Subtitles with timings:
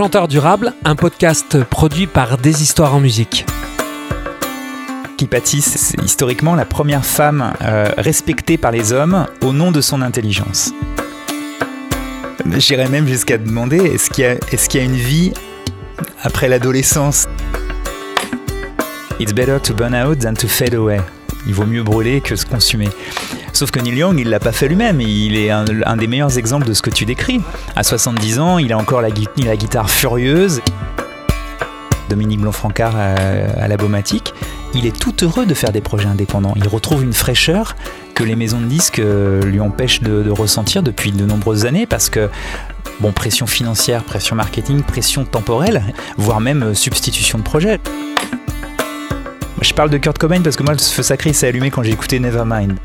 [0.00, 3.44] Chanteur durable, un podcast produit par Des Histoires en musique.
[5.18, 10.00] Kipati, c'est historiquement la première femme euh, respectée par les hommes au nom de son
[10.00, 10.72] intelligence.
[12.56, 15.34] J'irais même jusqu'à demander est-ce qu'il y, y, a une vie
[16.22, 17.28] après l'adolescence?
[19.18, 21.02] It's better to burn out than to fade away.
[21.46, 22.88] Il vaut mieux brûler que se consumer.
[23.60, 25.02] Sauf que Neil Young, il l'a pas fait lui-même.
[25.02, 25.64] Il est un,
[25.98, 27.42] des meilleurs exemples de ce que tu décris.
[27.76, 30.62] À 70 ans, il a encore la, guitare furieuse.
[32.08, 34.32] Dominique Blanc-Francard à, la Bomatique,
[34.72, 36.54] il est tout heureux de faire des projets indépendants.
[36.56, 37.76] Il retrouve une fraîcheur
[38.14, 41.84] que les maisons de disques euh, lui empêchent de, de ressentir depuis de nombreuses années
[41.84, 42.30] parce que
[43.00, 45.82] bon, pression financière, pression marketing, pression temporelle,
[46.16, 47.78] voire même euh, substitution de projet.
[49.60, 51.92] Je parle de Kurt Cobain parce que moi, le feu sacré s'est allumé quand j'ai
[51.92, 52.78] écouté Nevermind.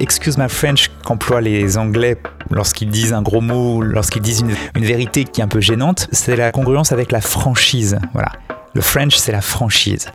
[0.00, 2.16] Excuse my French qu'emploient les Anglais
[2.50, 6.36] lorsqu'ils disent un gros mot, lorsqu'ils disent une, vérité qui est un peu gênante, c'est
[6.36, 7.98] la congruence avec la franchise.
[8.12, 8.32] Voilà.
[8.74, 10.10] Le French, c'est la franchise.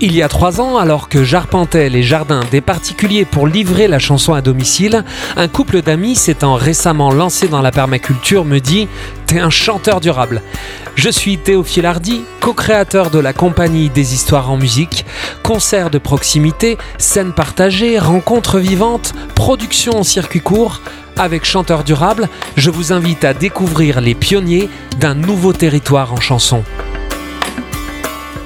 [0.00, 3.98] Il y a trois ans, alors que j'arpentais les jardins des particuliers pour livrer la
[3.98, 5.04] chanson à domicile,
[5.36, 8.86] un couple d'amis s'étant récemment lancé dans la permaculture me dit
[9.26, 10.40] T'es un chanteur durable.
[10.94, 15.04] Je suis Théophile Hardy, co-créateur de la compagnie des histoires en musique,
[15.42, 20.80] concerts de proximité, scènes partagées, rencontres vivantes, production en circuit court.
[21.16, 26.62] Avec Chanteur Durable, je vous invite à découvrir les pionniers d'un nouveau territoire en chanson.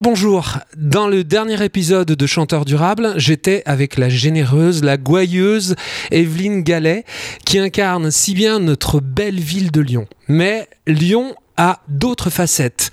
[0.00, 5.74] Bonjour, dans le dernier épisode de Chanteur durable, j'étais avec la généreuse, la gouailleuse
[6.12, 7.04] Evelyne Gallet,
[7.44, 10.06] qui incarne si bien notre belle ville de Lyon.
[10.28, 12.92] Mais Lyon a d'autres facettes,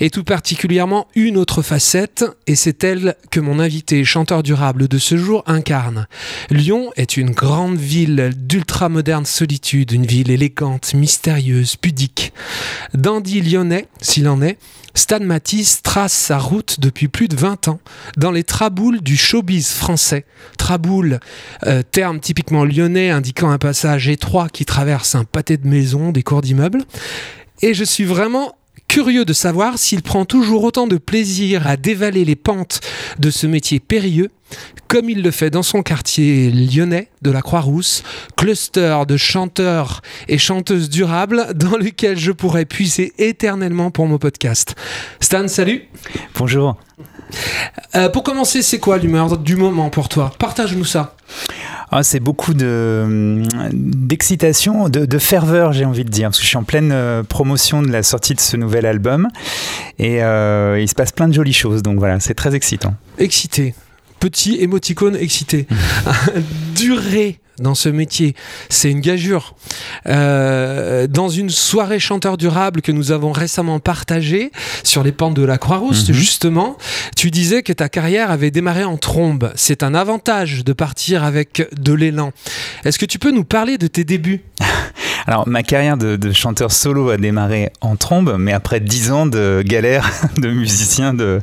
[0.00, 4.96] et tout particulièrement une autre facette, et c'est elle que mon invité chanteur durable de
[4.96, 6.06] ce jour incarne.
[6.48, 12.32] Lyon est une grande ville d'ultra-moderne solitude, une ville élégante, mystérieuse, pudique.
[12.94, 14.56] Dandy lyonnais, s'il en est,
[14.96, 17.80] Stan Matisse trace sa route depuis plus de 20 ans
[18.16, 20.24] dans les traboules du showbiz français.
[20.56, 21.20] Traboule,
[21.66, 26.22] euh, terme typiquement lyonnais indiquant un passage étroit qui traverse un pâté de maisons, des
[26.22, 26.82] cours d'immeubles.
[27.60, 28.56] Et je suis vraiment
[28.88, 32.80] curieux de savoir s'il prend toujours autant de plaisir à dévaler les pentes
[33.18, 34.30] de ce métier périlleux,
[34.88, 38.02] comme il le fait dans son quartier lyonnais de la Croix-Rousse,
[38.36, 44.74] cluster de chanteurs et chanteuses durables dans lequel je pourrais puiser éternellement pour mon podcast.
[45.20, 45.88] Stan, salut
[46.38, 46.76] Bonjour.
[47.94, 50.32] Euh, pour commencer, c'est quoi l'humeur du moment pour toi?
[50.38, 51.16] Partage-nous ça.
[51.90, 53.42] Ah, c'est beaucoup de,
[53.72, 57.80] d'excitation, de, ferveur, j'ai envie de dire, parce que je suis en pleine euh, promotion
[57.80, 59.28] de la sortie de ce nouvel album
[59.98, 62.94] et euh, il se passe plein de jolies choses, donc voilà, c'est très excitant.
[63.18, 63.74] Excité,
[64.20, 65.66] petit émoticône excité.
[66.74, 68.34] Durée dans ce métier.
[68.68, 69.54] C'est une gageure.
[70.06, 75.44] Euh, dans une soirée chanteur durable que nous avons récemment partagée sur les pentes de
[75.44, 76.14] la Croix-Rousse, mhm.
[76.14, 76.76] justement,
[77.16, 79.52] tu disais que ta carrière avait démarré en trombe.
[79.56, 82.32] C'est un avantage de partir avec de l'élan.
[82.84, 84.42] Est-ce que tu peux nous parler de tes débuts?
[85.26, 89.62] Alors, ma carrière de, chanteur solo a démarré en trombe, mais après dix ans de
[89.66, 91.40] galère de musicien, de,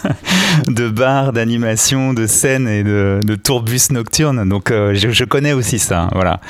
[0.68, 4.48] de bar, d'animation, de scène et de, tourbus nocturne.
[4.48, 6.08] Donc, euh, je, je, connais aussi ça.
[6.12, 6.40] Voilà.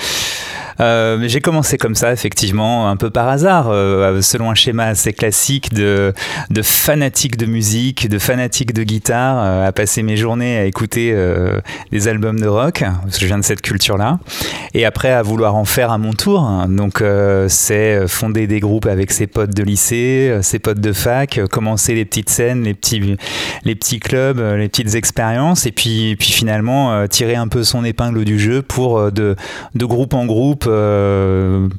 [0.80, 5.12] Euh, j'ai commencé comme ça, effectivement, un peu par hasard, euh, selon un schéma assez
[5.12, 6.14] classique de,
[6.50, 11.14] de fanatique de musique, de fanatique de guitare, euh, à passer mes journées à écouter
[11.92, 14.18] des albums de rock, parce que je viens de cette culture-là,
[14.74, 16.48] et après à vouloir en faire à mon tour.
[16.68, 17.02] Donc,
[17.48, 22.04] c'est fonder des groupes avec ses potes de lycée, ses potes de fac, commencer les
[22.04, 23.16] petites scènes, les petits,
[23.64, 28.24] les petits clubs, les petites expériences, et puis, puis finalement tirer un peu son épingle
[28.24, 29.36] du jeu pour de,
[29.74, 30.69] de groupe en groupe euh,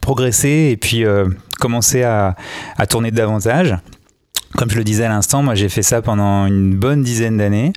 [0.02, 1.26] progresser et puis euh,
[1.60, 2.36] commencer à
[2.90, 3.78] tourner davantage.
[4.58, 7.72] Comme je le disais à l'instant, moi j'ai fait ça pendant une bonne dizaine d'années.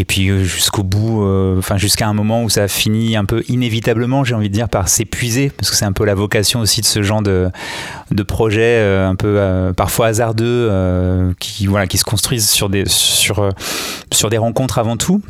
[0.00, 3.24] Et puis euh, jusqu'au bout, euh, enfin jusqu'à un moment où ça a fini un
[3.24, 6.60] peu inévitablement, j'ai envie de dire, par s'épuiser, parce que c'est un peu la vocation
[6.60, 7.50] aussi de ce genre de,
[8.12, 13.48] de projet, euh, un peu parfois hasardeux, qui voilà, qui se construisent sur des sur
[14.12, 15.20] sur des rencontres avant tout.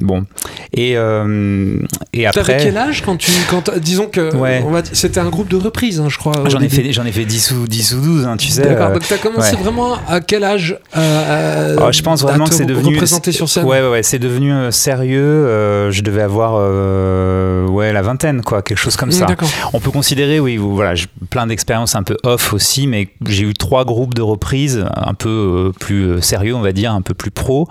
[0.00, 0.24] Bon,
[0.72, 2.42] et et après.
[2.42, 4.64] T'avais quel âge quand tu quand disons que ouais.
[4.92, 6.42] c'était un groupe de reprise, hein, je crois.
[6.48, 8.62] J'en ai fait j'en ai fait 10 ou 10 ou 12, hein, tu sais.
[8.62, 8.90] D'accord.
[8.90, 13.30] Donc t'as commencé vraiment à quel âge oh, Je pense vraiment que c'est devenu représenté
[13.30, 13.64] sur scène?
[13.64, 15.20] Ouais ouais ouais c'est devenu euh, sérieux.
[15.20, 19.26] euh, je devais avoir euh, ouais la vingtaine, quoi, quelque chose comme ça.
[19.26, 19.50] D'accord.
[19.74, 20.94] On peut considérer, oui, voilà,
[21.28, 25.72] plein d'expériences un peu off aussi, mais j'ai eu trois groupes de reprises un peu
[25.78, 27.68] plus sérieux, on va dire, un peu plus pro,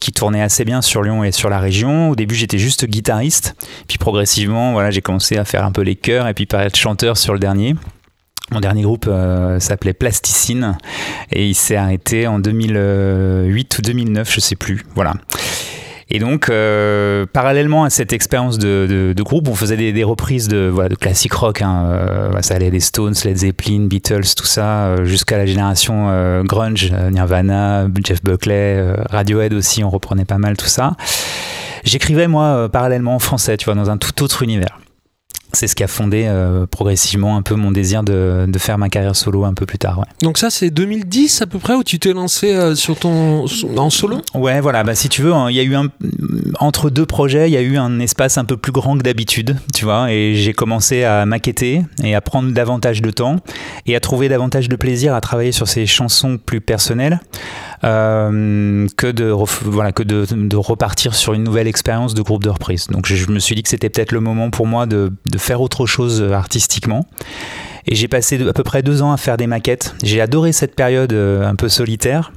[0.00, 2.10] qui tournaient assez bien sur Lyon et sur la région.
[2.10, 3.54] Au début, j'étais juste guitariste,
[3.86, 6.76] puis progressivement, voilà, j'ai commencé à faire un peu les chœurs et puis par être
[6.76, 7.76] chanteur sur le dernier.
[8.50, 10.78] Mon dernier groupe euh, s'appelait Plasticine
[11.30, 14.86] et il s'est arrêté en 2008 ou 2009, je sais plus.
[14.94, 15.14] Voilà.
[16.10, 20.04] Et donc, euh, parallèlement à cette expérience de, de- de groupe, on faisait des, des
[20.04, 21.60] reprises de, voilà, de classique rock.
[21.60, 26.06] hein, euh, ça allait des Stones, Led Zeppelin, Beatles, tout ça, euh, jusqu'à la génération
[26.08, 30.96] euh, grunge, euh, Nirvana, Jeff Buckley, Radiohead aussi, on reprenait pas mal tout ça.
[31.84, 34.78] J'écrivais moi parallèlement en français, tu vois, dans un tout autre univers.
[35.52, 38.88] C'est ce qui a fondé euh, progressivement un peu mon désir de, de faire ma
[38.88, 39.98] carrière solo un peu plus tard.
[39.98, 40.04] Ouais.
[40.22, 43.46] Donc ça, c'est 2010 à peu près où tu t'es lancé euh, sur ton
[43.76, 44.18] en solo?
[44.34, 45.86] Ouais, voilà, bah, si tu veux, hein, il y a eu un,
[46.60, 49.56] entre deux projets, il y a eu un espace un peu plus grand que d'habitude,
[49.74, 53.36] tu vois, et j'ai commencé à maqueter et à prendre davantage de temps
[53.86, 57.20] et à trouver davantage de plaisir à travailler sur ces chansons plus personnelles
[57.84, 59.34] euh, que, de,
[59.64, 62.88] voilà, que de, de repartir sur une nouvelle expérience de groupe de reprise.
[62.88, 65.60] Donc je, me suis dit que c'était peut-être le moment pour moi de, de faire
[65.60, 67.06] autre chose euh, artistiquement.
[67.86, 69.94] Et j'ai passé à peu près deux ans à faire des maquettes.
[70.02, 72.32] J'ai adoré cette période euh, un peu solitaire.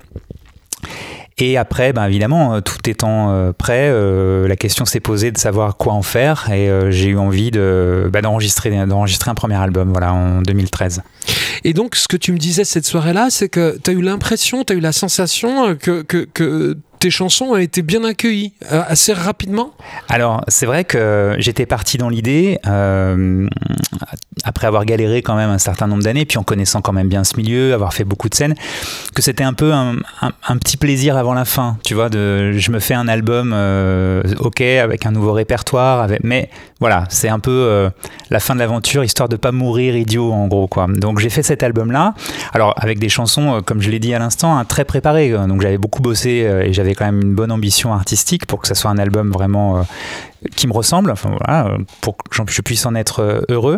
[1.38, 5.38] Et après, ben évidemment, euh, tout étant euh, prêt, euh, la question s'est posée de
[5.38, 6.50] savoir quoi en faire.
[6.52, 11.02] Et euh, j'ai eu envie de, bah, d'enregistrer, d'enregistrer un premier album voilà, en 2013.
[11.64, 14.64] Et donc, ce que tu me disais cette soirée-là, c'est que tu as eu l'impression,
[14.64, 18.54] tu as eu la sensation euh, que, que, que tes chansons ont été bien accueillies
[18.72, 19.72] euh, assez rapidement?
[20.08, 23.48] Alors, c'est vrai que j'étais parti dans l'idée, euh,
[24.44, 27.24] après avoir galéré quand même un certain nombre d'années, puis en connaissant quand même bien
[27.24, 28.54] ce milieu, avoir fait beaucoup de scènes,
[29.16, 29.98] que c'était un peu un,
[30.58, 31.78] petit plaisir avant la fin.
[31.84, 36.52] Tu vois, de, je me fais un album, euh, ok, avec un nouveau répertoire, mais
[36.80, 37.90] voilà, c'est un peu
[38.30, 40.86] la fin de l'aventure, histoire de pas mourir idiot, en gros, quoi.
[40.88, 42.14] Donc, j'ai fait cet album-là,
[42.54, 45.32] alors avec des chansons, comme je l'ai dit à l'instant, hein, très préparées.
[45.32, 48.76] Donc, j'avais beaucoup bossé et j'avais quand même une bonne ambition artistique pour que ça
[48.76, 49.82] soit un album vraiment euh,
[50.56, 53.78] qui me ressemble, enfin voilà, euh, pour que je puisse en être euh, heureux.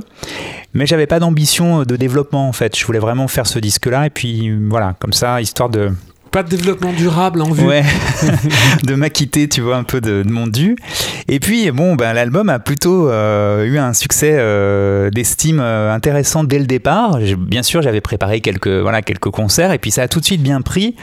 [0.73, 2.77] Mais j'avais pas d'ambition de développement en fait.
[2.77, 5.91] Je voulais vraiment faire ce disque-là et puis voilà, comme ça, histoire de
[6.31, 7.65] Pas de développement durable en vue.
[7.65, 7.83] ouais,
[8.83, 10.75] de m'acquitter, tu vois, un peu de, de mon dû.
[11.27, 16.43] Et puis bon, ben l'album a plutôt euh, eu un succès euh, d'estime euh, intéressant
[16.43, 17.17] dès le départ.
[17.37, 20.43] Bien sûr, j'avais préparé quelques voilà quelques concerts et puis ça a tout de suite
[20.43, 20.95] bien pris.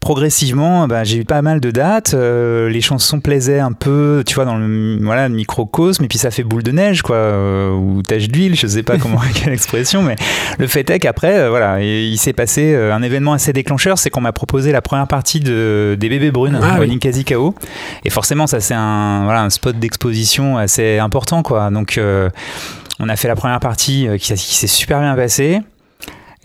[0.00, 2.14] Progressivement, ben, j'ai eu pas mal de dates.
[2.14, 6.04] euh, les chansons plaisaient un peu, tu vois, dans le voilà le microcosme.
[6.04, 8.98] Et puis ça fait boule de neige, quoi, euh, ou tache d'huile, je sais pas
[8.98, 10.14] comment quelle expression, mais
[10.58, 14.10] le fait est qu'après, euh, voilà, il, s'est passé euh, un événement assez déclencheur, c'est
[14.10, 16.88] qu'on m'a proposé la première partie de des bébés brunes Ah oui.
[16.88, 17.54] Ninkasi KO.
[18.04, 21.70] Et forcément, ça c'est un voilà un spot d'exposition assez important, quoi.
[21.70, 22.30] Donc euh,
[23.00, 25.62] on a fait la première partie qui, qui s'est super bien passée.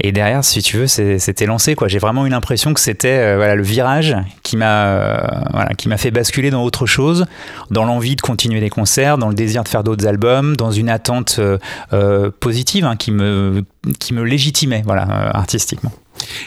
[0.03, 1.75] Et derrière, si tu veux, c'était lancé.
[1.85, 5.17] J'ai vraiment eu l'impression que c'était euh, le virage qui m'a euh,
[5.77, 7.25] qui m'a fait basculer dans autre chose,
[7.69, 10.89] dans l'envie de continuer les concerts, dans le désir de faire d'autres albums, dans une
[10.89, 13.63] attente euh, positive hein, qui, me,
[14.23, 15.91] légitimait artistiquement.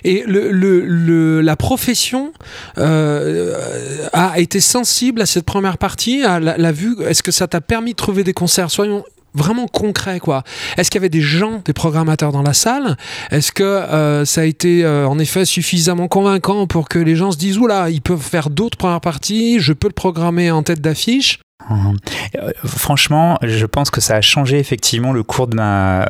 [0.02, 2.32] Et la profession
[2.76, 6.96] a été sensible à cette première partie, à la, la vue.
[7.06, 8.70] Est-ce que ça t'a permis de trouver des concerts?
[8.70, 10.42] Soyons vraiment concrets, quoi.
[10.76, 12.96] Est-ce qu'il y avait des gens, des programmateurs dans la salle?
[13.30, 17.32] Est-ce que euh, ça a été euh, en effet suffisamment convaincant pour que les gens
[17.32, 20.80] se disent oula, ils peuvent faire d'autres premières parties, je peux le programmer en tête
[20.80, 21.40] d'affiche?
[21.70, 26.06] Euh, Franchement, je pense que ça a changé effectivement le cours de ma, euh,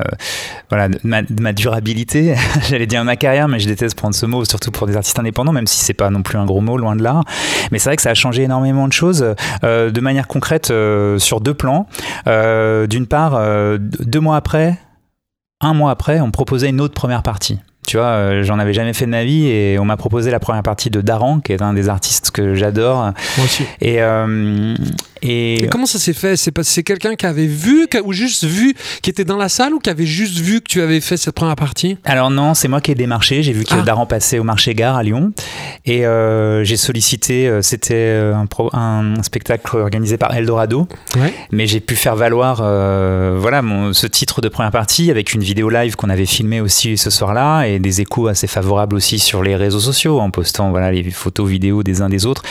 [0.69, 2.35] voilà, de ma, de ma durabilité.
[2.69, 5.53] J'allais dire ma carrière, mais je déteste prendre ce mot, surtout pour des artistes indépendants,
[5.53, 7.21] même si c'est pas non plus un gros mot, loin de là.
[7.71, 9.35] Mais c'est vrai que ça a changé énormément de choses
[9.65, 10.73] euh, de manière concrète
[11.19, 11.87] sur deux plans.
[12.27, 13.41] D'une part,
[13.79, 14.79] deux mois après,
[15.61, 17.59] un mois après, on me proposait une autre première partie.
[17.87, 20.41] Tu vois, euh, j'en avais jamais fait de ma vie et on m'a proposé la
[20.41, 23.13] première partie de Daran, qui est un des artistes que j'adore.
[23.37, 23.65] Moi aussi.
[23.81, 24.75] Et, euh,
[25.25, 26.37] et Et comment ça s'est fait?
[26.37, 29.90] C'est quelqu'un qui avait vu, ou juste vu, qui était dans la salle, ou qui
[29.90, 31.97] avait juste vu que tu avais fait cette première partie?
[32.04, 33.43] Alors non, c'est moi qui ai démarché.
[33.43, 33.83] J'ai vu que Ah.
[33.83, 35.33] Daran passait au marché gare à Lyon
[35.87, 37.49] et euh, j'ai sollicité.
[37.49, 38.35] euh, C'était euh,
[38.73, 41.33] un, spectacle organisé par Eldorado, Ouais.
[41.50, 45.43] mais j'ai pu faire valoir euh, voilà mon, ce titre de première partie avec une
[45.43, 49.43] vidéo live qu'on avait filmée aussi ce soir-là et des échos assez favorables aussi sur
[49.43, 52.43] les réseaux sociaux en postant voilà les photos, vidéos des uns des autres.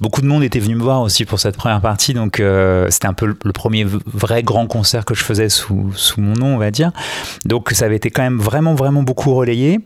[0.00, 3.06] Beaucoup de monde était venu me voir aussi pour cette première partie, donc euh, c'était
[3.06, 6.58] un peu le premier vrai grand concert que je faisais sous, sous mon nom, on
[6.58, 6.92] va dire.
[7.44, 9.80] Donc ça avait été quand même vraiment, vraiment beaucoup relayé.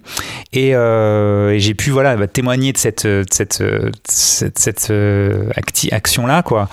[0.53, 3.63] Et, et j'ai pu voilà, bah, témoigner de cette, cette,
[4.05, 4.93] cette, cette
[5.93, 6.69] action-là, quoi.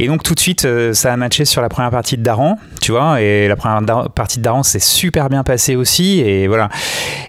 [0.00, 2.58] Et donc tout de suite, euh, ça a matché sur la première partie de Daran,
[2.80, 6.70] tu vois, et la première partie de Daran s'est super bien passée aussi, et voilà.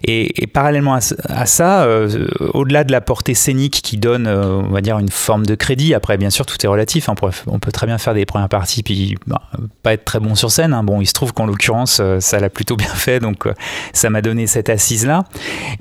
[0.04, 4.80] Et, parallèlement à, ça, euh, au-delà de la portée scénique qui donne, euh, on va
[4.80, 7.14] dire, une forme de crédit, après bien sûr tout est relatif, hein,
[7.46, 9.42] on, peut, très bien faire des premières parties puis bah,
[9.82, 10.72] pas être très bon sur scène.
[10.72, 10.82] Hein.
[10.82, 13.46] Bon, il se trouve qu'en l'occurrence, ça l'a plutôt bien fait, donc
[13.92, 15.24] ça m'a donné cette assise-là.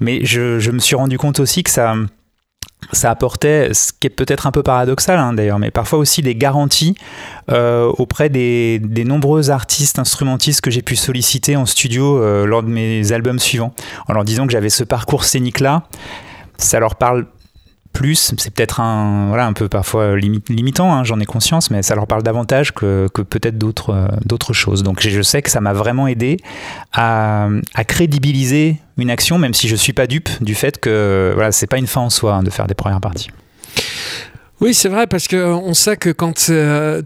[0.02, 1.96] Mais je, je me suis rendu compte aussi que ça
[2.94, 6.36] ça apportait, ce qui est peut-être un peu paradoxal hein, d'ailleurs, mais parfois aussi des
[6.36, 6.96] garanties
[7.50, 12.70] euh, auprès des, nombreux artistes instrumentistes que j'ai pu solliciter en studio euh, lors de
[12.70, 13.74] mes albums suivants,
[14.08, 15.84] en leur disant que j'avais ce parcours scénique-là.
[16.58, 17.26] Ça leur parle
[17.92, 21.96] plus, c'est peut-être un, voilà, un peu parfois limitant, hein, j'en ai conscience, mais ça
[21.96, 24.84] leur parle davantage que, que peut-être d'autres, euh, d'autres choses.
[24.84, 26.38] Donc je sais que ça m'a vraiment aidé
[26.94, 27.50] à,
[27.88, 31.68] crédibiliser une action, même si je ne suis pas dupe du fait que voilà, c'est
[31.68, 33.30] pas une fin en soi hein, de faire des premières parties.
[34.60, 37.02] Oui, c'est vrai, parce qu'on sait que quand euh,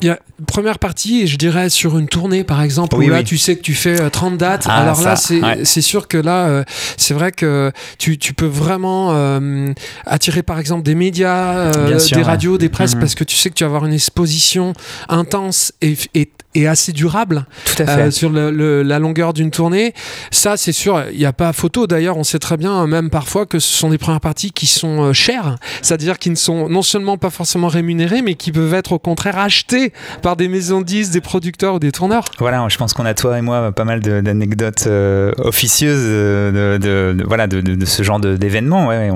[0.00, 3.56] y a première partie, je dirais sur une tournée par exemple, où là tu sais
[3.56, 4.66] que tu fais 30 euh, dates.
[4.68, 6.64] Ah, alors là, c'est sûr que là, euh,
[6.96, 9.72] c'est vrai que tu, tu peux vraiment euh,
[10.06, 13.00] attirer par exemple des médias, des radios, des presses, mhm.
[13.00, 14.72] parce que tu sais que tu vas avoir une exposition
[15.08, 17.46] intense et, et, et assez durable
[18.10, 19.94] sur le, la longueur d'une tournée.
[20.30, 21.86] Ça, c'est sûr, il n'y a pas photo.
[21.86, 25.12] D'ailleurs, on sait très bien, même parfois, que ce sont des premières parties qui sont
[25.12, 28.98] chères, c'est-à-dire qui ne sont non seulement pas forcément rémunérées, mais qui peuvent être au
[28.98, 32.24] contraire achetées par des maisons 10, des producteurs ou des tourneurs.
[32.38, 37.24] Voilà, je pense qu'on a toi et moi pas mal d'anecdotes euh, officieuses euh, de,
[37.24, 38.88] voilà, de, ce genre d'événements.
[38.88, 39.10] Ouais,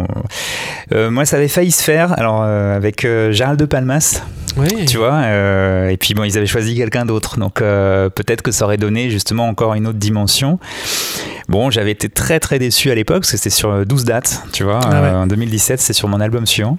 [0.92, 4.22] euh, moi, ça avait failli se faire alors, avec Gérald de Palmas.
[4.56, 4.86] Oui.
[4.86, 5.26] Tu vois,
[5.90, 9.48] et puis bon, ils avaient choisi quelqu'un d'autre, donc peut-être que ça aurait donné justement
[9.48, 10.58] encore une autre dimension.
[11.48, 14.64] Bon, j'avais été très très déçu à l'époque parce que c'était sur 12 dates, tu
[14.64, 14.80] vois.
[14.82, 16.78] Ah en 2017, c'est sur mon album suivant.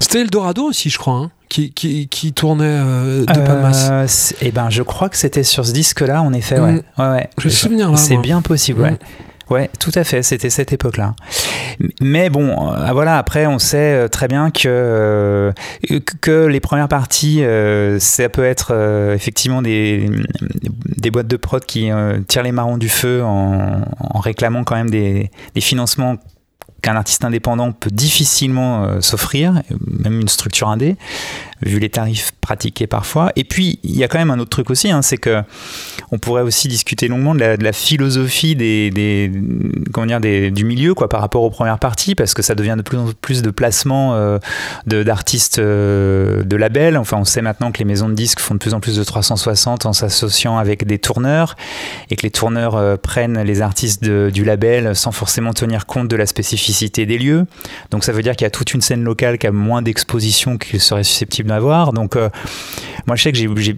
[0.00, 1.14] C'était Eldorado aussi, je crois.
[1.14, 4.06] Hein qui, qui, qui tournait euh, de Palmas euh,
[4.40, 6.58] Eh ben, je crois que c'était sur ce disque-là, en effet.
[6.58, 6.72] Ouais.
[6.72, 6.82] Mm.
[6.98, 7.30] ouais, ouais.
[7.36, 7.96] Je me souviens là.
[7.98, 8.92] C'est bien possible, ouais.
[8.92, 8.98] Mm.
[9.50, 11.16] Ouais, tout à fait, c'était cette époque-là.
[12.00, 15.52] Mais bon, euh, voilà, après, on sait très bien que,
[16.20, 17.42] que les premières parties,
[17.98, 18.72] ça peut être
[19.12, 20.08] effectivement des,
[20.96, 21.90] des boîtes de prod qui
[22.28, 26.16] tirent les marrons du feu en, en réclamant quand même des, des financements
[26.82, 30.96] qu'un artiste indépendant peut difficilement euh, s'offrir, même une structure indé
[31.62, 33.32] vu les tarifs pratiqués parfois.
[33.36, 35.42] Et puis, il y a quand même un autre truc aussi, hein, c'est que
[36.12, 39.30] on pourrait aussi discuter longuement de la, philosophie des,
[39.92, 42.82] comment dire, du milieu quoi, par rapport aux premières parties, parce que ça devient de
[42.82, 44.38] plus en plus de placements euh,
[44.86, 46.96] d'artistes euh, de labels.
[46.96, 49.04] Enfin, on sait maintenant que les maisons de disques font de plus en plus de
[49.04, 51.56] 360 en s'associant avec des tourneurs,
[52.10, 56.16] et que les tourneurs euh, prennent les artistes du label sans forcément tenir compte de
[56.16, 57.46] la spécificité des lieux.
[57.90, 60.58] Donc ça veut dire qu'il y a toute une scène locale qui a moins d'exposition
[60.58, 61.92] qu'il serait susceptible avoir.
[61.92, 62.28] Donc, euh,
[63.06, 63.76] moi, je sais que j'ai,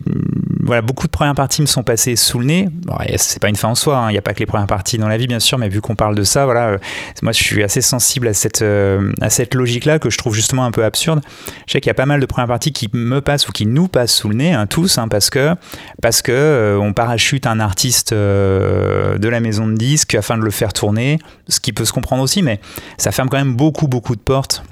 [0.63, 2.69] voilà, beaucoup de premières parties me sont passées sous le nez.
[3.17, 4.11] c'est pas une fin en soi, hein.
[4.11, 5.81] il n'y a pas que les premières parties dans la vie, bien sûr, mais vu
[5.81, 6.79] qu'on parle de ça, voilà, euh,
[7.23, 10.65] moi, je suis assez sensible à cette, euh, à cette logique-là que je trouve justement
[10.65, 11.21] un peu absurde.
[11.67, 13.67] Je sais qu'il y a pas mal de premières parties qui me passent ou qui
[13.67, 15.55] nous passent sous le nez, hein, tous, hein, parce que,
[16.01, 20.73] parce que on parachute un artiste de la maison de disques afin de le faire
[20.73, 22.61] tourner, ce qui peut se comprendre aussi, mais
[22.99, 24.63] ça ferme quand même beaucoup, beaucoup de portes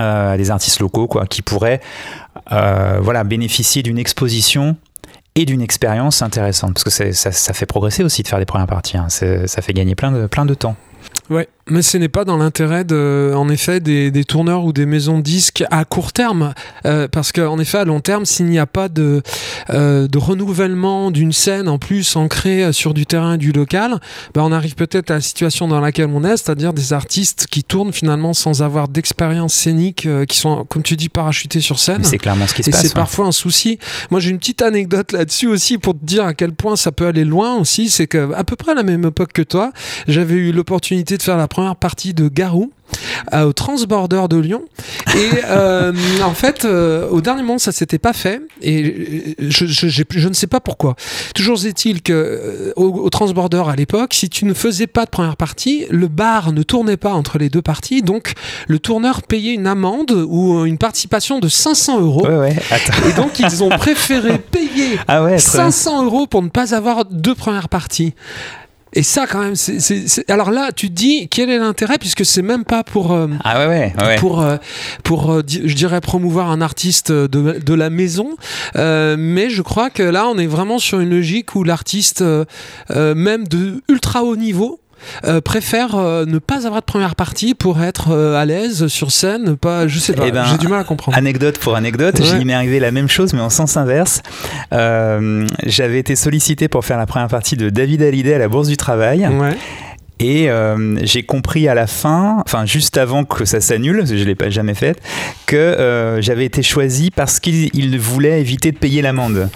[0.00, 1.80] euh, des artistes locaux quoi, qui pourraient
[2.52, 4.76] euh, voilà, bénéficier d'une exposition
[5.34, 6.74] et d'une expérience intéressante.
[6.74, 8.96] Parce que ça, ça, fait progresser aussi de faire des premières parties.
[8.96, 9.08] Hein.
[9.08, 10.76] Ça fait gagner plein de, plein de temps.
[11.30, 14.86] Ouais, mais ce n'est pas dans l'intérêt de, en effet, des, des, tourneurs ou des
[14.86, 16.54] maisons de disques à court terme,
[16.84, 19.22] euh, parce qu'en effet, à long terme, s'il n'y a pas de,
[19.70, 24.00] euh, de renouvellement d'une scène en plus ancrée sur du terrain du local,
[24.32, 27.64] bah on arrive peut-être à la situation dans laquelle on est, c'est-à-dire des artistes qui
[27.64, 32.04] tournent finalement sans avoir d'expérience scénique, euh, qui sont, comme tu dis, parachutés sur scène.
[32.04, 32.82] C'est clairement ce qui se Et passe.
[32.82, 33.78] c'est parfois un souci.
[34.12, 37.06] Moi, j'ai une petite anecdote là-dessus aussi pour te dire à quel point ça peut
[37.06, 37.90] aller loin aussi.
[37.90, 39.72] C'est qu'à peu près à la même époque que toi,
[40.06, 42.70] j'avais eu l'opportunité de faire la première partie de Garou
[43.32, 44.64] euh, au Transborder de Lyon.
[45.14, 45.90] Et euh,
[46.22, 48.42] en fait, euh, au dernier moment, ça s'était pas fait.
[48.60, 50.96] Et je, je, je, ne sais pas pourquoi.
[51.34, 55.38] Toujours est-il que au, au, Transborder à l'époque, si tu ne faisais pas de première
[55.38, 58.02] partie, le bar ne tournait pas entre les deux parties.
[58.02, 58.34] Donc,
[58.68, 62.26] le tourneur payait une amende ou une participation de 500 euros.
[62.26, 62.56] Ouais, ouais.
[63.08, 67.34] Et donc, ils ont préféré payer ah ouais, 500 euros pour ne pas avoir deux
[67.34, 68.12] premières parties.
[68.96, 70.30] Et ça, quand même, c'est.
[70.30, 73.12] Alors là, tu te dis, quel est l'intérêt, puisque c'est même pas pour.
[73.12, 73.94] Euh, ah ouais, ouais.
[74.00, 74.16] ouais.
[74.16, 74.56] Pour, euh,
[75.04, 77.26] pour euh, je dirais, promouvoir un artiste de,
[77.58, 78.36] de la maison.
[78.74, 82.24] mais je crois que là, on est vraiment sur une logique où l'artiste,
[82.88, 84.80] même de ultra haut niveau,
[85.24, 89.12] euh, préfère euh, ne pas avoir de première partie pour être euh, à l'aise sur
[89.12, 91.16] scène pas je sais pas eh ben, j'ai du mal à comprendre.
[91.16, 94.22] anecdote pour anecdote il m'est arrivé la même chose mais en sens inverse.
[94.72, 98.76] J'avais été sollicité pour faire la première partie de David Hallyday à la Bourse du
[98.76, 99.28] Travail.
[100.18, 100.48] Et
[101.02, 104.50] j'ai compris à la fin, enfin juste avant que ça s'annule, je ne l'ai pas
[104.50, 105.00] jamais fait,
[105.46, 109.48] que j'avais été choisi parce qu'il voulait éviter de payer l'amende.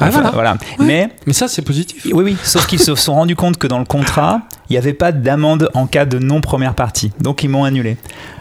[0.00, 0.56] Ah, voilà.
[0.78, 2.06] Mais, mais ça, c'est positif.
[2.12, 2.36] Oui, oui.
[2.42, 5.70] Sauf qu'ils se sont rendus compte que dans le contrat, il n'y avait pas d'amende
[5.74, 7.12] en cas de non-première partie.
[7.20, 7.96] Donc, ils m'ont annulé.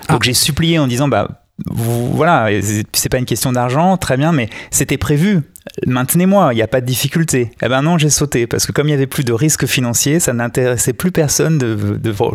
[0.10, 0.24] Donc, ah.
[0.24, 2.50] j'ai supplié en disant, bah, voilà,
[2.92, 5.44] c'est pas une question d'argent, très bien, mais c'était prévu
[5.88, 7.51] maintenez-moi, il n'y a pas de difficulté.
[7.62, 10.20] Eh ben non, j'ai sauté, parce que comme il n'y avait plus de risque financier,
[10.20, 11.77] ça n'intéressait plus personne de,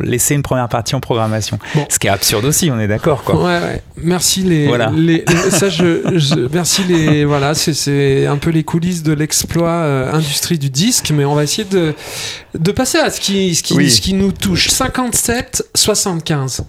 [0.02, 1.58] laisser une première partie en programmation.
[1.88, 3.22] Ce qui est absurde aussi, on est d'accord.
[3.24, 3.36] Quoi.
[3.36, 3.82] Ouais, ouais.
[3.96, 4.92] Merci les, voilà.
[5.50, 10.70] ça je, merci les, voilà, c'est un peu les coulisses de l'exploit euh, industrie du
[10.70, 11.94] disque, mais on va essayer de,
[12.54, 14.68] de passer à ce qui, ce qui, ce qui nous touche.
[14.68, 16.62] 57-75.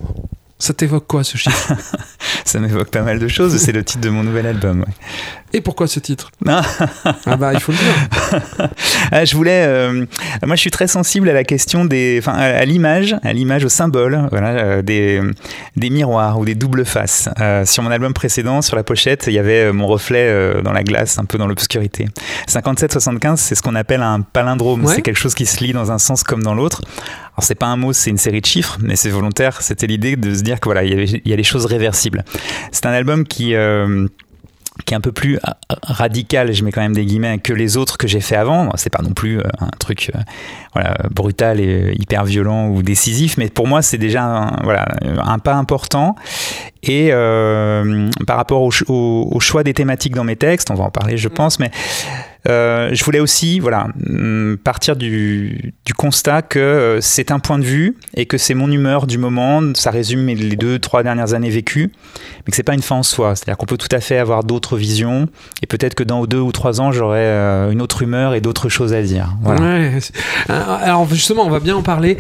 [0.62, 1.74] Ça t'évoque quoi ce chiffre?
[2.46, 3.58] Ça m'évoque pas mal de choses.
[3.58, 4.86] C'est le titre de mon nouvel album.
[5.52, 6.32] Et pourquoi ce titre?
[6.48, 8.70] Ah bah il faut le dire.
[9.12, 9.64] Ah, je voulais.
[9.66, 10.06] Euh,
[10.46, 13.70] moi, je suis très sensible à la question des, enfin, à l'image, à l'image, au
[13.70, 15.20] symbole, voilà, euh, des,
[15.76, 17.28] des miroirs ou des doubles faces.
[17.40, 20.84] Euh, sur mon album précédent, sur la pochette, il y avait mon reflet dans la
[20.84, 22.08] glace, un peu dans l'obscurité.
[22.48, 24.86] 57-75, c'est ce qu'on appelle un palindrome.
[24.88, 26.82] C'est quelque chose qui se lit dans un sens comme dans l'autre.
[27.40, 29.62] Alors c'est pas un mot, c'est une série de chiffres, mais c'est volontaire.
[29.62, 32.19] C'était l'idée de se dire que voilà, il y, a des choses réversibles.
[32.72, 33.56] C'est un album qui
[34.86, 35.40] qui est un peu plus euh,
[35.84, 38.72] radical, je mets quand même des guillemets, que les autres que j'ai fait avant.
[38.76, 40.20] C'est pas non plus euh, un truc euh,
[40.74, 44.88] voilà, brutal et hyper violent ou décisif, mais pour moi c'est déjà un, voilà,
[45.24, 46.16] un pas important.
[46.84, 47.12] Et
[48.26, 51.28] par rapport au, au, choix des thématiques dans mes textes, on va en parler je
[51.28, 51.72] pense, mais
[52.48, 57.66] euh, je voulais aussi voilà, mm, partir du, constat que euh, c'est un point de
[57.66, 61.50] vue et que c'est mon humeur du moment, ça résume les deux, trois dernières années
[61.50, 61.92] vécues,
[62.46, 63.36] mais que c'est pas une fin en soi.
[63.36, 65.28] C'est-à-dire qu'on peut tout à fait avoir d'autres visions
[65.62, 68.70] et peut-être que dans deux ou trois ans, j'aurai euh, une autre humeur et d'autres
[68.70, 69.36] choses à dire.
[70.48, 72.18] alors justement, on va bien en parler.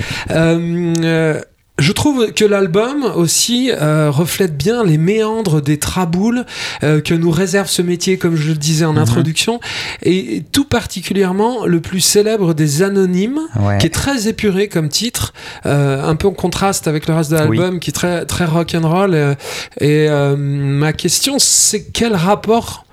[1.79, 6.45] Je trouve que l'album aussi euh, reflète bien les méandres des traboules
[6.83, 8.99] euh, que nous réserve ce métier, comme je le disais en mhm.
[8.99, 9.59] introduction,
[10.03, 13.39] et tout particulièrement le plus célèbre des anonymes,
[13.79, 15.33] qui est très épuré comme titre,
[15.65, 18.75] euh, un peu en contraste avec le reste de l'album, qui est très très rock
[18.75, 19.35] and roll.
[19.79, 22.85] et ma question, c'est quel rapport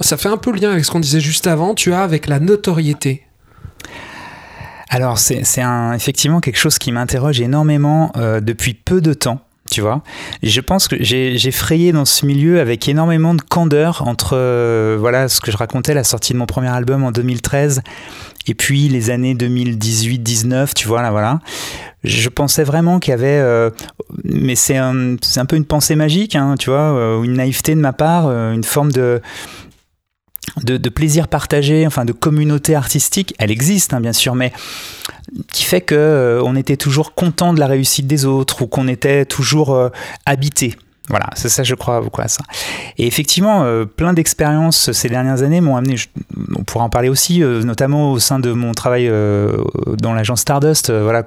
[0.00, 2.40] ça fait un peu lien avec ce qu'on disait juste avant, tu as avec la
[2.40, 3.22] notoriété?
[4.92, 5.42] Alors c'est
[5.94, 9.40] effectivement quelque chose qui m'interroge énormément euh, depuis peu de temps.
[9.70, 10.02] Tu vois,
[10.42, 15.28] je pense que j'ai frayé dans ce milieu avec énormément de candeur entre euh, voilà
[15.28, 17.80] ce que je racontais la sortie de mon premier album en 2013
[18.48, 21.38] et puis les années 2018-19, tu vois là voilà.
[22.04, 23.70] Je pensais vraiment qu'il y avait, euh,
[24.24, 25.16] mais c'est un,
[25.48, 29.22] peu une pensée magique, hein, tu vois, une naïveté de ma part, une forme de
[30.64, 34.52] de, plaisir partagé, enfin de communauté artistique, elle existe hein, bien sûr, mais
[35.50, 38.88] qui fait que euh, on était toujours content de la réussite des autres ou qu'on
[38.88, 39.88] était toujours euh,
[40.26, 40.76] habité.
[41.08, 42.44] Voilà, c'est ça, je crois beaucoup ça.
[42.96, 45.96] Et effectivement, euh, plein d'expériences ces dernières années m'ont amené,
[46.56, 49.08] on pourra en parler aussi, notamment au sein de mon travail
[49.98, 51.24] dans l'agence Stardust, voilà,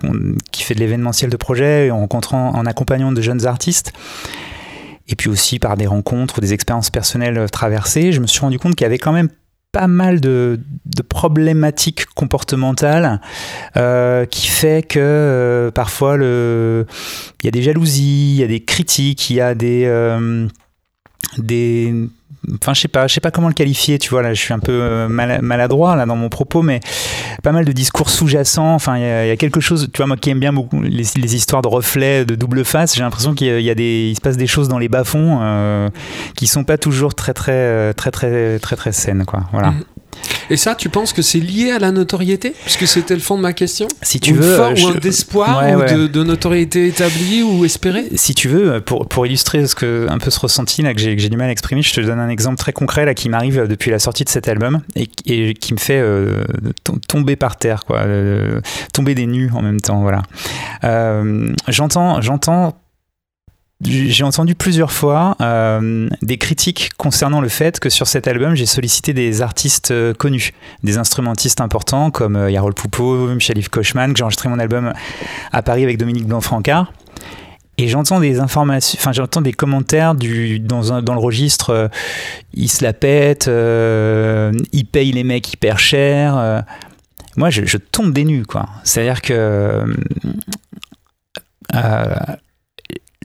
[0.51, 3.91] qui fait de l'événementiel de projet, en rencontrant, en accompagnant de jeunes artistes
[5.07, 8.59] et puis aussi par des rencontres ou des expériences personnelles traversées, je me suis rendu
[8.59, 9.29] compte qu'il y avait quand même
[9.75, 10.57] pas mal de,
[11.09, 13.19] problématiques comportementales
[13.75, 16.85] euh, qui fait que euh, parfois le
[17.41, 20.47] il y a des jalousies, il y a des critiques, il y a des euh,
[21.37, 21.93] des
[22.53, 24.53] enfin je sais pas je sais pas comment le qualifier tu vois là je suis
[24.53, 26.79] un peu euh, maladroit là dans mon propos mais
[27.43, 30.29] pas mal de discours sous-jacents enfin il y, a quelque chose tu vois moi qui
[30.29, 33.75] aime bien beaucoup les, histoires de reflets de double face j'ai l'impression qu'il y, a
[33.75, 35.89] des il se passe des choses dans les bas fonds euh,
[36.35, 39.83] qui sont pas toujours très très très très très très, saines quoi voilà mm.
[40.49, 42.53] Et ça, tu penses que c'est lié à la notoriété?
[42.63, 44.59] Puisque c'était le fond de ma question Si tu veux.
[44.59, 48.05] ou un d'espoir ou De, notoriété établie ou espérée?
[48.15, 51.29] Si tu veux, pour, pour illustrer ce que, un peu ce ressenti là, que j'ai
[51.29, 53.91] du mal à exprimer, je te donne un exemple très concret là, qui m'arrive depuis
[53.91, 55.07] la sortie de cet album et,
[55.53, 56.43] qui me fait euh,
[57.07, 58.61] tomber par terre, quoi, euh,
[58.93, 60.01] tomber des nues en même temps.
[60.01, 60.23] Voilà.
[60.83, 62.75] Euh, j'entends, j'entends
[63.81, 68.65] j'ai entendu plusieurs fois euh, des critiques concernant le fait que sur cet album, j'ai
[68.65, 74.17] sollicité des artistes euh, connus, des instrumentistes importants comme euh, Yarol Poupeau, Michel-Yves Kochman, que
[74.17, 74.93] j'ai enregistré mon album
[75.51, 76.93] à Paris avec Dominique Blanc-Francard.
[77.77, 81.89] Et j'entends des informations, enfin j'entends des commentaires du, dans, dans le registre,
[82.53, 86.63] il se la pète, il paye les mecs hyper cher.
[87.35, 88.67] moi, je, je, tombe des nues, quoi.
[88.85, 89.83] C'est-à-dire que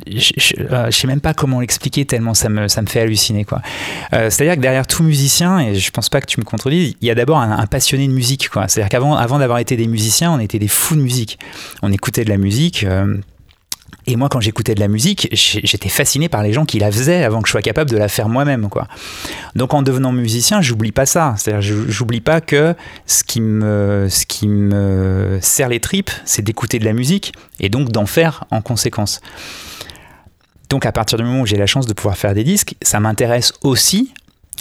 [0.06, 3.46] je, ne euh, sais même pas comment l'expliquer tellement ça me, ça me fait halluciner.
[4.12, 7.08] Euh, c'est-à-dire que derrière tout musicien, et je pense pas que tu me contredises, il
[7.08, 8.48] y a d'abord un, passionné de musique.
[8.68, 11.38] C'est-à-dire qu'avant avant d'avoir été des musiciens, on était des fous de musique.
[11.82, 12.84] On écoutait de la musique.
[12.84, 13.16] Euh,
[14.06, 17.22] et moi, quand j'écoutais de la musique, j'étais fasciné par les gens qui la faisaient
[17.22, 18.68] avant que je sois capable de la faire moi-même.
[19.54, 21.34] Donc, en devenant musicien, j'oublie pas ça.
[21.36, 22.74] C'est-à-dire, j'oublie pas que
[23.06, 27.68] ce qui me, ce qui me serre les tripes, c'est d'écouter de la musique et
[27.68, 29.20] donc d'en faire en conséquence.
[30.70, 33.00] Donc à partir du moment où j'ai la chance de pouvoir faire des disques, ça
[33.00, 34.14] m'intéresse aussi,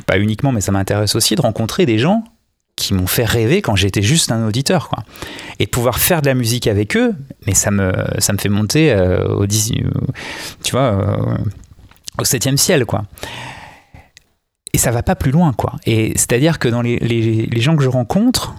[0.05, 2.23] pas uniquement, mais ça m'intéresse aussi de rencontrer des gens
[2.75, 4.89] qui m'ont fait rêver quand j'étais juste un auditeur.
[4.89, 5.03] Quoi.
[5.59, 7.13] Et de pouvoir faire de la musique avec eux,
[7.45, 11.37] mais ça me, ça me fait monter euh, au, tu vois, euh,
[12.17, 12.85] au septième ciel.
[12.85, 13.03] quoi
[14.73, 15.73] et ça va pas plus loin, quoi.
[15.85, 18.55] Et c'est-à-dire que dans les, les, gens que je rencontre,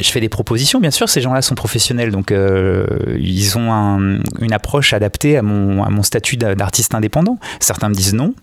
[0.00, 2.86] je fais des propositions, bien sûr, ces gens-là sont professionnels, donc euh,
[3.18, 7.38] ils ont un, une approche adaptée à mon, statut d'artiste indépendant.
[7.60, 8.34] Certains me disent non,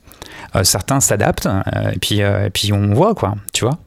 [0.56, 3.78] euh, certains s'adaptent, euh, et, puis, on voit, quoi, tu vois.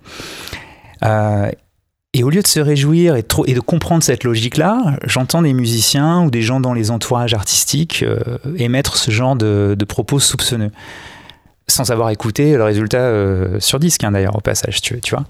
[2.12, 6.30] et au lieu de se réjouir et, de comprendre cette logique-là, j'entends des musiciens ou
[6.30, 8.04] des gens dans les entourages artistiques
[8.57, 10.70] émettre ce genre de, propos soupçonneux
[11.66, 13.11] sans avoir écouté le résultat
[13.59, 15.24] sur disque, hein, d'ailleurs, au passage, tu vois.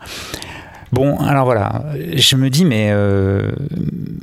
[0.94, 1.82] Bon, alors voilà,
[2.14, 3.50] je me dis, mais, euh,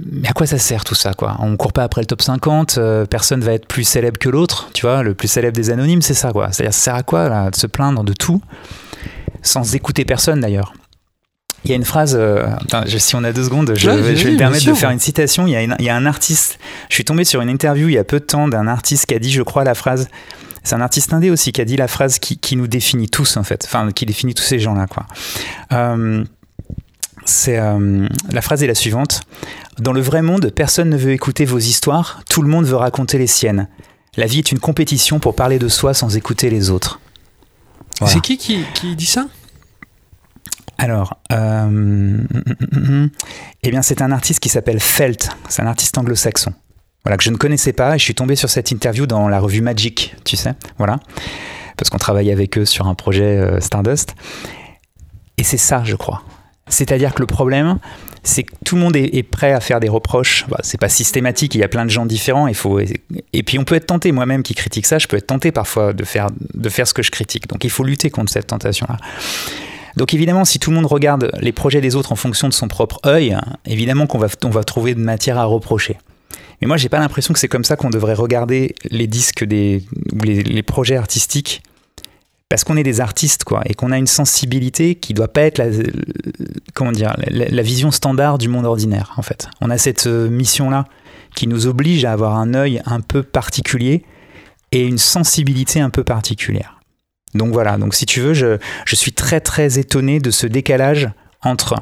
[0.09, 1.35] mais, à quoi ça sert tout ça, quoi?
[1.39, 4.69] On court pas après le top 50, euh, personne va être plus célèbre que l'autre,
[4.73, 6.49] tu vois, le plus célèbre des anonymes, c'est ça, quoi.
[6.53, 8.41] C'est-à-dire, ça sert à quoi, là, de se plaindre de tout,
[9.41, 10.71] sans écouter personne, d'ailleurs?
[11.65, 12.17] Il y a une phrase,
[12.97, 15.47] si on a deux secondes, je, vais, me permettre de faire une citation.
[15.47, 16.57] Il y, a il y, a un artiste,
[16.87, 19.13] je suis tombé sur une interview il y a peu de temps d'un artiste qui
[19.13, 20.07] a dit, je crois, la phrase
[20.63, 23.35] c'est un artiste indé aussi qui a dit la phrase qui, qui, nous définit tous
[23.37, 25.05] en fait, enfin qui définit tous ces gens-là quoi.
[25.73, 26.23] Euh,
[27.25, 29.21] c'est euh, la phrase est la suivante.
[29.79, 33.17] Dans le vrai monde, personne ne veut écouter vos histoires, tout le monde veut raconter
[33.17, 33.67] les siennes.
[34.17, 36.99] La vie est une compétition pour parler de soi sans écouter les autres.
[38.05, 39.27] C'est qui, qui, qui dit ça?
[40.77, 42.17] Alors, euh,
[43.61, 45.29] eh bien, c'est un artiste qui s'appelle Felt.
[45.47, 46.53] C'est un artiste anglo-saxon
[47.03, 47.95] voilà, que je ne connaissais pas.
[47.95, 50.99] Et je suis tombé sur cette interview dans la revue Magic, tu sais, voilà,
[51.77, 54.15] parce qu'on travaille avec eux sur un projet euh, Stardust.
[55.37, 56.23] Et c'est ça, je crois.
[56.71, 57.77] C'est-à-dire que le problème,
[58.23, 60.45] c'est que tout le monde est, prêt à faire des reproches.
[60.49, 62.47] Bah, c'est pas systématique, il y a plein de gens différents.
[62.47, 65.93] Et puis on peut être tenté, moi-même qui critique ça, je peux être tenté parfois
[65.93, 67.47] de faire, de faire ce que je critique.
[67.47, 68.97] Donc il faut lutter contre cette tentation-là.
[69.97, 72.67] Donc évidemment, si tout le monde regarde les projets des autres en fonction de son
[72.67, 75.97] propre œil, évidemment qu'on va, on va trouver de matière à reprocher.
[76.61, 79.83] Mais moi, j'ai pas l'impression que c'est comme ça qu'on devrait regarder les disques des,
[80.13, 81.63] ou les, projets artistiques.
[82.51, 87.61] Parce qu'on est des artistes, et qu'on a une sensibilité qui doit pas être la,
[87.61, 89.47] vision standard du monde ordinaire, en fait.
[89.61, 90.83] On a cette euh, mission-là
[91.33, 94.03] qui nous oblige à avoir un œil un peu particulier
[94.73, 96.81] et une sensibilité un peu particulière.
[97.35, 98.57] Donc voilà, donc si tu veux, je,
[98.91, 101.09] suis très très étonné de ce décalage
[101.41, 101.81] entre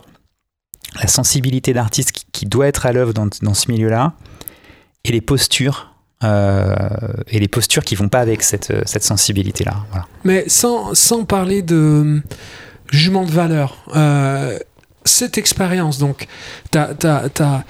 [1.01, 4.13] la sensibilité d'artiste qui, doit être à l'œuvre dans, ce milieu-là
[5.03, 6.65] et les postures euh,
[7.27, 10.05] et les postures qui vont pas avec cette, cette sensibilité là voilà.
[10.23, 12.21] mais sans, sans parler de
[12.91, 14.59] jugement de valeur euh,
[15.05, 16.27] cette expérience donc
[16.71, 17.63] t'as as,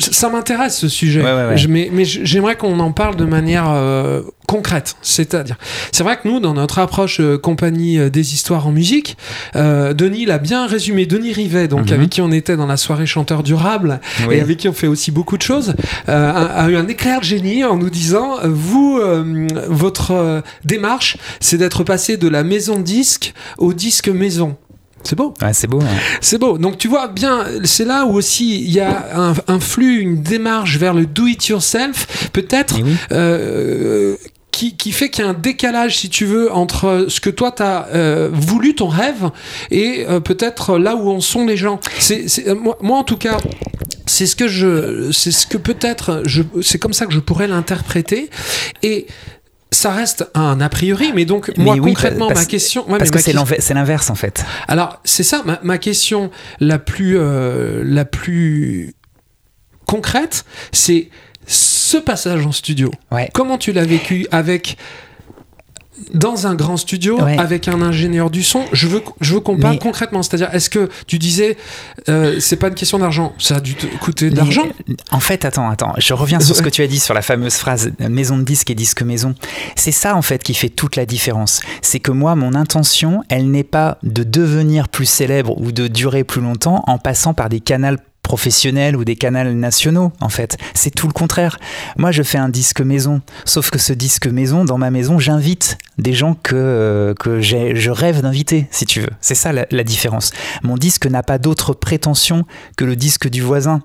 [0.00, 1.22] ça m'intéresse ce sujet,
[1.68, 4.96] mais, j'aimerais qu'on en parle de manière euh, concrète.
[5.02, 5.56] C'est-à-dire,
[5.92, 9.16] c'est vrai que nous, dans notre approche euh, compagnie euh, des histoires en musique,
[9.54, 11.06] Denis l'a bien résumé.
[11.06, 11.94] Denis Rivet, donc mhm.
[11.94, 15.10] avec qui on était dans la soirée chanteur durable et avec qui on fait aussi
[15.10, 15.74] beaucoup de choses,
[16.06, 19.00] a, eu un éclair de génie en nous disant vous,
[19.68, 24.56] votre démarche, c'est d'être passé de la maison disque au disque maison.
[25.04, 25.34] C'est beau.
[25.52, 25.80] c'est beau.
[26.20, 26.58] C'est beau.
[26.58, 30.78] Donc tu vois bien, c'est là où aussi il y a un, flux, une démarche
[30.78, 32.76] vers le do it yourself, peut-être.
[32.78, 34.16] Eh euh,
[34.50, 37.50] qui, qui, fait qu'il y a un décalage, si tu veux, entre ce que toi
[37.50, 39.30] tu as euh, voulu, ton rêve,
[39.72, 41.80] et euh, peut-être là où en sont les gens.
[41.98, 43.38] C'est, moi, moi, en tout cas,
[44.06, 46.22] c'est ce que je, c'est ce que peut-être,
[46.62, 48.30] c'est comme ça que je pourrais l'interpréter.
[48.84, 49.08] Et
[49.74, 54.10] ça reste un a priori, mais donc moi concrètement ma question, parce que c'est l'inverse
[54.10, 54.44] en fait.
[54.68, 58.94] Alors c'est ça ma, question la plus euh, la plus
[59.86, 61.10] concrète, c'est
[61.46, 63.28] ce passage en studio, Ouais.
[63.34, 64.78] comment tu l'as vécu avec
[66.12, 67.38] dans un grand studio Ouais.
[67.38, 70.68] avec un ingénieur du son je veux je veux qu'on parle Mais- concrètement c'est-à-dire est-ce
[70.70, 71.56] que tu disais
[72.08, 74.66] euh, c'est pas une question d'argent ça a dû te coûter de l'argent
[75.10, 77.54] En fait, attends, attends, je reviens sur ce que tu as dit sur la fameuse
[77.54, 79.34] phrase euh, maison de disque et disque maison.
[79.76, 81.60] C'est ça en fait qui fait toute la différence.
[81.82, 86.24] C'est que moi, mon intention, elle n'est pas de devenir plus célèbre ou de durer
[86.24, 90.90] plus longtemps en passant par des canaux professionnels ou des canaux nationaux en fait c'est
[90.90, 91.58] tout le contraire
[91.96, 95.78] moi je fais un disque maison sauf que ce disque maison dans ma maison j'invite
[95.98, 100.32] des gens que, euh, que je rêve d'inviter si tu veux c'est ça la, différence
[100.62, 102.44] mon disque n'a pas d'autre prétention
[102.76, 103.82] que le disque du voisin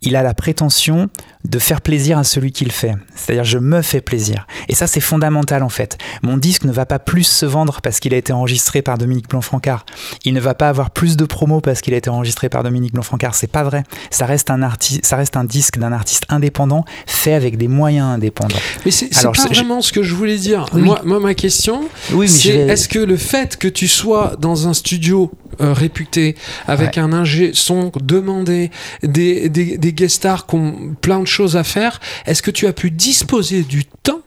[0.00, 1.08] il a la prétention
[1.44, 2.94] de faire plaisir à celui qui le fait.
[3.14, 4.46] C'est-à-dire, je me fais plaisir.
[4.68, 5.98] Et ça, c'est fondamental en fait.
[6.22, 9.28] Mon disque ne va pas plus se vendre parce qu'il a été enregistré par Dominique
[9.28, 9.86] Blanc-Francard.
[10.24, 12.92] Il ne va pas avoir plus de promos parce qu'il a été enregistré par Dominique
[12.92, 13.34] Blanc-Francard.
[13.34, 13.84] C'est vrai.
[14.10, 18.06] Ça reste un artiste, ça reste un disque d'un artiste indépendant fait avec des moyens
[18.06, 18.56] indépendants.
[18.84, 20.82] mais c'est pas vraiment ce que je voulais dire Oui.
[20.82, 24.68] moi, moi ma question Oui, c'est vais- est-ce que le fait que tu sois dans
[24.68, 27.02] un studio euh, réputé avec Ouais.
[27.02, 28.70] un ingé son demandé
[29.02, 32.66] des, des, des guest stars qui ont plein de choses à faire est-ce que tu
[32.66, 34.20] as pu disposer du temps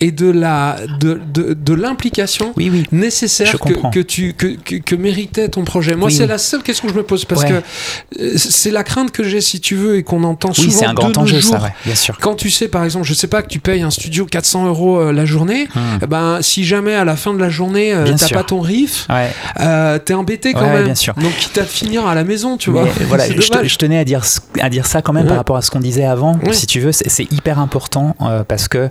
[0.00, 2.84] et de la de, de, de l'implication Oui, oui.
[2.92, 3.56] nécessaire
[3.92, 6.92] que, tu que, que, que méritait ton projet moi Oui, c'est la seule question que
[6.92, 7.48] je me pose parce Ouais.
[7.48, 10.74] que euh, c'est la crainte que j'ai si tu veux et qu'on entend souvent Oui,
[10.78, 11.52] c'est un grand enjeu, jours.
[11.52, 12.18] ça, ouais, bien sûr.
[12.20, 14.98] Quand tu sais, par exemple, je sais pas que tu payes un studio 400 euros
[14.98, 15.98] euh, la journée, Hmm.
[16.02, 19.06] eh ben si jamais à la fin de la journée euh, t'as pas ton riff,
[19.10, 19.30] Ouais.
[19.60, 20.84] euh, t'es embêté quand même.
[20.84, 21.14] bien sûr.
[21.14, 22.88] Donc quitte à finir à la maison, tu Mais vois.
[23.08, 24.22] voilà, je, tenais à dire,
[24.60, 26.38] à dire ça quand même par rapport à ce qu'on disait avant.
[26.52, 28.90] Si tu veux, c'est c'est hyper important euh, parce que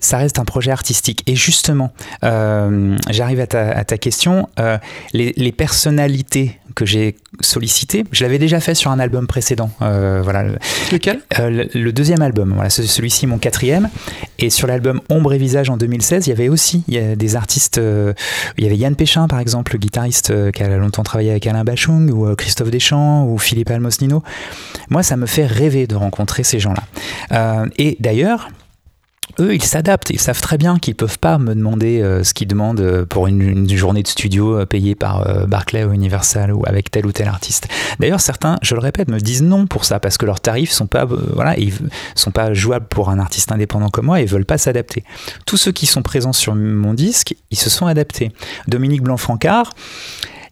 [0.00, 1.22] ça reste un projet artistique.
[1.26, 1.92] Et justement,
[2.24, 4.48] euh, j'arrive à ta, à ta question.
[4.58, 4.78] euh,
[5.12, 9.70] les, les personnalités que j'ai sollicitées, je l'avais déjà fait sur un album précédent.
[9.80, 10.58] Euh, voilà, le-
[10.92, 13.88] Lequel le, le deuxième album, voilà, ce- celui-ci mon quatrième.
[14.38, 17.16] Et sur l'album Ombre et Visage en 2016, il y avait aussi il y a
[17.16, 17.80] des artistes.
[18.58, 21.64] il y avait Yann Péchin, par exemple, le guitariste qui a longtemps travaillé avec Alain
[21.64, 24.22] Bachung, ou Christophe Deschamps, ou Philippe Almosnino.
[24.90, 27.64] Moi, ça me fait rêver de rencontrer ces gens-là.
[27.78, 28.50] Et d'ailleurs,
[29.40, 30.10] eux, ils s'adaptent.
[30.10, 33.26] Ils savent très bien qu'ils peuvent pas me demander euh, ce qu'ils demandent euh, pour
[33.26, 37.28] une, journée de studio euh, payée par Barclay ou Universal ou avec tel ou tel
[37.28, 37.68] artiste.
[37.98, 40.86] D'ailleurs, certains, je le répète, me disent non pour ça parce que leurs tarifs sont
[40.86, 41.72] pas, voilà, ils
[42.14, 45.04] sont pas jouables pour un artiste indépendant comme moi et veulent pas s'adapter.
[45.44, 48.32] Tous ceux qui sont présents sur mon disque, ils se sont adaptés.
[48.68, 49.72] Dominique Blanc-Francard.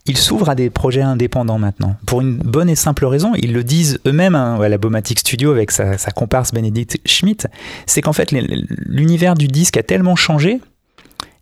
[0.07, 1.97] Il s'ouvre à des projets indépendants maintenant.
[2.05, 5.51] Pour une bonne et simple raison, ils le disent eux-mêmes hein, à la Bomatic Studio
[5.51, 7.47] avec sa, comparse Bénédicte Schmidt,
[7.87, 10.61] c'est qu'en fait l'univers du disque a tellement changé,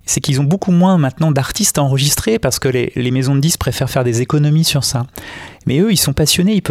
[0.07, 3.59] c'est qu'ils ont beaucoup moins maintenant d'artistes à enregistrer parce que les, maisons de disques
[3.59, 5.07] préfèrent faire des économies sur ça.
[5.66, 6.62] Mais eux, ils sont passionnés, ils,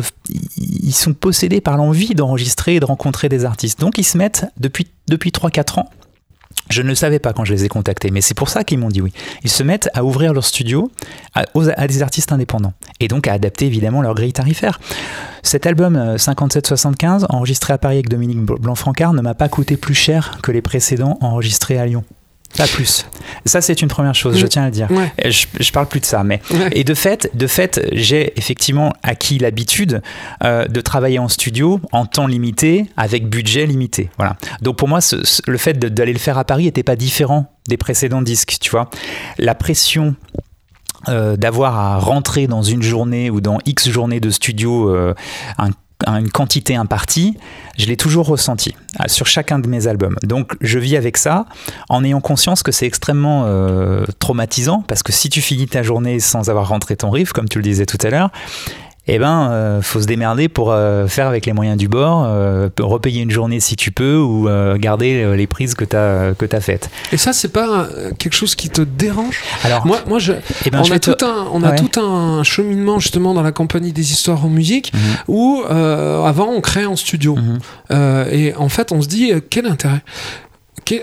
[0.84, 3.82] ils sont possédés par l'envie d'enregistrer et de rencontrer des artistes.
[3.82, 5.90] Donc ils se mettent depuis, depuis 3-4 ans
[6.70, 8.90] je ne savais pas quand je les ai contactés, mais c'est pour ça qu'ils m'ont
[8.90, 9.12] dit oui.
[9.44, 10.92] Ils se mettent à ouvrir leur studio
[11.34, 14.80] à, des artistes indépendants et donc à adapter évidemment leur grille tarifaire.
[15.44, 19.96] Cet album euh, 57-75, enregistré à Paris avec Dominique Blanc-Francard, ne m'a pas coûté plus
[19.96, 22.04] cher que les précédents enregistrés à Lyon.
[22.58, 23.06] Pas plus.
[23.46, 24.50] Ça, c'est une première chose, je Mm.
[24.50, 24.92] tiens à le dire.
[24.92, 25.12] Ouais.
[25.32, 26.70] Je, je parle plus de ça, mais Ouais.
[26.74, 30.02] et de fait, de fait, j'ai effectivement acquis l'habitude
[30.44, 34.10] euh, de travailler en studio en temps limité, avec budget limité.
[34.18, 34.36] Voilà.
[34.62, 37.52] Donc pour moi, ce- ce- le fait d'aller le faire à Paris n'était pas différent
[37.70, 38.58] des précédents disques.
[38.60, 38.90] Tu vois,
[39.38, 40.16] la pression.
[41.10, 45.16] euh, d'avoir à rentrer dans une journée ou dans X journées de studio euh,
[45.58, 45.72] un-
[46.08, 47.38] une quantité impartie,
[47.78, 48.76] je l'ai toujours ressenti
[49.08, 50.18] sur chacun de mes albums.
[50.24, 51.46] Donc je vis avec ça
[51.90, 56.20] en ayant conscience que c'est extrêmement euh, traumatisant parce que si tu finis ta journée
[56.20, 58.30] sans avoir rentré ton riff, comme tu le disais tout à l'heure,
[59.14, 62.70] eh ben, euh, faut se démerder pour euh, faire avec les moyens du bord, euh,
[62.80, 66.46] repayer une journée si tu peux, ou euh, garder les prises que tu as, que
[66.56, 66.90] as faites.
[67.12, 69.40] Et ça, c'est pas quelque chose qui te dérange?
[69.64, 70.34] Alors, Moi, moi je,
[70.66, 71.76] eh ben, on, je a te- tout un, on a Ouais.
[71.76, 75.00] tout un cheminement justement dans la compagnie des histoires en musique Mhm.
[75.28, 77.60] où avant on crée en studio Mhm.
[78.32, 80.02] Et en fait on se dit quel intérêt?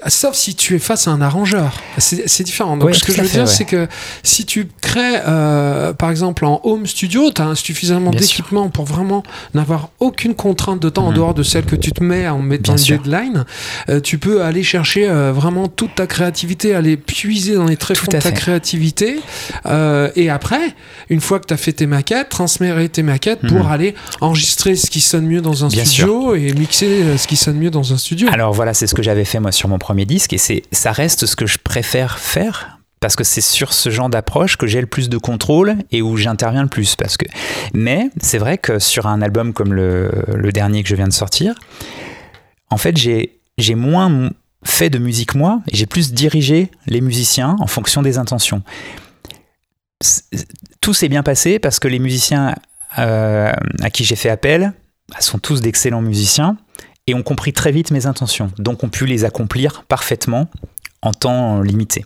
[0.09, 2.77] Sauf si tu es face à un arrangeur, c'est différent.
[2.77, 3.51] Donc ce que je veux fait, dire, ouais.
[3.51, 3.87] c'est que
[4.23, 9.23] si tu crées, euh, par exemple en home studio, tu as suffisamment d'équipement pour vraiment
[9.55, 11.17] n'avoir aucune contrainte de temps en Mhm.
[11.17, 13.45] dehors de celle que tu te mets en mettant une deadline.
[13.89, 18.11] Euh, tu peux aller chercher euh, vraiment toute ta créativité, aller puiser dans les tréfonds
[18.13, 19.21] de ta créativité.
[19.67, 20.75] Euh, et après,
[21.09, 23.73] une fois que tu as fait tes maquettes, transférer tes maquettes pour Mhm.
[23.73, 27.57] aller enregistrer ce qui sonne mieux dans un Bien studio et mixer ce qui sonne
[27.57, 28.29] mieux dans un studio.
[28.33, 30.93] Alors voilà, c'est ce que j'avais fait moi sur mon premier disque et c'est ça
[30.93, 34.81] reste ce que je préfère faire parce que c'est sur ce genre d'approche que j'ai
[34.81, 37.27] le plus de contrôle et où j'interviens le plus parce que
[37.75, 41.55] mais c'est vrai que sur un album comme le, dernier que je viens de sortir
[42.71, 44.31] en fait, j'ai j'ai moins
[44.65, 48.63] fait de musique moi et j'ai plus dirigé les musiciens en fonction des intentions.
[50.81, 52.55] Tout s'est bien passé parce que les musiciens
[52.99, 54.73] euh, à qui j'ai fait appel
[55.09, 56.57] bah, sont tous d'excellents musiciens
[57.09, 60.49] et ont compris très vite mes intentions, donc ont pu les accomplir parfaitement
[61.03, 62.05] en temps limité.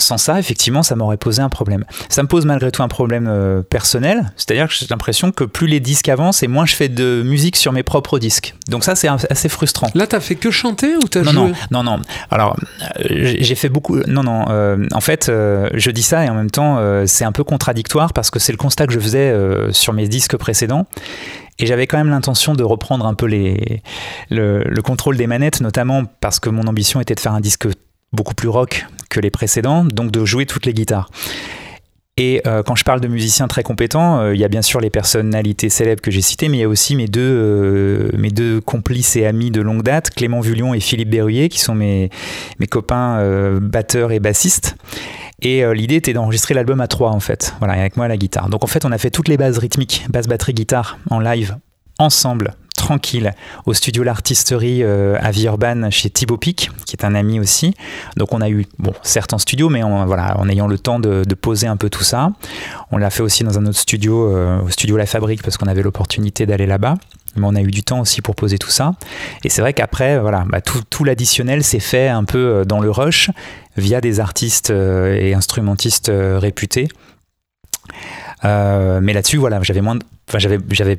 [0.00, 1.84] Sans ça, effectivement, ça m'aurait posé un problème.
[2.08, 5.66] Ça me pose malgré tout un problème euh, personnel, c'est-à-dire que j'ai l'impression que plus
[5.66, 8.54] les disques avancent et moins je fais de musique sur mes propres disques.
[8.68, 9.88] Donc ça, c'est assez frustrant.
[9.96, 12.00] Là, t'as fait que chanter ou t'as joué Non, non, non.
[12.30, 12.56] Alors,
[13.00, 13.98] euh, j'ai fait beaucoup.
[14.06, 14.44] Non, non.
[14.50, 18.30] Euh, en fait, je dis ça et en même temps, c'est un peu contradictoire parce
[18.30, 19.34] que c'est le constat que je faisais
[19.72, 20.86] sur mes disques précédents.
[21.58, 26.38] Et j'avais quand même l'intention de reprendre un peu le, contrôle des manettes, notamment parce
[26.38, 27.66] que mon ambition était de faire un disque
[28.12, 31.10] beaucoup plus rock que les précédents, donc de jouer toutes les guitares.
[32.16, 34.80] Et euh, quand je parle de musiciens très compétents, euh, il y a bien sûr
[34.80, 38.30] les personnalités célèbres que j'ai citées, mais il y a aussi mes deux, euh, mes
[38.30, 42.10] deux complices et amis de longue date, Clément Vullion et Philippe Berruyer, qui sont mes,
[42.58, 43.22] mes copains
[43.60, 44.76] batteurs et bassistes.
[45.40, 48.48] Et l'idée était d'enregistrer l'album à trois en fait, voilà, avec moi à la guitare.
[48.48, 51.56] Donc en fait, on a fait toutes les bases rythmiques, basse, batterie, guitare en live
[51.98, 53.34] ensemble tranquille
[53.66, 57.74] au studio L'Artisterie euh, à Villeurbanne chez Thibaut Pic, qui est un ami aussi.
[58.16, 60.98] Donc on a eu, bon, certes en studio, mais en, voilà, en ayant le temps
[61.00, 62.30] de, poser un peu tout ça.
[62.90, 65.66] On l'a fait aussi dans un autre studio, euh, au studio La Fabrique, parce qu'on
[65.66, 66.94] avait l'opportunité d'aller là-bas.
[67.38, 68.92] Mais on a eu du temps aussi pour poser tout ça.
[69.44, 72.90] Et c'est vrai qu'après, voilà, bah, tout, l'additionnel s'est fait un peu euh, dans le
[72.90, 73.30] rush
[73.76, 76.88] via des artistes et instrumentistes réputés.
[78.42, 79.98] mais là-dessus, voilà, j'avais moins,
[80.36, 80.98] j'avais, j'avais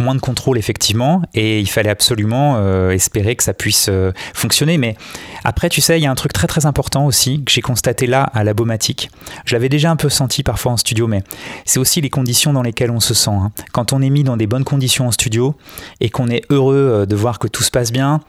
[0.00, 4.78] moins de contrôle effectivement et il fallait absolument euh, espérer que ça puisse euh, fonctionner
[4.78, 4.96] mais
[5.44, 8.06] après tu sais il y a un truc très très important aussi que j'ai constaté
[8.06, 9.10] là à la Bomatique
[9.44, 11.22] je l'avais déjà un peu senti parfois en studio mais
[11.64, 13.52] c'est aussi les conditions dans lesquelles on se sent hein.
[13.72, 15.54] quand on est mis dans des bonnes conditions en studio
[16.00, 18.20] et qu'on est heureux euh, de voir que tout se passe bien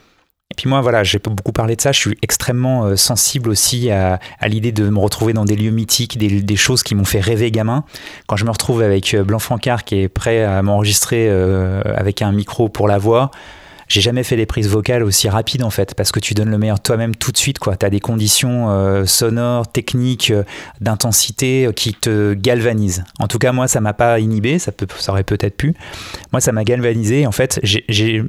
[0.52, 1.94] et puis moi, voilà, j'ai beaucoup parlé de ça.
[1.94, 6.18] Je suis extrêmement euh, sensible aussi à, l'idée de me retrouver dans des lieux mythiques,
[6.18, 7.86] des, choses qui m'ont fait rêver gamin.
[8.28, 12.22] Quand je me retrouve avec euh, Blanc Francard qui est prêt à m'enregistrer euh, avec
[12.22, 13.32] un micro pour la voix,
[13.88, 16.58] j'ai jamais fait des prises vocales aussi rapides en fait, parce que tu donnes le
[16.58, 17.58] meilleur toi-même tout de suite.
[17.62, 20.32] Tu as des conditions sonores, techniques,
[20.80, 23.04] d'intensité qui te galvanisent.
[23.20, 25.76] En tout cas, moi, ça m'a pas inhibé, ça, ça aurait peut-être pu.
[26.32, 27.28] Moi, ça m'a galvanisé.
[27.28, 28.24] En fait, j'ai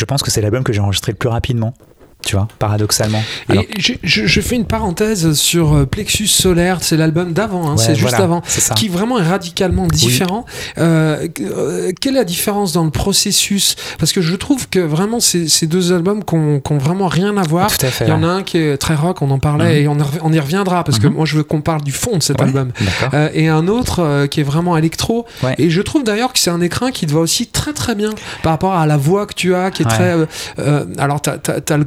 [0.00, 1.74] je pense que c'est l'album que j'ai enregistré le plus rapidement
[2.22, 3.22] tu vois, paradoxalement.
[3.52, 8.14] Et je, fais une parenthèse sur euh, Plexus Solaire, c'est l'album d'avant, hein, c'est juste
[8.14, 8.42] avant,
[8.76, 10.44] qui vraiment est radicalement différent.
[10.78, 13.76] Euh, euh, quelle est la différence dans le processus?
[13.98, 17.42] Parce que je trouve que vraiment ces, ces deux albums qui n'ont vraiment rien à
[17.42, 17.70] voir.
[18.00, 20.00] Il y en a un qui est très rock, on en parlait, mhm.
[20.00, 21.14] et on, y reviendra, parce que mhm.
[21.14, 22.72] moi je veux qu'on parle du fond de cet album.
[23.34, 25.26] et un autre qui est vraiment électro.
[25.58, 28.10] Et je trouve d'ailleurs que c'est un écrin qui te va aussi très très bien
[28.42, 30.14] par rapport à la voix que tu as, qui est très...
[30.98, 31.84] alors tu as, le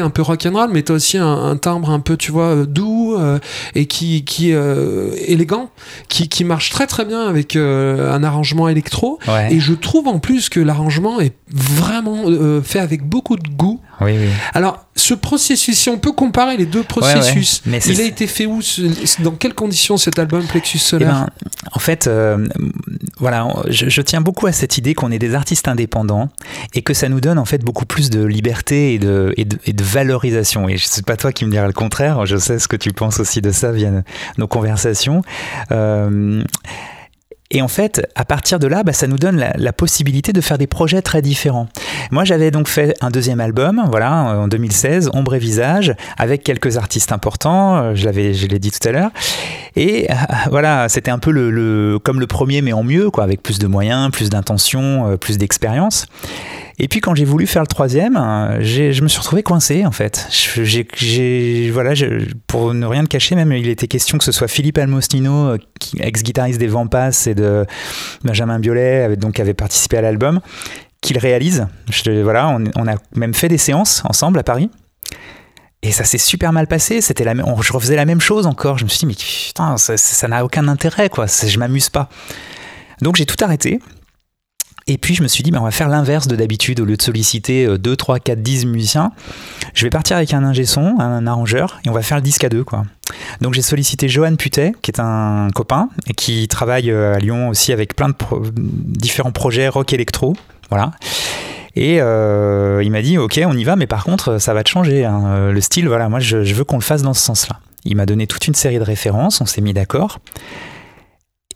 [0.00, 3.38] un peu rock'n'roll, mais t'as aussi un, timbre un peu, tu vois, euh, doux euh,
[3.74, 5.70] et qui, qui euh, élégant,
[6.08, 9.18] qui, qui marche très très bien avec un arrangement électro.
[9.50, 12.24] Et je trouve en plus que l'arrangement est vraiment
[12.62, 13.80] fait avec beaucoup de goût.
[14.00, 14.28] Oui, oui.
[14.54, 18.60] Alors, ce processus, si on peut comparer les deux processus, il a été fait où
[19.20, 22.10] Dans quelles conditions cet album Plexus Solaire eh ben, En fait,
[23.18, 26.28] voilà, je, tiens beaucoup à cette idée qu'on est des artistes indépendants
[26.74, 29.58] et que ça nous donne en fait beaucoup plus de liberté et de, et de,
[29.66, 30.68] et de valorisation.
[30.68, 33.20] Et c'est pas toi qui me diras le contraire, je sais ce que tu penses
[33.20, 33.90] aussi de ça via
[34.36, 35.22] nos conversations.
[35.72, 36.42] Euh,
[37.50, 40.58] et en fait, à partir de là, bah, ça nous donne la, possibilité de faire
[40.58, 41.68] des projets très différents.
[42.10, 46.76] Moi, j'avais donc fait un deuxième album, voilà, en 2016, Ombre et Visage, avec quelques
[46.76, 49.10] artistes importants, euh, je l'avais, je l'ai dit tout à l'heure.
[49.76, 50.14] Et euh,
[50.50, 53.66] voilà, c'était un peu le, comme le premier, mais en mieux, quoi, avec plus de
[53.66, 56.06] moyens, plus d'intention, plus d'expérience.
[56.80, 59.90] Et puis quand j'ai voulu faire le troisième, euh, je me suis retrouvé coincé en
[59.90, 60.28] fait.
[61.72, 61.94] Voilà,
[62.46, 65.58] pour ne rien te cacher, même il était question que ce soit Philippe Almostino, euh,
[65.98, 67.66] ex-guitariste des Vampas et de
[68.22, 70.40] Benjamin Biolay, donc qui avait participé à l'album,
[71.00, 71.66] qu'il réalise.
[72.22, 74.70] voilà, on, a même fait des séances ensemble à Paris.
[75.82, 77.00] Et ça s'est super mal passé.
[77.00, 78.78] C'était la, je refaisais la même chose encore.
[78.78, 81.26] Je me suis dit, mais putain, ça n'a aucun intérêt, quoi.
[81.26, 82.08] Je m'amuse pas.
[83.00, 83.78] Donc j'ai tout arrêté.
[84.88, 86.80] Et puis je me suis dit, bah, on va faire l'inverse de d'habitude.
[86.80, 89.12] Au lieu de solliciter 2, 3, 4, 10 musiciens,
[89.74, 92.42] je vais partir avec un ingé son, un arrangeur, et on va faire le disque
[92.44, 92.64] à deux.
[92.64, 92.84] Quoi.
[93.40, 97.48] Donc j'ai sollicité Johan Putet, qui est un copain, et qui travaille euh, à Lyon
[97.48, 98.14] aussi avec plein de
[98.54, 100.34] différents projets rock électro.
[100.70, 100.92] Voilà.
[101.76, 104.68] Et euh, il m'a dit, ok, on y va, mais par contre, ça va te
[104.68, 105.04] changer.
[105.04, 105.22] Hein.
[105.26, 107.60] Euh, le style, voilà, moi je, je veux qu'on le fasse dans ce sens-là.
[107.84, 110.18] Il m'a donné toute une série de références, on s'est mis d'accord.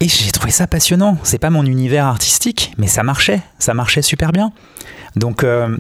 [0.03, 1.17] Et j'ai trouvé ça passionnant.
[1.23, 3.41] C'est pas mon univers artistique, mais ça marchait.
[3.59, 4.53] Ça marchait super bien.
[5.17, 5.77] Donc, euh,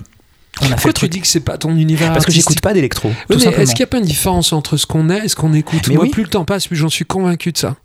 [0.61, 2.61] On a fait Pourquoi le tu dis que c'est pas ton univers Parce que j'écoute
[2.61, 3.11] pas d'électro.
[3.31, 5.55] Oui, est-ce qu'il n'y a pas une différence entre ce qu'on est et ce qu'on
[5.55, 6.11] écoute Mais Moi, oui.
[6.11, 7.77] plus le temps passe, plus j'en suis convaincu de ça.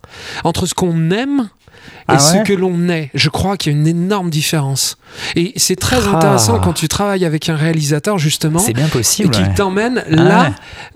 [0.43, 3.75] Entre ce qu'on aime et Ah ce ouais que l'on est, je crois qu'il y
[3.75, 4.97] a une énorme différence.
[5.35, 6.15] Et c'est très Ah.
[6.17, 9.29] intéressant quand tu travailles avec un réalisateur, justement, C'est bien et possible.
[9.31, 9.53] qu'il ouais.
[9.53, 10.49] t'emmène Ah là ouais.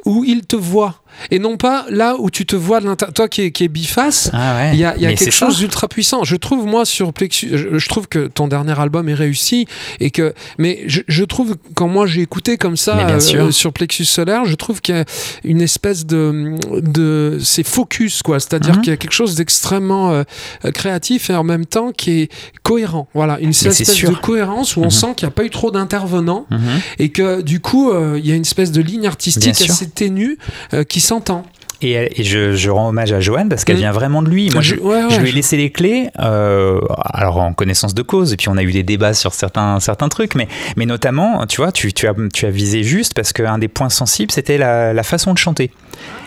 [0.06, 0.98] où il te voit.
[1.30, 3.14] Et non pas là où tu te vois de l'intérieur.
[3.14, 4.32] Toi qui es, qui est biface,
[4.72, 6.24] il y a, y quelque chose d'ultra puissant.
[6.24, 9.68] Je trouve, moi, sur Plexus, je, je trouve que ton dernier album est réussi.
[10.00, 14.06] Et que, mais je, je trouve, quand moi j'ai écouté comme ça euh, sur Plexus
[14.06, 15.06] Solaire, je trouve qu'il y a
[15.44, 16.56] une espèce de.
[16.82, 18.40] de c'est focus, quoi.
[18.40, 18.82] C'est-à-dire Mhm.
[18.82, 20.24] qu'il y a quelque chose d'extrêmement euh,
[20.72, 22.32] créatif et en même temps qui est
[22.64, 23.08] cohérent.
[23.14, 24.90] Voilà, une espèce de cohérence où on Mhm.
[24.92, 26.60] sent qu'il n'y a pas eu trop d'intervenants Mhm.
[27.00, 29.74] et que du coup, euh, il y a une espèce de ligne artistique Bien sûr.
[29.74, 30.38] assez ténue
[30.74, 31.44] euh, qui s'entend.
[31.84, 33.80] Et, et je, je rends hommage à Joanne parce qu'elle Mm.
[33.80, 34.52] vient vraiment de lui.
[34.52, 36.80] Moi, je, Je- ouais, ouais, je lui ai laissé les clés, euh,
[37.12, 40.08] alors en connaissance de cause, et puis on a eu des débats sur certains, certains
[40.08, 40.48] trucs, mais,
[40.78, 43.90] mais notamment, tu vois, tu, tu, as, tu as visé juste parce qu'un des points
[43.90, 45.72] sensibles, c'était la, la façon de chanter.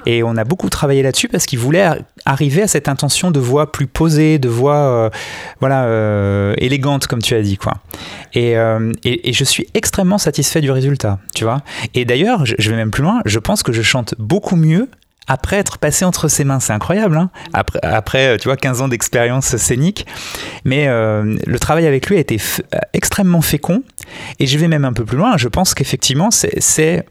[0.06, 1.88] Et on a beaucoup travaillé là-dessus parce qu'il voulait
[2.26, 5.10] arriver à cette intention de voix plus posée, de voix euh,
[5.60, 7.56] voilà, euh, élégante, comme tu as dit.
[7.56, 7.74] Quoi.
[8.32, 11.62] Et, euh, et, et je suis extrêmement satisfait du résultat, tu vois.
[11.94, 14.88] Et d'ailleurs, je, vais même plus loin, je pense que je chante beaucoup mieux
[15.26, 16.60] après être passé entre ses mains.
[16.60, 20.06] C'est incroyable, hein après, après, tu vois, 15 ans d'expérience scénique.
[20.66, 22.38] Mais le travail avec lui a été
[22.92, 23.82] extrêmement fécond.
[24.38, 25.38] Et je vais même un peu plus loin.
[25.38, 27.06] Je pense qu'effectivement, c'est-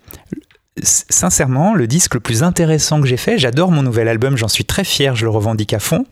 [0.82, 3.38] sincèrement le disque le plus intéressant que j'ai fait.
[3.38, 6.06] J'adore mon nouvel album, j'en suis très fier, je le revendique à fond.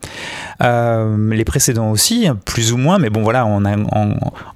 [0.62, 3.62] Euh, les précédents aussi, plus ou moins, mais bon voilà, en,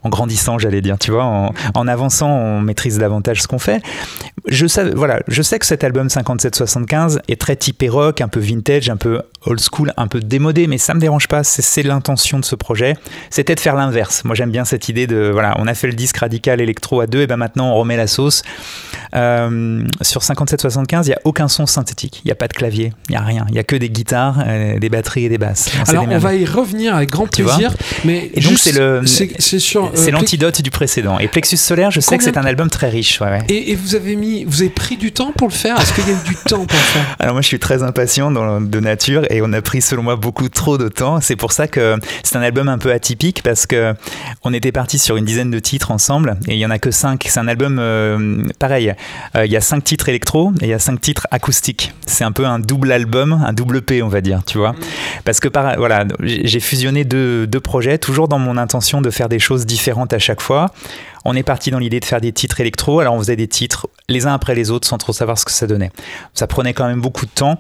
[0.06, 3.82] grandissant, j'allais dire, tu vois, en, avançant, on maîtrise davantage ce qu'on fait.
[4.48, 8.40] Je sais, voilà, je sais que cet album 57-75 est très typé rock, un peu
[8.40, 11.44] vintage, un peu old school, un peu démodé, mais ça me dérange pas.
[11.44, 12.96] C'est c'est l'intention de ce projet.
[13.30, 14.24] C'était de faire l'inverse.
[14.24, 17.08] Moi, j'aime bien cette idée de voilà, on a fait le disque radical électro à
[17.08, 18.44] deux, et ben maintenant on remet la sauce.
[19.16, 22.22] Euh, sur 57-75, il y a aucun son synthétique.
[22.26, 23.46] Il y a pas de clavier, il y a rien.
[23.50, 25.70] Il y a que des guitares, euh, des batteries et des basses.
[25.88, 27.74] On Alors, on va y revenir avec grand plaisir.
[28.04, 29.30] mais Et donc, c'est le- c'est
[29.76, 31.20] euh, l'antidote du précédent.
[31.20, 33.22] Et Plexus Solaire, je sais que c'est un album très riche.
[33.22, 33.42] Ouais, ouais.
[33.50, 35.80] Et, et vous avez mis, vous avez pris du temps pour le faire?
[35.80, 37.16] Est-ce qu'il y a eu du temps pour le faire?
[37.20, 40.16] Alors moi je suis très impatient dans- de nature et on a pris selon moi
[40.16, 41.22] beaucoup trop de temps.
[41.22, 43.94] C'est pour ça que c'est un album un peu atypique parce que
[44.44, 46.92] on était parti sur une dizaine de titres ensemble et il y en a que
[46.92, 47.26] cinq.
[47.30, 48.94] C'est un album euh, pareil.
[49.36, 51.94] Euh, il y a cinq titres électro et il y a cinq titres acoustiques.
[52.06, 54.76] C'est un peu un double album, un double P on va dire, tu vois.
[55.24, 59.30] Parce que par, voilà, j'ai fusionné deux, deux projets, toujours dans mon intention de faire
[59.30, 60.72] des choses différentes à chaque fois.
[61.24, 63.88] On est parti dans l'idée de faire des titres électro, alors on faisait des titres
[64.10, 65.92] les uns après les autres sans trop savoir ce que ça donnait.
[66.34, 67.60] Ça prenait quand même beaucoup de temps,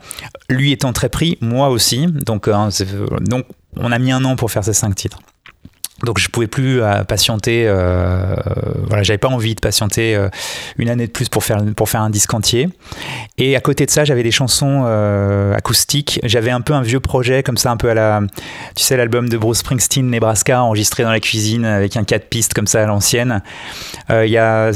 [0.50, 2.70] lui étant très pris, moi aussi, donc, euh,
[3.22, 3.46] donc
[3.78, 5.20] on a mis un an pour faire ces cinq titres.
[6.06, 8.36] Donc je pouvais plus euh, patienter, euh,
[8.88, 10.30] voilà, j'avais pas envie de patienter euh,
[10.78, 12.70] une année de plus pour faire pour faire un disque entier.
[13.38, 16.20] Et à côté de ça, j'avais des chansons euh, acoustiques.
[16.24, 18.22] J'avais un peu un vieux projet comme ça, un peu à la,
[18.76, 22.54] tu sais, l'album de Bruce Springsteen, Nebraska, enregistré dans la cuisine avec un 4 pistes
[22.54, 23.42] comme ça à l'ancienne.
[24.10, 24.72] Il y a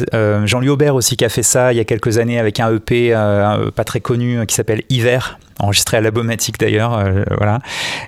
[0.46, 3.14] Jean-Louis Aubert aussi qui a fait ça il y a quelques années avec un EP
[3.14, 7.60] euh, pas très connu qui s'appelle Hiver enregistré à l'abomatique d'ailleurs, euh, voilà,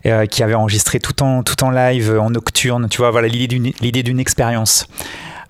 [0.05, 4.03] euh, qui avait enregistré tout en tout en live, en nocturne, tu vois, voilà l'idée
[4.03, 4.87] d'une expérience,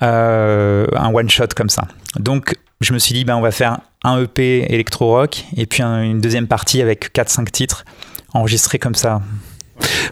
[0.02, 1.84] euh, un one shot comme ça.
[2.18, 5.84] Donc je me suis dit ben on va faire un EP électro rock et puis
[5.84, 7.86] un- une deuxième partie avec 4-5 titres
[8.34, 9.22] enregistrés comme ça.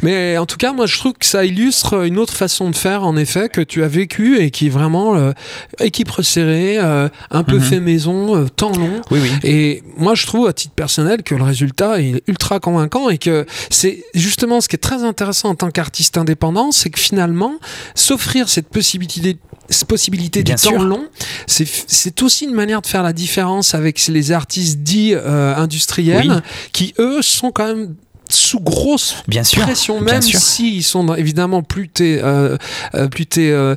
[0.01, 3.03] Mais en tout cas, moi, je trouve que ça illustre une autre façon de faire,
[3.03, 5.31] en effet, que tu as vécu et qui est vraiment euh,
[5.79, 7.61] équipe resserrée, euh, un peu Mhm.
[7.61, 9.01] fait maison, euh, temps long.
[9.11, 9.31] Oui oui.
[9.43, 13.45] Et moi, je trouve à titre personnel que le résultat est ultra convaincant et que
[13.69, 17.53] c'est justement ce qui est très intéressant en tant qu'artiste indépendant, c'est que finalement,
[17.95, 19.37] s'offrir cette possibilité,
[19.69, 21.05] cette possibilité Bien du temps long,
[21.47, 26.41] c'est aussi une manière de faire la différence avec les artistes dits euh, industriels Oui.
[26.71, 27.95] qui, eux, sont quand même
[28.29, 29.63] sous grosse Bien sûr.
[29.63, 32.57] pression, même s'ils sont dans- évidemment plus t'es, euh,
[32.95, 33.75] euh, plus t'es, euh,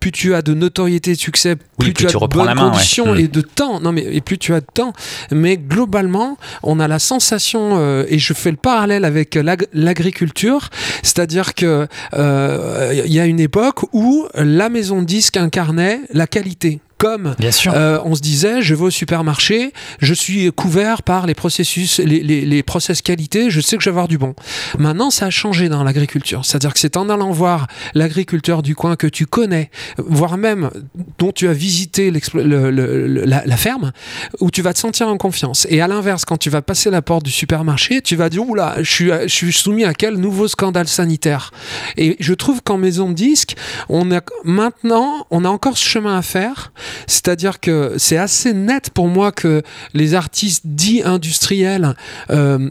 [0.00, 2.54] plus tu as de notoriété, de succès, plus, plus tu as tu de bonnes ouais.
[2.54, 3.18] conditions Mm.
[3.18, 3.80] et de temps.
[3.80, 4.92] Non mais et plus tu as de temps.
[5.30, 10.70] Mais globalement, on a la sensation euh, et je fais le parallèle avec l'ag- l'agriculture,
[11.02, 16.80] c'est-à-dire que il y a une époque où la maison disque incarnait la qualité.
[17.00, 17.72] Comme Bien sûr.
[17.74, 22.22] euh, on se disait, je vais au supermarché, je suis couvert par les processus, les,
[22.22, 24.34] les, les process qualité, je sais que je vais avoir du bon.
[24.78, 26.44] Maintenant, ça a changé dans l'agriculture.
[26.44, 30.70] C'est-à-dire que c'est en allant voir l'agriculteur du coin que tu connais, voire même
[31.18, 33.92] dont tu as visité le- le- la, la ferme,
[34.40, 35.66] où tu vas te sentir en confiance.
[35.70, 38.74] Et à l'inverse, quand tu vas passer la porte du supermarché, tu vas dire, oula,
[38.82, 41.50] je suis, je suis soumis à quel nouveau scandale sanitaire
[41.96, 43.56] Et je trouve qu'en maison de disque,
[43.88, 46.72] on a maintenant, on a encore ce chemin à faire
[47.06, 49.62] C'est-à-dire que c'est assez net pour moi que
[49.94, 51.94] les artistes dits industriels
[52.30, 52.70] euh,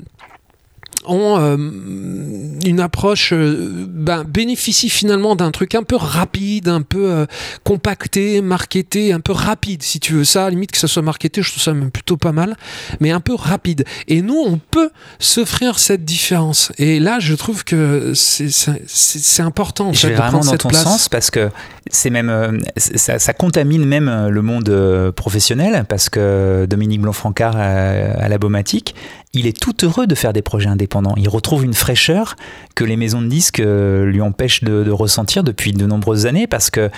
[1.06, 1.58] ont euh,
[2.66, 7.26] une approche euh, ben, bénéficie finalement d'un truc un peu rapide, un peu euh,
[7.64, 11.42] compacté, marketé, un peu rapide si tu veux ça, à limite que ça soit marketé,
[11.42, 12.56] je trouve ça même plutôt pas mal,
[13.00, 13.86] mais un peu rapide.
[14.08, 14.90] Et nous, on peut
[15.20, 16.72] s'offrir cette différence.
[16.78, 20.52] Et là, je trouve que c'est important en je fait, vais de vraiment prendre dans
[20.52, 20.84] cette ton place.
[20.84, 21.50] sens parce que
[21.92, 27.60] c'est même euh, ça, ça contamine même le monde professionnel parce que Dominique Blanc-Francard à,
[27.60, 28.96] à la Baumatique,
[29.34, 31.14] il est tout heureux de faire des projets indépendants.
[31.18, 32.36] Il retrouve une fraîcheur
[32.76, 36.48] que les maisons de disques euh, lui empêchent de, de ressentir depuis de nombreuses années
[36.48, 36.90] parce que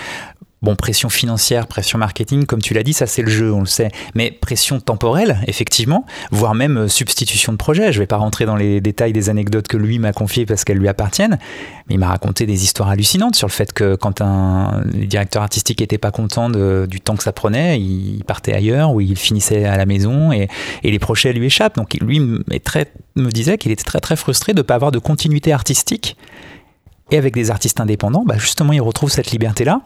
[0.63, 3.65] Bon, pression financière, pression marketing, comme tu l'as dit, ça c'est le jeu, on le
[3.65, 3.89] sait.
[4.13, 7.91] Mais pression temporelle, effectivement, voire même euh, substitution de projet.
[7.91, 10.77] Je vais pas rentrer dans les détails des anecdotes que lui m'a confiées parce qu'elles
[10.77, 11.39] lui appartiennent,
[11.89, 15.81] mais il m'a raconté des histoires hallucinantes sur le fait que quand un directeur artistique
[15.81, 19.65] était pas content de- du temps que ça prenait, il partait ailleurs ou il finissait
[19.65, 20.47] à la maison et,
[20.83, 21.77] les projets lui échappent.
[21.77, 25.53] Donc lui me disait qu'il était très très frustré de ne pas avoir de continuité
[25.53, 26.17] artistique.
[27.09, 29.81] Et avec des artistes indépendants, bah justement, il retrouve cette liberté-là.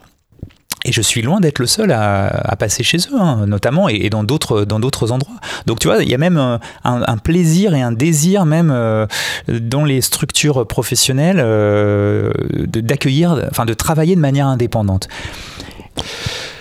[0.86, 4.22] Et je suis loin d'être le seul à, passer chez eux, hein, notamment, et, dans
[4.22, 5.34] d'autres endroits.
[5.66, 9.06] Donc tu vois, il y a même euh, un, plaisir et un désir même euh,
[9.48, 12.30] dans les structures professionnelles euh,
[12.68, 15.08] d'accueillir, enfin de travailler de manière indépendante.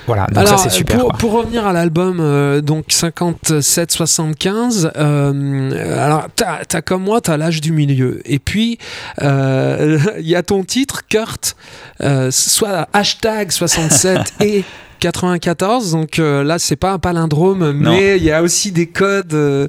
[0.08, 1.08] Voilà, donc Alors, ça c'est super.
[1.20, 7.62] Pour, revenir à l'album euh, donc 57-75, euh, alors t'as as comme moi, t'as l'âge
[7.62, 8.22] du milieu.
[8.26, 8.78] Et puis
[9.22, 11.56] euh, il y a ton titre, Kurt,
[12.02, 14.64] euh, soit hashtag 67 et
[15.00, 19.34] 94, donc euh, là c'est pas un palindrome, mais il y a aussi des codes,
[19.34, 19.68] euh,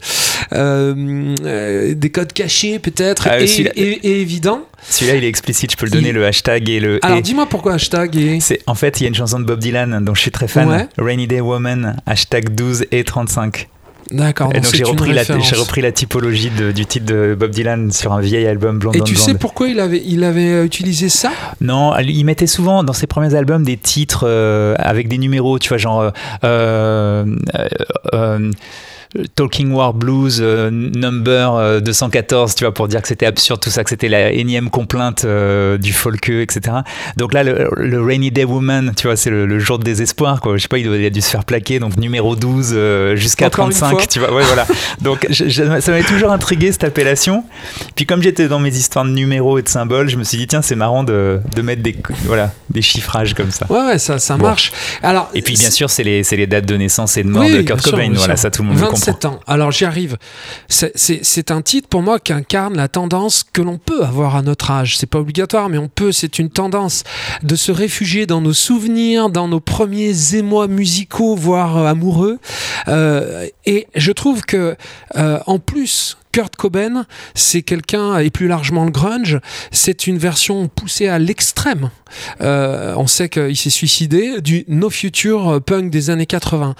[0.52, 4.62] euh, des codes cachés peut-être Ah, et, celui-là- et- et évidents.
[4.88, 6.98] Celui-là il est explicite, je peux le donner Il- le hashtag et le.
[7.04, 7.22] Alors et.
[7.22, 10.04] dis-moi pourquoi hashtag et C'est en fait il y a une chanson de Bob Dylan
[10.04, 10.88] dont je suis très fan, Ouais.
[10.98, 13.68] Rainy Day Woman hashtag 12 et 35.
[14.10, 14.50] D'accord.
[14.54, 18.12] Et donc j'ai repris, la, repris la typologie de- du titre de Bob Dylan sur
[18.12, 21.30] un vieil album Blonde Et tu sais pourquoi il avait, il avait euh, utilisé ça?
[21.60, 25.68] Non, il mettait souvent dans ses premiers albums des titres euh, avec des numéros, tu
[25.68, 26.12] vois, genre
[26.44, 27.24] euh,
[29.34, 33.70] Talking War Blues euh, number euh, 214, tu vois, pour dire que c'était absurde tout
[33.70, 36.78] ça, que c'était la énième complainte euh, du folkeux, etc.
[37.16, 40.40] Donc là, le, le Rainy Day Woman, tu vois, c'est le, le jour de désespoir,
[40.40, 40.56] quoi.
[40.56, 43.16] Je sais pas, il, doit, il a dû se faire plaquer, donc numéro 12 euh,
[43.16, 44.06] jusqu'à Encore une 35, fois.
[44.06, 44.66] tu vois, ouais, voilà.
[45.02, 47.44] Donc je- je- ça m'avait toujours intrigué cette appellation.
[47.94, 50.46] Puis comme j'étais dans mes histoires de numéros et de symboles, je me suis dit
[50.46, 53.66] tiens c'est marrant de, de mettre des voilà des chiffrages comme ça.
[53.70, 54.44] Ouais, ouais, ça, ça Bon.
[54.44, 54.72] marche.
[55.02, 57.62] Alors, Et puis bien sûr c'est les, dates de naissance et de mort Oui, de
[57.62, 58.10] Kurt Cobain.
[58.14, 59.12] Voilà ça tout le monde le comprend.
[59.12, 59.40] 27 ans.
[59.46, 60.16] Alors j'y arrive.
[60.68, 64.70] C'est- un titre pour moi qui incarne la tendance que l'on peut avoir à notre
[64.70, 64.98] âge.
[64.98, 66.12] C'est pas obligatoire, mais on peut.
[66.12, 67.04] C'est une tendance
[67.42, 72.38] de se réfugier dans nos souvenirs, dans nos premiers émois musicaux, voire euh, amoureux.
[72.88, 74.76] Euh, et je trouve que
[75.16, 76.16] euh, en plus.
[76.32, 79.40] Kurt Cobain, c'est quelqu'un, et plus largement le grunge,
[79.70, 81.88] c'est une version poussée à l'extrême.
[82.42, 86.74] Euh, on sait qu'il s'est suicidé du No Future punk des années 80.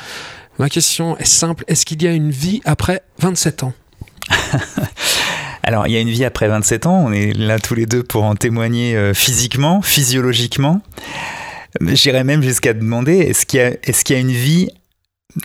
[0.58, 3.74] Ma question est simple, est-ce qu'il y a une vie après 27 ans?
[5.62, 7.04] Alors il y a une vie après 27 ans.
[7.04, 10.80] On est là tous les deux pour en témoigner euh, physiquement, physiologiquement.
[11.80, 14.70] J'irais même jusqu'à demander est-ce qu'il y a est-ce qu'il y a une vie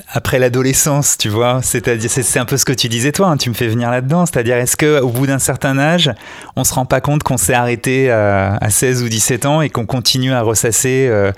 [0.08, 3.50] après l'adolescence, tu vois, c'est-à-dire c'est un peu ce que tu disais toi, hein, tu
[3.50, 6.12] me fais venir là-dedans, c'est-à-dire est-ce que au bout d'un certain âge,
[6.56, 9.70] on se rend pas compte qu'on s'est arrêté à, à 16 ou 17 ans et
[9.70, 11.32] qu'on continue à ressasser euh,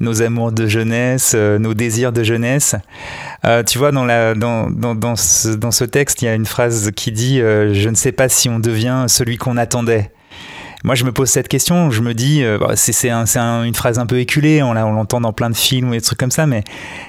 [0.00, 2.74] nos amours de jeunesse, euh, nos désirs de jeunesse?
[3.44, 6.34] Euh, tu vois, dans, la, dans, dans, dans, ce, dans ce texte, il y a
[6.34, 10.10] une phrase qui dit Je ne sais pas si on devient celui qu'on attendait.
[10.82, 13.38] Moi, je me pose cette question, je me dis, euh, bah, c'est c'est un- c'est
[13.38, 16.18] un- une phrase un peu éculée, on, l'entend dans plein de films ou des trucs
[16.18, 16.64] comme ça, mais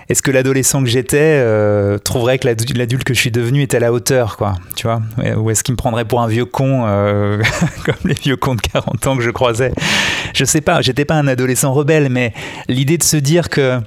[0.10, 3.74] est-ce que l'adolescent que j'étais euh, trouverait que l'adu- l'adulte que je suis devenu est
[3.74, 5.02] à la hauteur, quoi Tu vois?
[5.38, 7.42] Ou est-ce qu'il me prendrait pour un vieux con, euh,
[7.86, 9.72] comme les vieux cons de 40 ans que je croisais?
[10.34, 12.34] Je sais pas, j'étais pas un adolescent rebelle, mais
[12.68, 13.80] l'idée de se dire que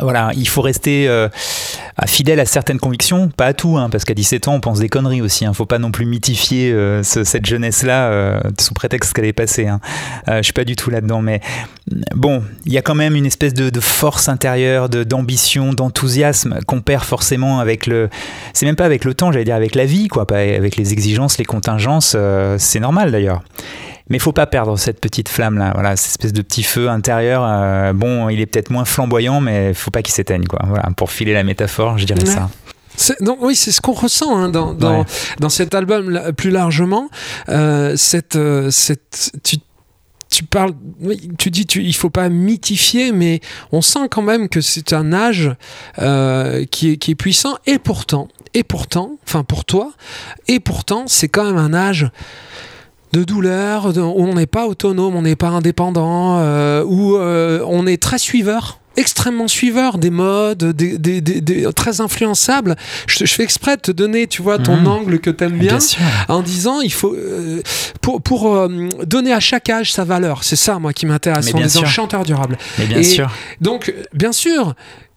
[0.00, 1.06] voilà, il faut rester
[2.06, 4.88] fidèle à certaines convictions, pas à tout, hein, parce qu'à 17 ans, on pense des
[4.88, 5.44] conneries aussi.
[5.44, 9.32] Hein, faut pas non plus mythifier euh, ce- cette jeunesse-là euh, sous prétexte qu'elle est
[9.32, 9.66] passée.
[9.66, 9.80] Hein.
[10.28, 11.40] Euh, je suis pas du tout là-dedans, mais
[12.14, 16.58] bon, il y a quand même une espèce de, de force intérieure, de- d'ambition, d'enthousiasme
[16.66, 18.08] qu'on perd forcément avec le.
[18.52, 20.92] C'est même pas avec le temps, j'allais dire avec la vie, quoi, pas avec les
[20.92, 22.14] exigences, les contingences.
[22.16, 23.42] euh, c'est normal d'ailleurs.
[24.10, 26.88] Mais il faut pas perdre cette petite flamme là, voilà, cette espèce de petit feu
[26.88, 27.42] intérieur.
[27.44, 30.60] euh, bon, il est peut-être moins flamboyant, mais faut pas qu'il s'éteigne, quoi.
[30.66, 32.26] Voilà, pour filer la métaphore, je dirais Ouais.
[32.26, 32.48] ça.
[33.20, 35.06] Donc oui, c'est ce qu'on ressent hein, dans, dans, Ouais.
[35.38, 37.08] dans cet album là, plus largement.
[37.48, 39.58] Euh, cette, euh, cette, tu
[40.30, 40.72] tu parles,
[41.38, 43.40] tu dis, tu, il faut pas mythifier, mais
[43.72, 45.50] on sent quand même que c'est un âge
[46.00, 47.56] euh, qui, est, qui est puissant.
[47.66, 49.90] Et pourtant, et pourtant, enfin pour toi,
[50.46, 52.10] et pourtant, c'est quand même un âge
[53.12, 57.86] de douleur, où on n'est pas autonome, on n'est pas indépendant, euh, où euh, on
[57.86, 62.76] est très suiveur extrêmement suiveur des modes, des, des, des, très influençable.
[63.06, 64.86] Je, fais exprès de te donner, tu vois, ton mmh.
[64.88, 67.62] angle que t'aimes bien, bien en disant il faut euh,
[68.02, 70.42] pour, pour euh, donner à chaque âge sa valeur.
[70.42, 72.58] C'est ça, moi, qui m'intéresse en disant chanteur durable.
[72.78, 73.30] Mais bien sûr.
[73.60, 74.74] Donc, bien sûr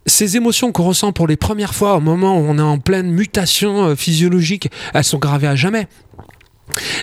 [0.08, 3.12] ces émotions qu'on ressent pour les premières fois au moment où on est en pleine
[3.12, 5.88] mutation physiologique, elles sont gravées à jamais.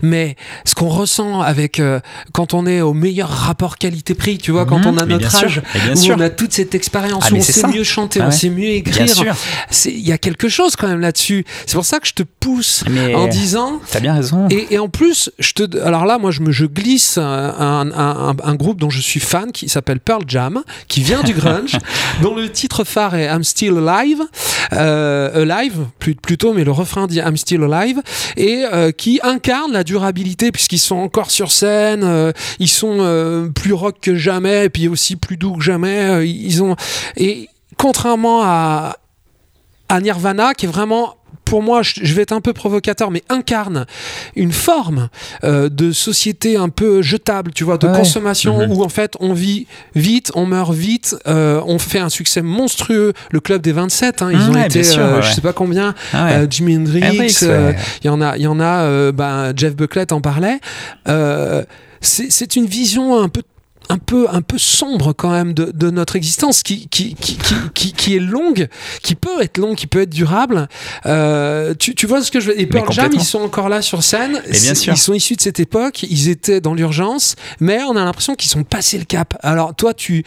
[0.02, 2.00] Mais ce qu'on ressent avec euh,
[2.32, 4.86] quand on est au meilleur rapport qualité-prix, tu vois, quand mhm.
[4.86, 7.84] on a notre âge, où on a toute cette expérience, ah, où on sait mieux
[7.84, 9.06] chanter, ah on sait mieux écrire,
[9.86, 11.44] il y a quelque chose quand même là-dessus.
[11.66, 13.80] C'est pour ça que je te pousse en disant.
[13.90, 14.48] T'as bien raison.
[14.50, 18.80] Et, en plus, je te, alors là, moi, je me, je glisse un, un, groupe
[18.80, 21.78] dont je suis fan qui s'appelle Pearl Jam, qui vient du grunge,
[22.22, 24.22] dont le titre phare est I'm Still Alive,
[24.72, 28.02] euh, Alive plutôt, mais le refrain dit I'm Still Alive,
[28.36, 33.48] et euh, qui incarne la durabilité puisqu'ils sont encore sur scène, euh, ils sont euh,
[33.48, 36.04] plus rock que jamais et puis aussi plus doux que jamais.
[36.04, 36.76] Euh, ils ont
[37.16, 38.96] et contrairement à
[39.88, 41.16] à Nirvana qui est vraiment
[41.48, 43.86] pour moi, je vais être un peu provocateur, mais incarne
[44.36, 45.08] une forme
[45.44, 48.72] euh, de société un peu jetable, tu vois, de consommation mhm.
[48.72, 53.12] où en fait on vit vite, on meurt vite, euh, on fait un succès monstrueux.
[53.30, 56.76] Le club des 27, hein, ils ont été, euh, je sais pas combien, ah Jimi
[56.76, 60.60] Hendrix, il y en a, il y en a, ben, Jeff Buckley en parlait.
[62.00, 63.42] c'est une vision un peu
[63.88, 67.38] un peu, un peu sombre quand même de, de notre existence, qui, qui, qui,
[67.74, 68.68] qui, qui est longue,
[69.02, 70.68] qui peut être longue, qui peut être durable.
[71.06, 73.82] Euh, tu, tu vois ce que je veux Et Pearl Jam, ils sont encore là
[73.82, 74.42] sur scène.
[74.48, 74.92] bien sûr.
[74.92, 78.50] Ils sont issus de cette époque, ils étaient dans l'urgence, mais on a l'impression qu'ils
[78.50, 79.36] sont passés le cap.
[79.42, 80.24] Alors toi, tu,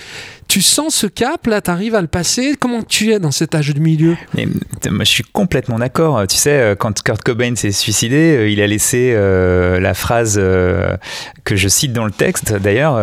[0.51, 2.55] tu sens ce cap, là, tu arrives à le passer.
[2.59, 4.17] Comment tu es dans cet âge de milieu?
[4.35, 6.27] Je suis complètement d'accord.
[6.27, 10.35] Tu sais, euh, quand Kurt Cobain s'est suicidé, euh, il a laissé euh, la phrase
[10.35, 12.99] que je cite dans le texte, d'ailleurs,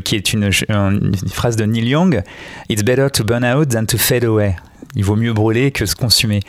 [0.00, 0.50] qui est une,
[1.32, 2.20] phrase de Neil Young
[2.68, 4.56] It's better to burn out than to fade away.
[4.96, 6.40] Il vaut mieux brûler que se consumer.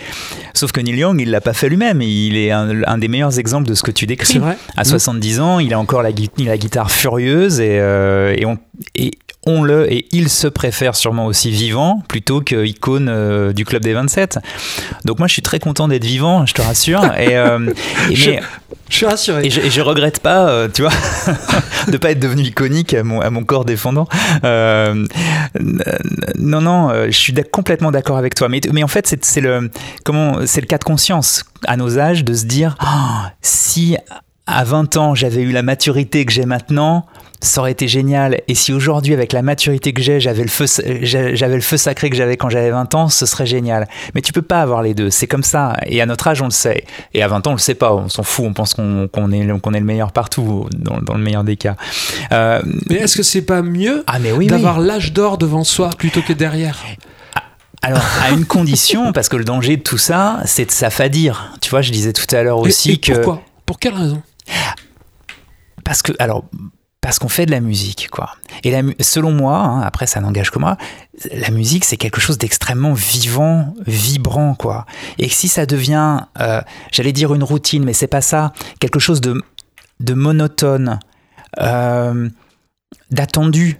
[0.54, 2.02] Sauf que Neil Young, il l'a pas fait lui-même.
[2.02, 4.40] Il est un, des meilleurs exemples de ce que tu décris.
[4.40, 4.58] Vrai.
[4.78, 5.42] À 70 mmh.
[5.42, 8.58] ans, il a encore la, la guitare furieuse et, et, on,
[8.96, 9.12] et
[9.46, 13.84] on le et il se préfère sûrement aussi vivant plutôt que icône euh, du club
[13.84, 14.40] des 27.
[15.06, 17.04] Donc moi je suis très content d'être vivant, je te rassure.
[17.18, 17.72] et, euh,
[18.12, 18.40] je,
[18.90, 19.46] suis rassuré.
[19.46, 20.92] Et je, et je regrette pas, euh, tu vois,
[21.88, 24.08] de pas être devenu iconique à mon, à mon corps défendant.
[24.44, 25.06] non
[26.62, 28.49] non, je suis complètement d'accord avec toi.
[28.49, 29.72] Mais, mais en fait c'est le
[30.03, 33.97] comment c'est le cas de conscience à nos âges de se dire oh, si
[34.45, 37.05] à 20 ans j'avais eu la maturité que j'ai maintenant
[37.41, 38.41] ça aurait été génial.
[38.47, 40.65] Et si aujourd'hui, avec la maturité que j'ai, j'avais le feu,
[41.01, 43.88] j'avais le feu sacré que j'avais quand j'avais 20 ans, ce serait génial.
[44.13, 45.09] Mais tu peux pas avoir les deux.
[45.09, 45.78] C'est comme ça.
[45.86, 46.84] Et à notre âge, on le sait.
[47.13, 47.93] Et à 20 ans, on le sait pas.
[47.93, 48.45] On s'en fout.
[48.45, 51.76] On pense qu'on est, qu'on est le meilleur partout, dans, le meilleur des cas.
[52.32, 56.22] Euh, mais est-ce que c'est pas mieux ah, oui, d'avoir l'âge d'or devant soi plutôt
[56.22, 56.84] que derrière?
[57.82, 61.54] Alors, à une condition, parce que le danger de tout ça, c'est de s'affadir.
[61.62, 63.14] Tu vois, je disais tout à l'heure aussi et que.
[63.14, 63.42] Pourquoi?
[63.66, 64.22] Pour quelle raison?
[65.84, 66.44] Parce que, alors,
[67.02, 68.32] parce qu'on fait de la musique, quoi.
[68.64, 70.78] Et la, selon moi, hein, après ça n'engage que moi,
[71.32, 74.86] la musique c'est quelque chose d'extrêmement vivant, vibrant, quoi.
[75.18, 76.62] Et si ça devient, euh,
[76.92, 79.42] j'allais dire une routine, mais c'est pas ça, quelque chose de,
[80.02, 81.00] de monotone,
[81.60, 82.30] euh,
[83.12, 83.80] d'attendu,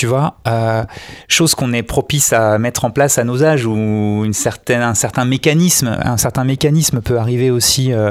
[0.00, 0.82] tu vois, euh,
[1.28, 4.94] chose qu'on est propice à mettre en place à nos âges où une certaine, un
[4.94, 8.10] certain mécanisme, un certain mécanisme peut arriver aussi euh,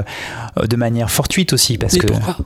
[0.62, 2.36] de manière fortuite aussi parce Mais que pourquoi,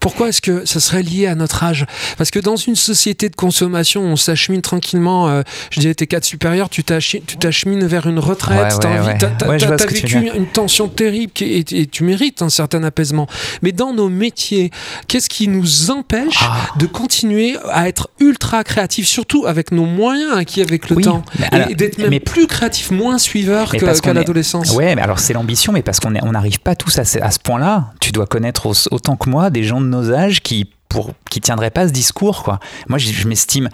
[0.00, 1.86] pourquoi est-ce que ça serait lié à notre âge?
[2.18, 5.28] Parce que dans une société de consommation, on s'achemine tranquillement.
[5.28, 8.74] Euh, je disais tes cadres supérieurs, tu t'achemines vers une retraite.
[8.80, 13.28] tu as, vécu une tension terrible et, et, tu mérites un certain apaisement.
[13.62, 14.72] Mais dans nos métiers,
[15.06, 16.56] qu'est-ce qui nous empêche ah.
[16.76, 21.22] de continuer à être ultra créatif, surtout avec nos moyens acquis avec le temps,
[21.68, 24.74] et d'être même mais, plus créatif, moins suiveur qu'à l'adolescence.
[24.74, 27.38] Ouais, mais alors c'est l'ambition, mais parce qu'on n'arrive pas tous à ce, à ce
[27.38, 27.92] point-là.
[28.00, 31.70] Tu dois connaître autant que moi des gens de nos âges qui pour qui tiendraient
[31.70, 32.58] pas ce discours quoi.
[32.88, 33.68] Moi je, m'estime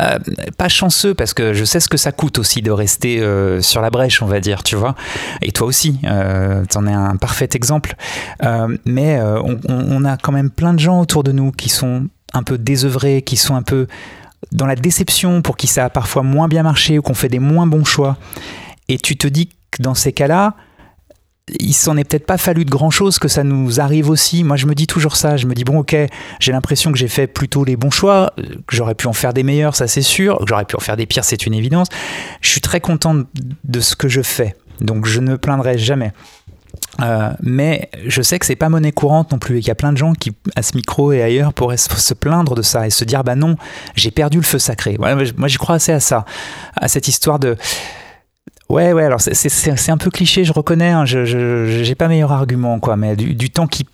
[0.00, 0.18] euh,
[0.56, 3.82] pas chanceux parce que je sais ce que ça coûte aussi de rester euh, sur
[3.82, 4.94] la brèche on va dire tu vois.
[5.42, 7.94] Et toi aussi euh, tu en es un parfait exemple.
[8.42, 12.06] Euh, mais on, on, a quand même plein de gens autour de nous qui sont
[12.32, 13.86] un peu désœuvrés, qui sont un peu
[14.50, 17.38] dans la déception pour qui ça a parfois moins bien marché ou qu'on fait des
[17.38, 18.16] moins bons choix.
[18.88, 20.56] Et tu te dis que dans ces cas-là,
[21.58, 24.44] il s'en est peut-être pas fallu de grand chose que ça nous arrive aussi.
[24.44, 25.36] Moi, je me dis toujours ça.
[25.36, 25.96] Je me dis, bon, ok,
[26.40, 28.32] j'ai l'impression que j'ai fait plutôt les bons choix,
[28.66, 30.96] que j'aurais pu en faire des meilleurs, ça c'est sûr, que j'aurais pu en faire
[30.96, 31.88] des pires, c'est une évidence.
[32.40, 33.22] Je suis très content
[33.64, 34.56] de ce que je fais.
[34.80, 36.12] Donc, je ne me plaindrai jamais.
[37.00, 39.76] Euh, mais je sais que c'est pas monnaie courante non plus et qu'il y a
[39.76, 42.90] plein de gens qui, à ce micro et ailleurs, pourraient se plaindre de ça et
[42.90, 43.56] se dire bah non,
[43.94, 44.96] j'ai perdu le feu sacré.
[44.98, 46.24] moi, j'y crois assez à ça,
[46.76, 47.56] à cette histoire de
[48.72, 52.80] Ouais, ouais, alors c'est un peu cliché, je reconnais, hein, je n'ai pas meilleur argument,
[52.80, 53.86] quoi, mais du, temps qui,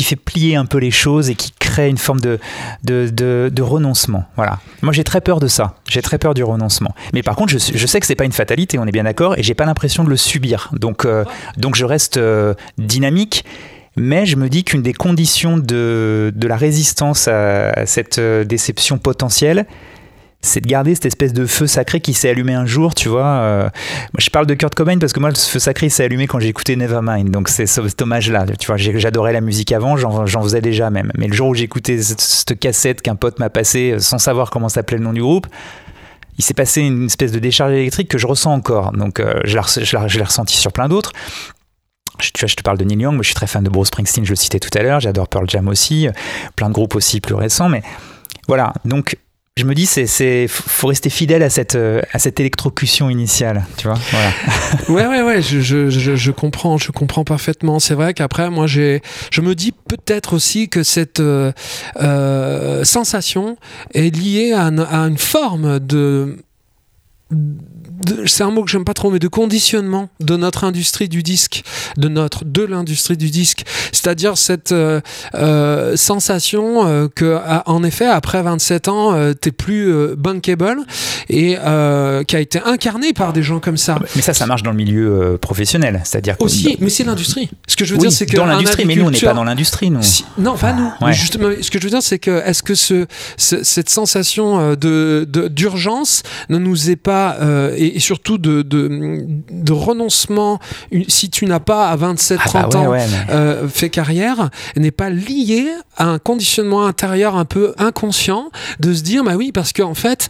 [0.00, 2.38] qui, fait plier un peu les choses et qui crée une forme de,
[2.84, 3.10] de,
[3.52, 4.24] de, renoncement.
[4.36, 4.58] Voilà.
[4.82, 5.74] Moi, j'ai très peur de ça.
[5.88, 6.94] J'ai très peur du renoncement.
[7.12, 9.38] Mais par contre, je, je sais que c'est pas une fatalité, on est bien d'accord,
[9.38, 10.70] et j'ai pas l'impression de le subir.
[10.72, 11.24] Donc, euh,
[11.56, 13.44] donc je reste euh, dynamique.
[13.96, 18.98] Mais je me dis qu'une des conditions de, de la résistance à cette euh, déception
[18.98, 19.66] potentielle,
[20.42, 23.26] c'est de garder cette espèce de feu sacré qui s'est allumé un jour, tu vois.
[23.26, 23.68] Euh,
[24.18, 26.48] je parle de Kurt Cobain parce que moi, le feu sacré s'est allumé quand j'ai
[26.48, 27.30] écouté Nevermind.
[27.30, 28.46] Donc, c'est cet hommage-là.
[28.58, 31.12] Tu vois, j'adorais la musique avant, j'en faisais déjà même.
[31.16, 34.50] Mais le jour où j'ai écouté cette, cassette qu'un pote m'a passée euh, sans savoir
[34.50, 35.46] comment s'appelait le nom du groupe,
[36.38, 38.92] il s'est passé une espèce de décharge électrique que je ressens encore.
[38.92, 41.12] Donc, euh, je l'ai ressenti sur plein d'autres.
[42.18, 43.88] Tu vois, je te parle de Neil Young, moi je suis très fan de Bruce
[43.88, 46.06] Springsteen, je le citais tout à l'heure, j'adore Pearl Jam aussi,
[46.54, 47.82] plein de groupes aussi plus récents, mais
[48.46, 49.16] voilà, donc
[49.56, 53.66] je me dis c'est c'est faut rester fidèle à cette euh, à cette électrocution initiale
[53.76, 54.30] tu vois voilà.
[54.88, 57.78] Ouais ouais ouais je, je, je, comprends je comprends parfaitement.
[57.78, 61.52] C'est vrai qu'après moi j'ai je me dis peut-être aussi que cette euh,
[62.00, 63.56] euh, sensation
[63.92, 66.38] est liée à, à une forme de
[68.26, 71.62] c'est un mot que j'aime pas trop, mais de conditionnement de notre industrie du disque,
[71.96, 73.64] de notre, de l'industrie du disque.
[73.92, 75.00] C'est-à-dire cette euh,
[75.34, 80.80] euh, sensation euh, que, en effet, après 27 ans, euh, t'es plus euh, bankable
[81.28, 81.56] et
[82.26, 83.98] qui a été incarné par des gens comme ça.
[84.16, 87.50] Mais ça, ça marche dans le milieu professionnel, c'est-à-dire aussi, mais c'est l'industrie.
[87.68, 89.44] Ce que je veux dire, c'est que dans l'industrie, mais nous, on n'est pas dans
[89.44, 90.00] l'industrie, nous.
[90.38, 91.12] non, pas nous.
[91.12, 93.06] Justement, ce que je veux dire, c'est que est-ce que ce,
[93.36, 97.19] cette sensation de d'urgence ne nous est pas
[97.76, 100.58] et, surtout de, de, renoncement,
[101.08, 102.96] si tu n'as pas à 27-30 ah bah ans
[103.30, 105.66] euh, fait carrière, n'est pas lié
[105.96, 108.50] à un conditionnement intérieur un peu inconscient
[108.80, 110.28] de se dire, bah oui, parce qu'en fait,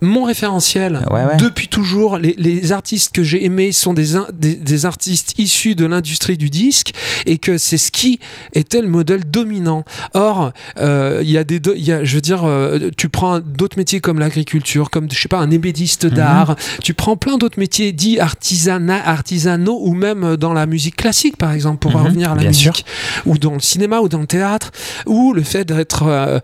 [0.00, 1.00] mon référentiel
[1.38, 2.18] depuis toujours.
[2.18, 6.92] Les, artistes que j'ai aimés sont des, des, artistes issus de l'industrie du disque
[7.26, 8.18] et que c'est ce qui
[8.52, 9.84] était le modèle dominant.
[10.14, 13.78] Or, euh, il y a des, y a, je veux dire, euh, tu prends d'autres
[13.78, 16.54] métiers comme l'agriculture, comme je sais pas un ébédiste mhm.
[16.82, 21.52] Tu prends plein d'autres métiers dits artisanat, artisanaux ou même dans la musique classique, par
[21.52, 22.06] exemple, pour mhm.
[22.06, 22.84] revenir à la musique,
[23.24, 24.70] ou dans le cinéma ou dans le théâtre,
[25.06, 26.38] où le fait d'être euh,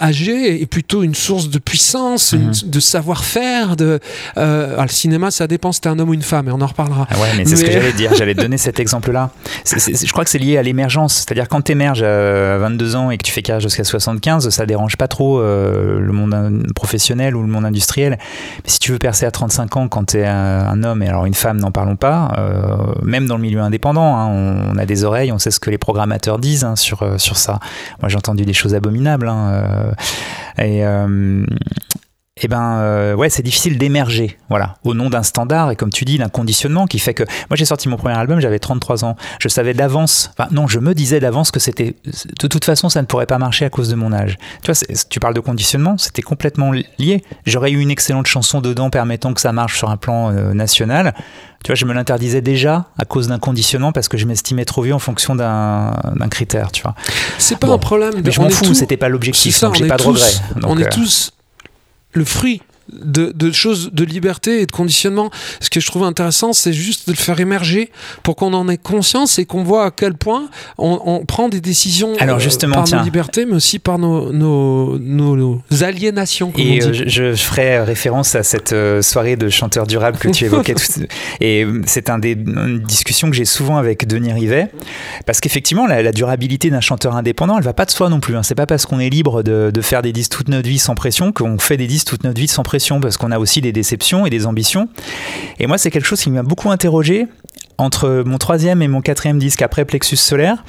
[0.00, 2.52] âgé est plutôt une source de puissance, mhm.
[2.64, 3.76] de savoir-faire.
[3.76, 4.00] De,
[4.36, 6.66] euh, le cinéma, ça dépend si t'es un homme ou une femme, et on en
[6.66, 7.06] reparlera.
[7.10, 8.14] Ah ouais, mais c'est ce que j'allais dire.
[8.14, 9.30] J'allais donner cet exemple-là.
[9.66, 11.14] je crois que c'est lié à l'émergence.
[11.14, 14.66] C'est-à-dire quand tu émerges à 22 ans et que tu fais carrière jusqu'à 75, ça
[14.66, 18.18] dérange pas trop euh, le monde professionnel ou le monde industriel.
[18.64, 21.26] Mais si tu veux percer à 35 ans quand tu es un, homme, et alors
[21.26, 25.04] une femme, n'en parlons pas, euh, même dans le milieu indépendant, hein, on, a des
[25.04, 27.60] oreilles, on sait ce que les programmateurs disent hein, sur, sur ça.
[28.00, 29.28] Moi, j'ai entendu des choses abominables.
[29.28, 29.92] Hein,
[30.58, 30.82] et,
[32.42, 36.04] eh ben euh, ouais, c'est difficile d'émerger, voilà, au nom d'un standard et comme tu
[36.04, 39.16] dis, d'un conditionnement qui fait que moi j'ai sorti mon premier album, j'avais 33 ans,
[39.40, 41.96] je savais d'avance, enfin non, je me disais d'avance que c'était
[42.40, 44.36] de toute façon ça ne pourrait pas marcher à cause de mon âge.
[44.62, 47.22] Tu vois, tu parles de conditionnement, c'était complètement lié.
[47.46, 51.14] J'aurais eu une excellente chanson dedans permettant que ça marche sur un plan euh, national.
[51.64, 54.82] Tu vois, je me l'interdisais déjà à cause d'un conditionnement parce que je m'estimais trop
[54.82, 56.94] vieux en fonction d'un critère, tu vois.
[57.38, 58.14] C'est pas un problème.
[58.24, 60.30] Mais je m'en fous, c'était pas l'objectif, donc j'ai pas de regret.
[60.64, 61.32] on est euh, tous
[62.12, 62.62] le fruit
[62.92, 65.30] de, choses de liberté et de conditionnement.
[65.60, 67.90] Ce que je trouve intéressant, c'est juste de le faire émerger
[68.22, 72.14] pour qu'on en ait conscience et qu'on voit à quel point on, prend des décisions
[72.20, 76.52] Alors euh, justement, par nos libertés, mais aussi par nos, nos, nos, aliénations.
[76.56, 80.74] Et euh, je, ferai référence à cette euh, soirée de chanteurs durables que tu évoquais.
[80.74, 81.02] tout,
[81.40, 84.70] et c'est un des, une discussion que j'ai souvent avec Denis Rivet,
[85.26, 88.36] parce qu'effectivement, la, durabilité d'un chanteur indépendant, elle va pas de soi non plus.
[88.36, 88.42] Hein.
[88.42, 90.94] C'est pas parce qu'on est libre de, de faire des disques toute notre vie sans
[90.94, 93.72] pression qu'on fait des disques toute notre vie sans pression parce qu'on a aussi des
[93.72, 94.88] déceptions et des ambitions.
[95.58, 97.26] Et moi, c'est quelque chose qui m'a beaucoup interrogé
[97.78, 100.64] entre mon troisième et mon quatrième disque après Plexus Solaire,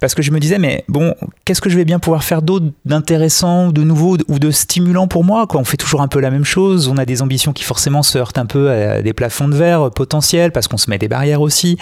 [0.00, 2.66] parce que je me disais, mais bon, qu'est-ce que je vais bien pouvoir faire d'autre
[2.84, 6.44] d'intéressant, de nouveau ou de stimulant pour moi On fait toujours un peu la même
[6.44, 9.56] chose, on a des ambitions qui forcément se heurtent un peu à des plafonds de
[9.56, 11.76] verre potentiels, parce qu'on se met des barrières aussi.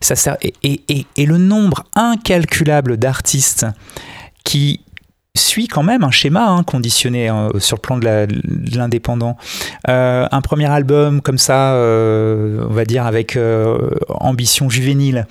[0.00, 3.66] Ça sert, et le nombre incalculable d'artistes
[4.42, 4.80] qui
[5.34, 9.36] suit quand même un schéma hein, conditionné hein, sur le plan de l'indépendant.
[9.88, 15.26] Euh, un premier album comme ça, euh, on va dire avec euh, ambition juvénile,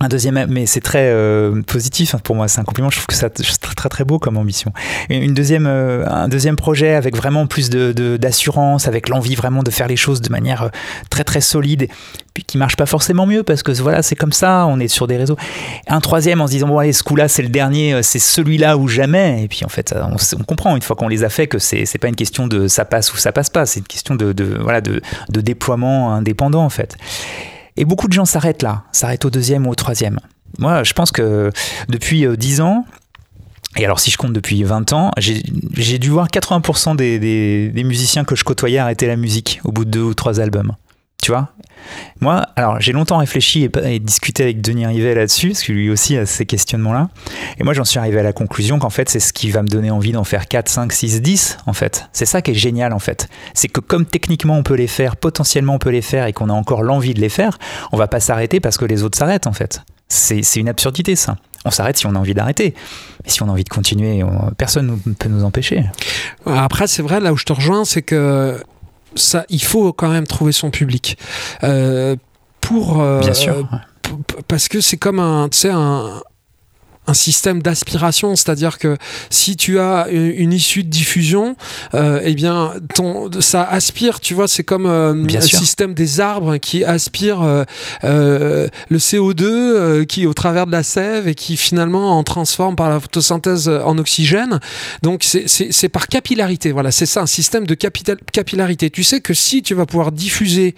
[0.00, 2.90] un deuxième, mais c'est très euh, positif hein, pour moi, c'est un compliment.
[2.90, 3.40] Je trouve que c'est
[3.78, 4.72] très, très beau comme ambition.
[5.08, 9.70] Une deuxième, euh, un deuxième projet avec vraiment plus de d'assurance, avec l'envie vraiment de
[9.70, 10.68] faire les choses de manière euh,
[11.10, 11.88] très très solide,
[12.34, 15.06] puis qui marche pas forcément mieux parce que voilà, c'est comme ça, on est sur
[15.06, 15.36] des réseaux.
[15.86, 18.88] Un troisième en se disant bon allez, ce coup-là c'est le dernier, c'est celui-là ou
[18.88, 19.44] jamais.
[19.44, 22.08] Et puis en fait, on, comprend une fois qu'on les a fait que c'est pas
[22.08, 24.80] une question de ça passe ou ça passe pas, c'est une question de, de voilà
[24.80, 26.96] de, de déploiement indépendant en fait.
[27.76, 30.18] Et beaucoup de gens s'arrêtent là, s'arrêtent au deuxième ou au troisième.
[30.58, 31.52] Moi, je pense que
[31.88, 32.84] depuis euh, dix ans,
[33.76, 38.34] et alors si je compte depuis 20 ans, j'ai dû voir 80% des, musiciens que
[38.34, 40.74] je côtoyais arrêter la musique au bout de deux ou trois albums.
[41.22, 41.48] Tu vois?
[42.20, 46.16] Moi, alors j'ai longtemps réfléchi et, discuté avec Denis Rivet là-dessus, parce que lui aussi
[46.16, 47.08] a ces questionnements-là.
[47.58, 49.68] Et moi, j'en suis arrivé à la conclusion qu'en fait, c'est ce qui va me
[49.68, 52.08] donner envie d'en faire 4, 5, 6, 10, en fait.
[52.12, 53.28] C'est ça qui est génial, en fait.
[53.54, 56.48] C'est que comme techniquement on peut les faire, potentiellement on peut les faire, et qu'on
[56.50, 57.58] a encore l'envie de les faire,
[57.92, 59.82] on va pas s'arrêter parce que les autres s'arrêtent, en fait.
[60.08, 61.36] C'est une absurdité, ça.
[61.64, 62.74] On s'arrête si on a envie d'arrêter.
[63.24, 64.22] Mais si on a envie de continuer,
[64.56, 65.84] personne ne peut nous empêcher.
[66.46, 68.62] Après, c'est vrai, là où je te rejoins, c'est que
[69.14, 71.18] ça, il faut quand même trouver son public.
[71.64, 72.16] Euh,
[72.60, 73.66] pour, euh, Bien sûr.
[74.46, 76.22] parce que c'est comme un, un,
[77.08, 78.96] un système d'aspiration, c'est-à-dire que
[79.30, 81.56] si tu as une, issue de diffusion,
[81.94, 86.58] euh, eh bien, ton, ça aspire, tu vois, c'est comme euh, le système des arbres
[86.58, 87.64] qui aspire euh,
[88.04, 92.76] euh le CO2 euh, qui au travers de la sève et qui finalement en transforme
[92.76, 94.60] par la photosynthèse en oxygène.
[95.02, 98.90] Donc c'est par capillarité, voilà, c'est ça, un système de capital, capillarité.
[98.90, 100.74] Tu sais que si tu vas pouvoir diffuser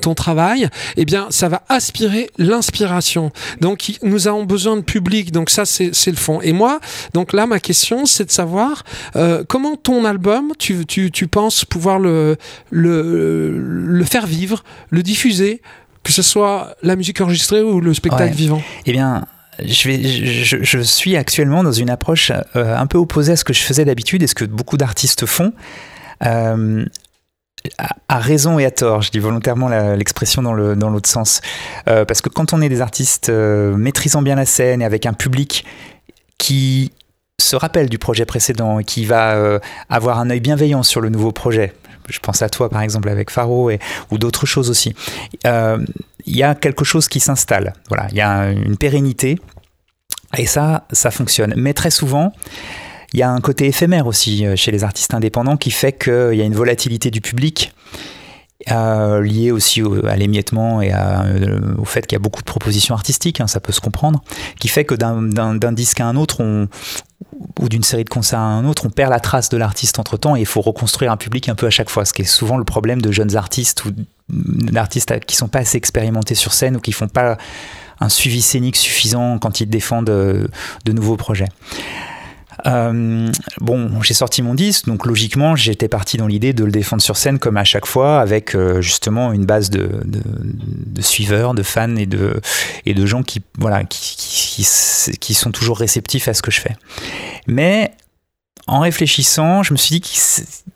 [0.00, 3.32] ton travail, eh bien, ça va aspirer l'inspiration.
[3.60, 5.32] Donc nous avons besoin de public.
[5.32, 6.40] Donc ça, c'est le fond.
[6.40, 6.80] Et moi,
[7.14, 8.84] donc là, ma question, c'est de savoir
[9.16, 12.36] euh, comment ton album, tu, tu, tu, penses pouvoir le,
[12.70, 15.62] le, le faire vivre, le diffuser,
[16.02, 18.62] que ce soit la musique enregistrée ou le spectacle vivant?
[18.86, 19.26] Eh bien,
[19.64, 23.44] je, vais, je, je, suis actuellement dans une approche euh, un peu opposée à ce
[23.44, 25.52] que je faisais d'habitude et ce que beaucoup d'artistes font.
[26.24, 26.84] Euh,
[28.08, 31.40] à raison et à tort, je dis volontairement l'expression dans l'autre dans sens.
[31.88, 35.06] Euh, parce que quand on est des artistes euh, maîtrisant bien la scène et avec
[35.06, 35.64] un public
[36.38, 36.92] qui
[37.40, 39.58] se rappelle du projet précédent et qui va euh,
[39.88, 41.72] avoir un œil bienveillant sur le nouveau projet,
[42.08, 43.78] je pense à toi par exemple avec Faro et,
[44.10, 44.94] ou d'autres choses aussi,
[45.44, 47.72] il y a quelque chose qui s'installe.
[47.88, 49.38] Voilà, il y a une pérennité
[50.36, 51.54] et ça, ça fonctionne.
[51.56, 52.32] Mais très souvent,
[53.12, 56.34] il y a un côté éphémère aussi euh, chez les artistes indépendants qui fait qu'il
[56.34, 57.72] y a une volatilité du public.
[58.70, 62.94] Euh, liée aussi à l'émiettement et euh, au fait qu'il y a beaucoup de propositions
[62.94, 64.22] artistiques, hein, ça peut se comprendre,
[64.60, 66.68] qui fait que d'un disque à un autre,
[67.58, 70.16] ou d'une série de concerts à un autre, on perd la trace de l'artiste entre
[70.16, 72.24] temps et il faut reconstruire un public un peu à chaque fois, ce qui est
[72.24, 73.90] souvent le problème de jeunes artistes ou
[74.28, 77.38] d'artistes qui sont pas assez expérimentés sur scène ou qui font pas
[77.98, 81.48] un suivi scénique suffisant quand ils défendent de nouveaux projets.
[82.66, 83.30] Euh,
[83.60, 87.16] bon, j'ai sorti mon disque, donc logiquement, j'étais parti dans l'idée de le défendre sur
[87.16, 91.96] scène comme à chaque fois, avec euh, justement une base de, de, suiveurs, de fans
[91.96, 92.40] et de,
[92.86, 94.66] et de gens qui, voilà, qui, qui,
[95.18, 96.76] qui sont toujours réceptifs à ce que je fais.
[97.46, 97.92] Mais
[98.68, 100.06] en réfléchissant, je me suis dit que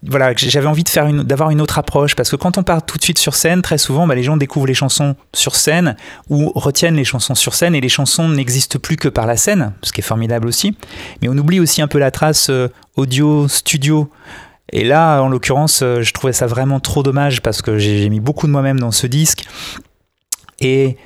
[0.03, 3.19] voilà, j'avais envie d'avoir une autre approche parce que quand on part tout de suite
[3.19, 5.97] sur scène, très souvent, bah, les gens découvrent les chansons sur scène
[6.29, 9.73] ou retiennent les chansons sur scène et les chansons n'existent plus que par la scène,
[9.83, 10.77] ce qui est formidable aussi.
[11.23, 14.11] Mais on oublie aussi un peu la trace euh, audio studio.
[14.73, 18.21] Et là, en l'occurrence, euh, je trouvais ça vraiment trop dommage parce que j'ai mis
[18.21, 19.47] beaucoup de moi-même dans ce disque.
[20.61, 20.97] Et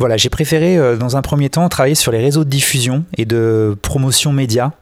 [0.00, 3.24] voilà, j'ai préféré euh, dans un premier temps travailler sur les réseaux de diffusion et
[3.24, 4.72] de promotion média.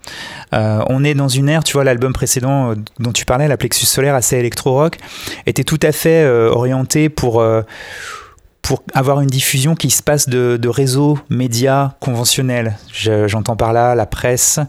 [0.52, 3.56] Euh, on est dans une ère, tu vois, l'album précédent euh, dont tu parlais, la
[3.56, 4.98] Plexus solaire assez électro-rock,
[5.46, 7.42] était tout à fait orienté pour,
[8.60, 12.76] pour avoir une diffusion qui se passe de, de réseaux médias conventionnels.
[12.92, 14.60] J'entends par là la presse,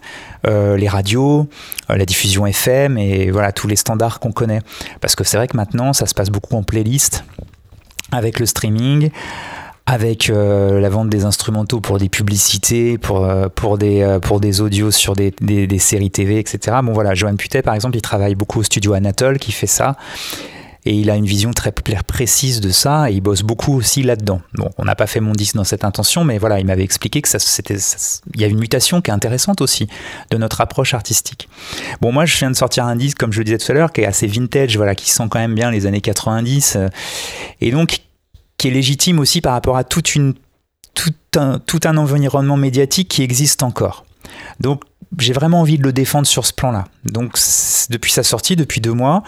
[0.46, 1.48] les radios,
[1.90, 4.62] la diffusion FM et voilà tous les standards qu'on connaît.
[5.02, 7.24] Parce que c'est vrai que maintenant, ça se passe beaucoup en playlist
[8.12, 9.10] avec le streaming
[9.88, 14.42] avec euh, la vente des instrumentaux pour des publicités, pour, euh, pour, des, euh, pour
[14.42, 16.78] des audios sur des, des, séries TV, etc.
[16.84, 19.96] Bon voilà, Johan Putet par exemple, il travaille beaucoup au studio Anatole qui fait ça.
[20.86, 24.42] Et il a une vision très précise de ça et il bosse beaucoup aussi là-dedans.
[24.54, 27.22] Bon, on n'a pas fait mon disque dans cette intention, mais voilà, il m'avait expliqué
[27.22, 27.76] que ça, c'était,
[28.36, 29.90] il y a une mutation qui est intéressante aussi
[30.32, 31.50] de notre approche artistique.
[32.00, 33.92] Bon, moi, je viens de sortir un disque, comme je le disais tout à l'heure,
[33.92, 36.78] qui est assez vintage, voilà, qui sent quand même bien les années 90,
[37.60, 38.00] et donc
[38.58, 40.34] qui est légitime aussi par rapport à toute une,
[40.94, 44.06] tout, un, tout un environnement médiatique qui existe encore.
[44.60, 44.84] Donc
[45.18, 46.86] j'ai vraiment envie de le défendre sur ce plan-là.
[47.06, 47.38] Donc
[47.90, 49.24] depuis sa sortie, depuis deux mois,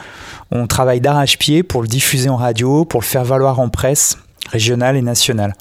[0.52, 4.18] on travaille d'arrache-pied pour le diffuser en radio, pour le faire valoir en presse
[4.52, 5.56] régionale et nationale.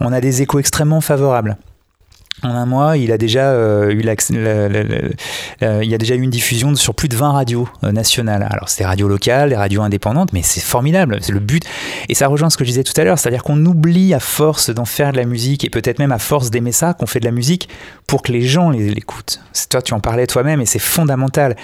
[0.00, 1.56] On a des échos extrêmement favorables.
[2.42, 6.74] En un mois, il a déjà euh, eu il y a déjà eu une diffusion
[6.74, 8.46] sur plus de 20 radios euh, nationales.
[8.50, 11.64] Alors c'est des radios locales, des radios indépendantes, mais c'est formidable, c'est le but.
[12.10, 14.68] Et ça rejoint ce que je disais tout à l'heure, c'est-à-dire qu'on oublie à force
[14.68, 17.24] d'en faire de la musique et peut-être même à force d'aimer ça qu'on fait de
[17.24, 17.70] la musique
[18.06, 19.40] pour que les gens l'écoutent.
[19.70, 21.56] Toi, tu en parlais toi-même et c'est fondamental.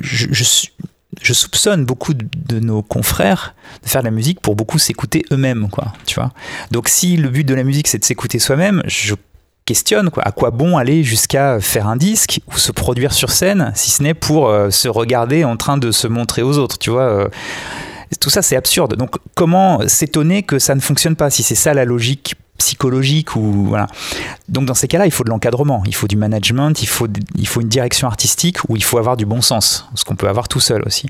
[0.00, 5.68] Je, soupçonne beaucoup de, nos confrères de faire de la musique pour beaucoup s'écouter eux-mêmes,
[5.68, 5.92] quoi.
[6.06, 6.32] Tu vois.
[6.70, 9.14] Donc si le but de la musique c'est de s'écouter soi-même, je
[9.64, 10.22] questionne quoi.
[10.26, 14.02] À quoi bon aller jusqu'à faire un disque ou se produire sur scène si ce
[14.02, 17.28] n'est pour euh, se regarder en train de se montrer aux autres, tu vois euh.
[18.20, 18.96] tout ça c'est absurde.
[18.96, 23.66] Donc comment s'étonner que ça ne fonctionne pas si c'est ça la logique psychologique ou
[23.66, 23.88] voilà.
[24.48, 27.48] Donc dans ces cas-là, il faut de l'encadrement, il faut du management, il faut il
[27.48, 30.46] faut une direction artistique où il faut avoir du bon sens, ce qu'on peut avoir
[30.46, 31.08] tout seul aussi.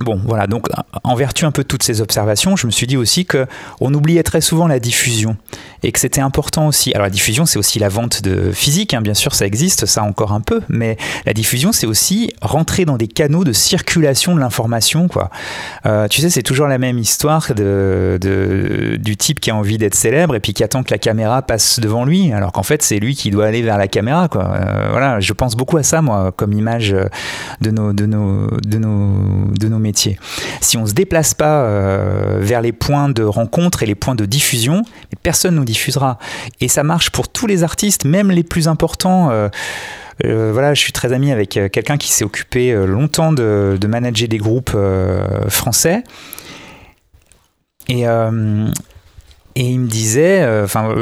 [0.00, 0.66] Bon, voilà, donc
[1.04, 3.46] en vertu un peu de toutes ces observations, je me suis dit aussi que
[3.80, 5.38] on oubliait très souvent la diffusion
[5.82, 6.92] et que c'était important aussi.
[6.92, 10.02] Alors la diffusion, c'est aussi la vente de physique, hein, bien sûr, ça existe, ça
[10.02, 14.40] encore un peu, mais la diffusion, c'est aussi rentrer dans des canaux de circulation de
[14.40, 15.30] l'information, quoi.
[15.86, 19.94] Euh, tu sais, c'est toujours la même histoire de, du type qui a envie d'être
[19.94, 22.98] célèbre et puis qui attend que la caméra passe devant lui, alors qu'en fait, c'est
[22.98, 24.44] lui qui doit aller vers la caméra, quoi.
[24.44, 26.94] Euh, voilà, je pense beaucoup à ça, moi, comme image
[27.62, 32.38] de nos, de nos, de nos, de nos Si on ne se déplace pas euh,
[32.40, 34.82] vers les points de rencontre et les points de diffusion,
[35.22, 36.18] personne ne nous diffusera.
[36.60, 39.30] Et ça marche pour tous les artistes, même les plus importants.
[39.30, 39.48] Euh,
[40.24, 44.28] euh, voilà, je suis très ami avec quelqu'un qui s'est occupé longtemps de, de, manager
[44.28, 44.76] des groupes
[45.48, 46.02] français.
[47.88, 50.94] Et, et il me disait, enfin,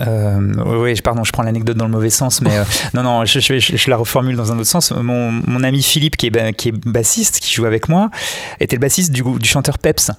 [0.00, 2.64] euh, oui, pardon, je prends l'anecdote dans le mauvais sens, mais euh,
[2.94, 4.92] non, non, je, la reformule dans un autre sens.
[4.92, 8.10] Mon, mon ami Philippe, qui est, qui est, bassiste, qui joue avec moi,
[8.60, 10.10] était le bassiste du, chanteur Peps.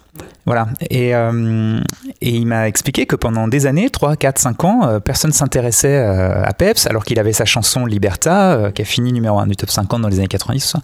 [0.45, 0.68] Voilà.
[0.89, 1.80] Et, euh,
[2.22, 6.54] et il m'a expliqué que pendant des années, 3, 4, 5 ans, personne s'intéressait à
[6.54, 10.02] Peps, alors qu'il avait sa chanson Liberta, qui a fini numéro 1 du top 50
[10.02, 10.76] dans les années 90.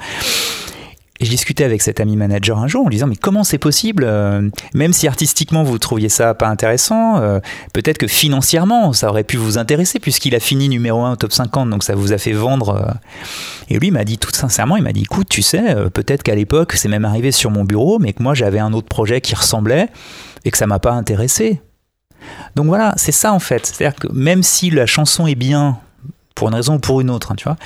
[1.22, 3.58] Et je discutais avec cet ami manager un jour en lui disant mais comment c'est
[3.58, 7.40] possible euh, Même si artistiquement vous trouviez ça pas intéressant, euh,
[7.72, 11.32] peut-être que financièrement ça aurait pu vous intéresser puisqu'il a fini numéro 1 au top
[11.32, 12.70] 50 donc ça vous a fait vendre.
[12.70, 12.94] Euh.
[13.70, 16.74] Et lui m'a dit tout sincèrement, il m'a dit écoute tu sais peut-être qu'à l'époque
[16.74, 19.88] c'est même arrivé sur mon bureau mais que moi j'avais un autre projet qui ressemblait
[20.44, 21.62] et que ça m'a pas intéressé.
[22.56, 25.78] Donc voilà c'est ça en fait, c'est-à-dire que même si la chanson est bien
[26.36, 27.58] pour une raison ou pour une autre, hein, tu vois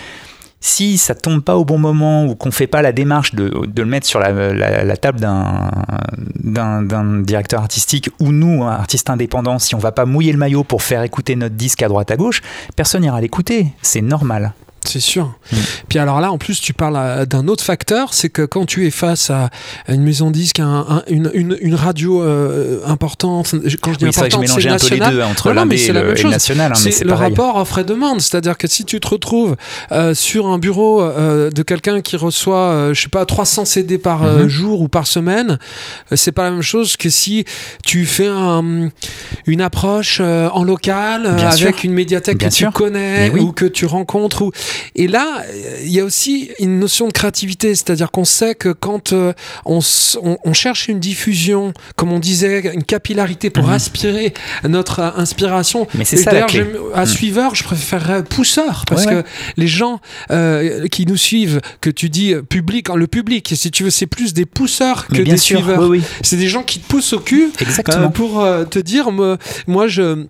[0.62, 3.86] si ça tombe pas au bon moment ou qu'on fait pas la démarche de, le
[3.86, 9.91] mettre sur la, table d'un directeur artistique ou nous, un artiste indépendant, si on va
[9.91, 12.41] pas mouiller le maillot pour faire écouter notre disque à droite à gauche,
[12.76, 13.68] personne n'ira l'écouter.
[13.82, 14.53] C'est normal.
[14.86, 15.34] C'est sûr.
[15.51, 15.57] Mm.
[15.89, 18.88] Puis alors là, en plus, tu parles euh, d'un autre facteur, c'est que quand tu
[18.88, 19.49] es face à
[19.88, 25.21] une maison disque, une, radio euh, importante, quand je dis importante, c'est national.
[25.23, 26.71] entre l'un et, le, national.
[26.71, 29.55] Hein, c'est le rapport offre et demande, c'est-à-dire que si tu te retrouves
[29.91, 34.47] euh, sur un bureau de quelqu'un qui reçoit, je sais pas, 300 CD par mm-hmm.
[34.47, 35.59] jour ou par semaine,
[36.13, 37.45] c'est pas la même chose que si
[37.84, 43.86] tu fais une approche en local avec une médiathèque que tu connais ou que tu
[43.86, 44.51] rencontres ou
[44.95, 45.43] et là,
[45.82, 49.34] il y a aussi une notion de créativité, c'est-à-dire qu'on sait que quand euh,
[49.65, 49.80] on,
[50.22, 54.72] on, cherche une diffusion, comme on disait, une capillarité pour aspirer mhm.
[54.72, 55.88] notre euh, inspiration.
[55.95, 56.65] Mais c'est ça clé.
[56.93, 57.05] À mhm.
[57.05, 59.24] suiveur, je préférerais pousseur parce que
[59.57, 60.01] les gens
[60.32, 64.34] euh, qui nous suivent, que tu dis public, le public, si tu veux, c'est plus
[64.34, 65.89] des pousseurs que des suiveurs.
[66.22, 67.51] C'est des gens qui te poussent au cul
[68.13, 69.09] pour te dire,
[69.67, 70.26] moi je euh,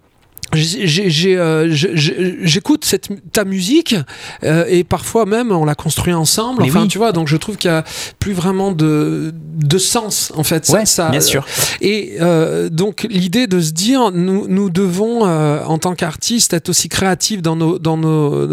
[0.54, 3.96] j'écoute cette ta musique
[4.44, 6.64] euh, et parfois même on l'a construit ensemble.
[6.64, 7.84] Enfin tu vois donc je trouve qu'il y a
[8.20, 11.46] plus vraiment de de sens en fait ouais, ça, bien sûr.
[11.82, 16.90] et euh, donc l'idée de se dire nous nous devons en tant qu'artistes être aussi
[16.90, 18.48] créatifs dans nos dans nos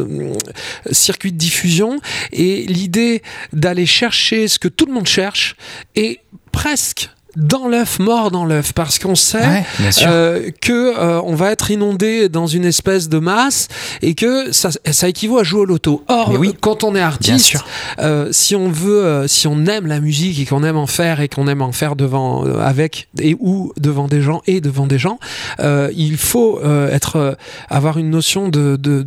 [0.90, 1.98] circuits de diffusion.
[2.32, 3.22] Et l'idée
[3.52, 5.56] d'aller chercher ce que tout le monde cherche
[5.94, 6.20] et
[6.52, 9.64] presque dans l'œuf, mort dans l'œuf, parce qu'on sait
[10.02, 13.68] euh, que euh, on va être inondé dans une espèce de masse
[14.02, 16.02] et que ça, ça équivaut à jouer au loto.
[16.08, 17.58] Or, oui, quand on est artiste,
[17.98, 21.20] euh, si on veut, euh, si on aime la musique et qu'on aime en faire
[21.20, 24.86] et qu'on aime en faire devant, euh, avec et ou devant des gens et devant
[24.86, 25.18] des gens,
[25.58, 27.36] il faut être,
[27.68, 29.06] avoir une notion de, de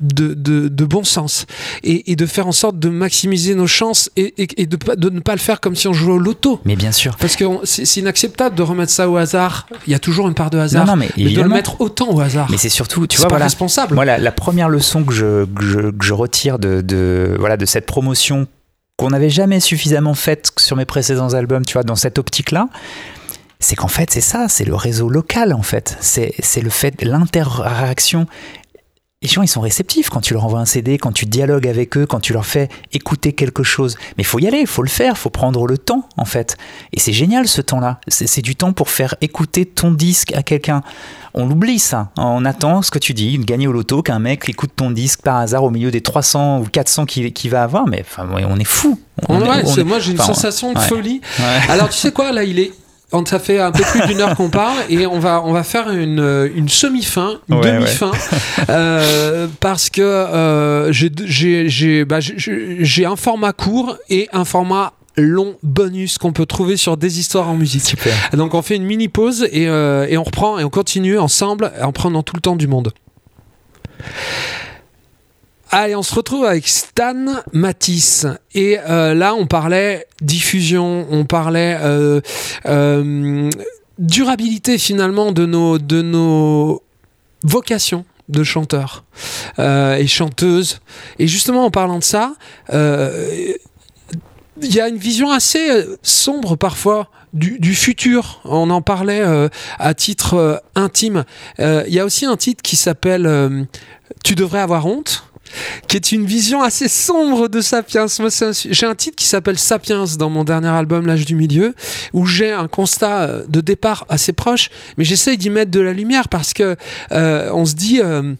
[0.00, 1.46] de, de, de bon sens
[1.82, 5.10] et, et, de faire en sorte de maximiser nos chances et, et, et de, de,
[5.10, 6.60] ne pas le faire comme si on jouait au loto.
[6.64, 7.16] Mais bien sûr.
[7.16, 9.66] Parce que c'est inacceptable de remettre ça au hasard.
[9.86, 10.84] Il y a toujours une part de hasard.
[10.84, 12.48] Non, non, mais, mais de le mettre autant au hasard.
[12.50, 13.94] Mais c'est surtout, tu vois, pas voilà, responsable.
[13.94, 17.56] Moi, la, la, première leçon que je, que je, que je retire de, de, voilà,
[17.56, 18.46] de cette promotion
[18.96, 22.68] qu'on n'avait jamais suffisamment faite sur mes précédents albums, tu vois, dans cette optique-là,
[23.58, 25.96] c'est qu'en fait, c'est ça, c'est le réseau local, en fait.
[26.00, 28.26] C'est le fait, l'interaction
[29.22, 31.96] les gens, ils sont réceptifs quand tu leur envoies un CD, quand tu dialogues avec
[31.96, 33.96] eux, quand tu leur fais écouter quelque chose.
[34.18, 36.26] Mais il faut y aller, il faut le faire, il faut prendre le temps, en
[36.26, 36.58] fait.
[36.92, 37.98] Et c'est génial ce temps-là.
[38.08, 40.82] C'est du temps pour faire écouter ton disque à quelqu'un.
[41.32, 42.10] On l'oublie ça.
[42.18, 45.22] On attend ce que tu dis, de gagner au loto, qu'un mec écoute ton disque
[45.22, 47.86] par hasard au milieu des 300 ou 400 qu'il qu va avoir.
[47.86, 49.00] Mais enfin, on est fou.
[49.30, 50.88] On, ouais, est, on est, moi, j'ai une enfin, sensation de ouais.
[50.88, 51.22] folie.
[51.38, 51.60] Ouais.
[51.70, 52.72] Alors, tu sais quoi, là, il est
[53.28, 55.90] ça fait un peu plus d'une heure qu'on parle et on va on va faire
[55.90, 58.10] une, une semi-fin, une Ouais, demi-fin
[58.68, 66.18] euh, parce que euh, j'ai bah, j'ai un format court et un format long bonus
[66.18, 67.82] qu'on peut trouver sur des histoires en musique.
[67.82, 68.12] Super.
[68.34, 71.72] Donc on fait une mini pause et, euh, et on reprend et on continue ensemble
[71.80, 72.92] en prenant tout le temps du monde.
[75.78, 78.26] Allez, on se retrouve avec Stan Matisse.
[78.54, 82.22] Et euh, là, on parlait diffusion, on parlait euh,
[82.64, 83.50] euh,
[83.98, 86.82] durabilité finalement de nos, de nos
[87.42, 89.04] vocations de chanteurs
[89.58, 90.80] et chanteuses.
[91.18, 92.32] Et justement, en parlant de ça,
[92.72, 93.58] il
[94.62, 98.40] y a une vision assez sombre parfois du, futur.
[98.46, 99.22] On en parlait
[99.78, 101.26] à titre intime.
[101.58, 103.68] Il y a aussi un titre qui s'appelle
[104.24, 105.26] Tu devrais avoir honte
[105.88, 108.06] qui est une vision assez sombre de Sapiens.
[108.70, 111.74] J'ai un titre qui s'appelle Sapiens dans mon dernier album L'âge du milieu,
[112.12, 116.28] où j'ai un constat de départ assez proche, mais j'essaye d'y mettre de la lumière
[116.28, 116.76] parce que
[117.12, 118.34] euh, on se dit euh,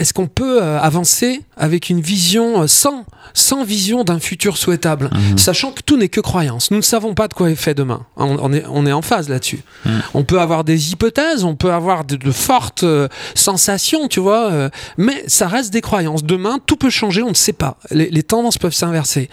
[0.00, 5.38] est-ce qu'on peut euh, avancer avec une vision sans, sans vision d'un futur souhaitable, mmh.
[5.38, 8.06] sachant que tout n'est que croyance Nous ne savons pas de quoi est fait demain.
[8.16, 9.62] On, on est, on est en phase là-dessus.
[9.84, 9.90] Mmh.
[10.14, 14.50] On peut avoir des hypothèses, on peut avoir de, de fortes euh, sensations, tu vois,
[14.50, 16.24] euh, mais ça reste des croyances.
[16.24, 17.76] Demain, tout peut changer, on ne sait pas.
[17.90, 19.28] Les, les tendances peuvent s'inverser.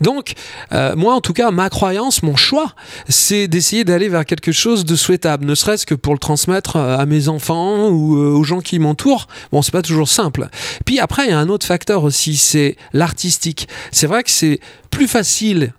[0.00, 0.34] Donc,
[0.72, 2.72] euh, moi, en tout cas, ma croyance, mon choix,
[3.08, 7.04] c'est d'essayer d'aller vers quelque chose de souhaitable, ne serait-ce que pour le transmettre à
[7.06, 9.26] mes enfants ou aux gens qui m'entourent.
[9.50, 10.48] Bon, c'est pas toujours simple.
[10.84, 13.68] Puis après, il y a un autre facteur aussi, c'est l'artistique.
[13.90, 14.60] C'est vrai que c'est
[14.90, 15.72] plus facile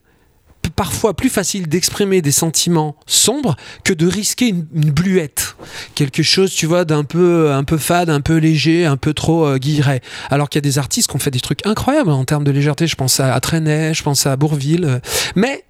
[0.75, 5.55] parfois plus facile d'exprimer des sentiments sombres que de risquer une, bluette
[5.93, 9.45] quelque chose tu vois d'un peu un peu fade un peu léger un peu trop
[9.45, 12.25] euh, guilleret alors qu'il y a des artistes qui ont fait des trucs incroyables en
[12.25, 14.99] termes de légèreté je pense à, à je pense à Bourville euh,
[15.35, 15.63] mais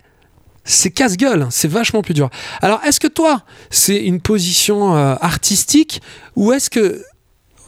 [0.65, 2.29] c'est casse-gueule, c'est vachement plus dur.
[2.61, 6.01] Alors, est-ce que toi, c'est une position euh, artistique
[6.37, 7.03] ou est-ce que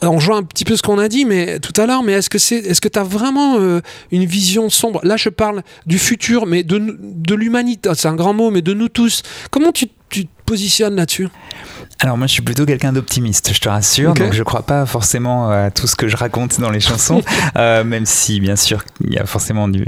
[0.02, 2.30] on rejoint un petit peu ce qu'on a dit mais tout à l'heure mais est-ce
[2.30, 3.82] que c'est est-ce que tu as vraiment euh,
[4.12, 5.00] une vision sombre?
[5.04, 8.74] Là je parle du futur mais de, de l'humanité c'est un grand mot mais de
[8.74, 9.24] nous tous.
[9.52, 11.30] Comment tu, tu te positionnes là-dessus?
[12.00, 14.24] Alors moi je suis plutôt quelqu'un d'optimiste, je te rassure, okay.
[14.24, 17.22] donc je crois pas forcément à tout ce que je raconte dans les chansons,
[17.58, 19.86] euh, même si bien sûr il y a forcément du,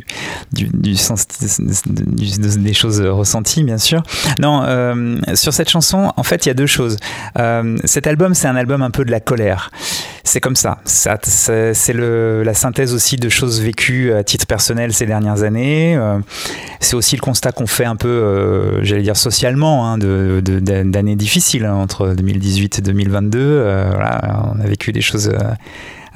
[0.51, 1.25] du, du sens
[1.59, 4.03] du, des choses ressenties bien sûr.
[4.39, 6.97] Non, euh, sur cette chanson en fait il y a deux choses.
[7.39, 9.71] Euh, cet album c'est un album un peu de la colère.
[10.23, 10.79] C'est comme ça.
[10.83, 15.95] ça c'est la synthèse aussi de choses vécues à titre personnel ces dernières années.
[15.95, 16.19] Euh,
[16.79, 21.15] c'est aussi le constat qu'on fait un peu, euh, j'allais dire socialement, hein, de, d'années
[21.15, 23.39] difficiles hein, entre 2018 et 2022.
[23.39, 25.31] Euh, on a vécu des choses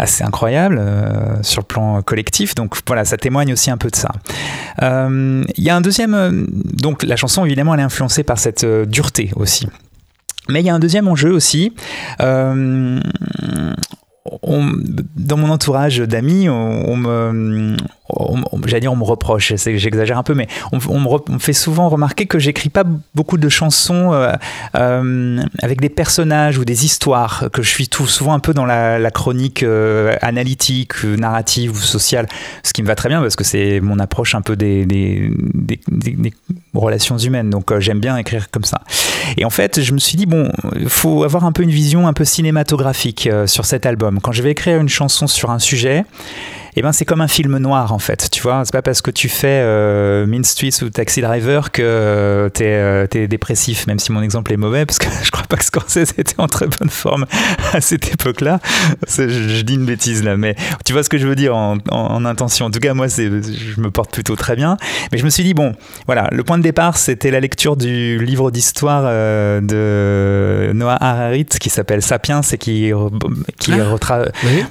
[0.01, 2.55] assez incroyables euh, sur le plan collectif.
[2.55, 4.09] Donc voilà, ça témoigne aussi un peu de ça.
[4.79, 6.47] Il euh, y a un deuxième.
[6.73, 9.67] Donc la chanson, évidemment, elle est influencée par cette dureté aussi.
[10.49, 11.73] Mais il y a un deuxième enjeu aussi.
[12.19, 12.99] Euh,
[15.15, 17.77] dans mon entourage d'amis, on, me,
[18.65, 22.39] j'allais dire on me reproche, j'exagère un peu, mais on, me, fait souvent remarquer que
[22.39, 22.83] j'écris pas
[23.15, 24.33] beaucoup de chansons euh,
[24.75, 28.65] euh, avec des personnages ou des histoires, que je suis tout souvent un peu dans
[28.65, 32.27] la, chronique euh, analytique, narrative ou sociale,
[32.63, 36.33] ce qui me va très bien parce que c'est mon approche un peu des, des,
[36.73, 38.81] relations humaines, donc j'aime bien écrire comme ça.
[39.37, 42.07] Et en fait, je me suis dit, bon, il faut avoir un peu une vision
[42.07, 44.19] un peu cinématographique sur cet album.
[44.21, 46.05] Quand je vais écrire une chanson sur un sujet,
[46.75, 48.63] eh ben c'est comme un film noir en fait, tu vois.
[48.65, 52.65] C'est pas parce que tu fais euh, Mean Streets ou Taxi Driver que euh, t'es
[52.65, 55.65] euh, es dépressif, même si mon exemple est mauvais, parce que je crois pas que
[55.65, 57.25] Scorsese était en très bonne forme
[57.73, 58.59] à cette époque-là.
[59.07, 61.77] Je, je, dis une bêtise là, mais tu vois ce que je veux dire en,
[61.89, 62.67] en, en intention.
[62.67, 64.77] En tout cas, moi, je me porte plutôt très bien.
[65.11, 65.73] Mais je me suis dit bon,
[66.05, 71.45] voilà, le point de départ, c'était la lecture du livre d'histoire euh, de Noah Hararit
[71.45, 72.91] qui s'appelle Sapiens et qui
[73.59, 74.63] qui ah, oui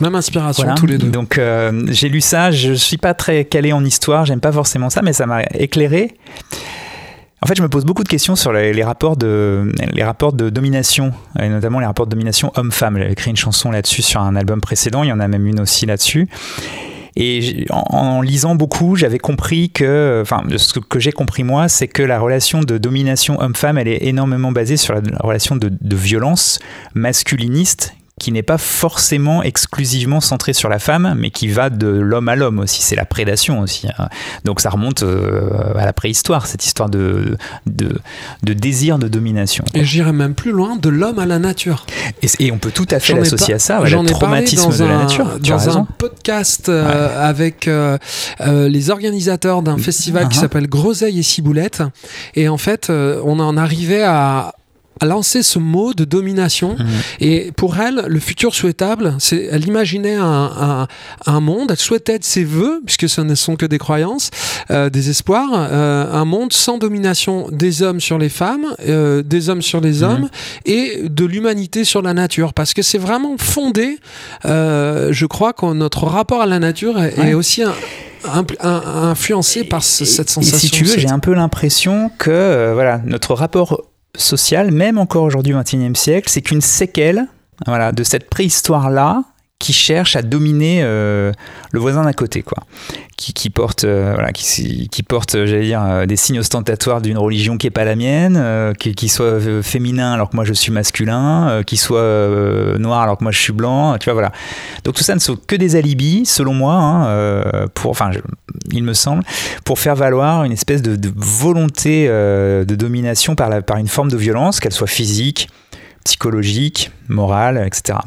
[0.00, 1.08] Même inspiration tous les deux.
[1.08, 4.90] Donc euh, j'ai lu ça, je suis pas très calé en histoire, j'aime pas forcément
[4.90, 6.16] ça, mais ça m'a éclairé.
[7.40, 10.50] En fait, je me pose beaucoup de questions sur les, rapports, de, les rapports de
[10.50, 12.98] domination, et notamment les rapports de domination homme-femme.
[12.98, 15.60] J'ai écrit une chanson là-dessus sur un album précédent, il y en a même une
[15.60, 16.28] aussi là-dessus.
[17.14, 22.02] Et en, lisant beaucoup, j'avais compris que, enfin, ce que j'ai compris moi, c'est que
[22.02, 26.58] la relation de domination homme-femme, elle est énormément basée sur la relation de, de violence
[26.94, 32.28] masculiniste qui n'est pas forcément exclusivement centré sur la femme, mais qui va de l'homme
[32.28, 32.82] à l'homme aussi.
[32.82, 33.88] C'est la prédation aussi.
[33.98, 34.08] Hein.
[34.44, 37.36] Donc ça remonte euh, à la préhistoire, cette histoire de,
[37.66, 37.92] de,
[38.42, 39.64] désir de domination.
[39.74, 41.86] Et j'irais même plus loin, de l'homme à la nature.
[42.22, 45.38] Et, on peut tout à fait l'associer à ça, le traumatisme de la nature.
[45.42, 47.98] Tu dans un podcast euh, avec euh,
[48.40, 50.40] les organisateurs d'un festival qui uh-huh.
[50.40, 51.82] s'appelle Groseille et Ciboulette.
[52.34, 54.54] Et en fait, on en arrivait à
[55.06, 56.76] lancé ce mot de domination.
[56.78, 56.86] Mhm.
[57.20, 60.86] Et pour elle, le futur souhaitable, c'est, elle imaginait un,
[61.26, 64.30] un, monde, elle souhaitait de ses voeux, puisque ce ne sont que des croyances,
[64.70, 69.48] euh, des espoirs, euh, un monde sans domination des hommes sur les femmes, euh, des
[69.48, 70.02] hommes sur les mhm.
[70.02, 70.28] hommes,
[70.66, 72.52] et de l'humanité sur la nature.
[72.52, 73.98] Parce que c'est vraiment fondé,
[74.44, 77.74] je crois, que notre rapport à la nature est, aussi un,
[78.62, 80.56] influencé par cette sensation.
[80.56, 85.24] Et si tu veux, j'ai un peu l'impression que voilà, notre rapport social, même encore
[85.24, 87.26] aujourd'hui au XXIe siècle, c'est qu'une séquelle
[87.66, 89.24] voilà, de cette préhistoire-là
[89.68, 91.30] qui cherche à dominer euh,
[91.72, 92.64] le voisin d'à côté, quoi.
[93.18, 97.66] Qui, porte, euh, voilà, qui, porte, j'allais dire, euh, des signes ostentatoires d'une religion qui
[97.66, 101.76] est pas la mienne, qui, qui, soit féminin alors que moi je suis masculin, qui
[101.76, 104.32] soit noir alors que moi je suis blanc, tu vois, voilà.
[104.84, 108.10] Donc tout ça ne sont que des alibis, selon moi, hein, pour, enfin,
[108.70, 109.22] il me semble,
[109.66, 114.10] pour faire valoir une espèce de, de volonté de domination par, la, par une forme
[114.10, 115.50] de violence, qu'elle soit physique,
[116.04, 117.98] psychologique, morale, etc.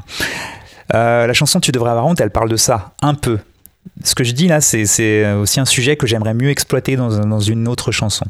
[0.93, 3.39] Euh, la chanson Tu devrais avoir honte, elle parle de ça, un peu.
[4.03, 7.67] Ce que je dis là, c'est aussi un sujet que j'aimerais mieux exploiter dans, une
[7.67, 8.25] autre chanson.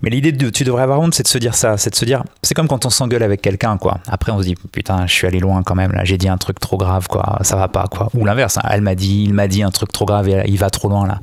[0.00, 1.76] Mais l'idée de Tu devrais avoir honte, c'est de se dire ça.
[1.76, 4.00] C'est de se dire, c'est comme quand on s'engueule avec quelqu'un, quoi.
[4.06, 6.38] Après, on se dit, putain, je suis allé loin quand même, là, j'ai dit un
[6.38, 7.38] truc trop grave, quoi.
[7.42, 8.08] Ça va pas, quoi.
[8.14, 8.62] Ou l'inverse, hein.
[8.70, 11.06] elle m'a dit, il m'a dit un truc trop grave et il va trop loin,
[11.06, 11.20] là.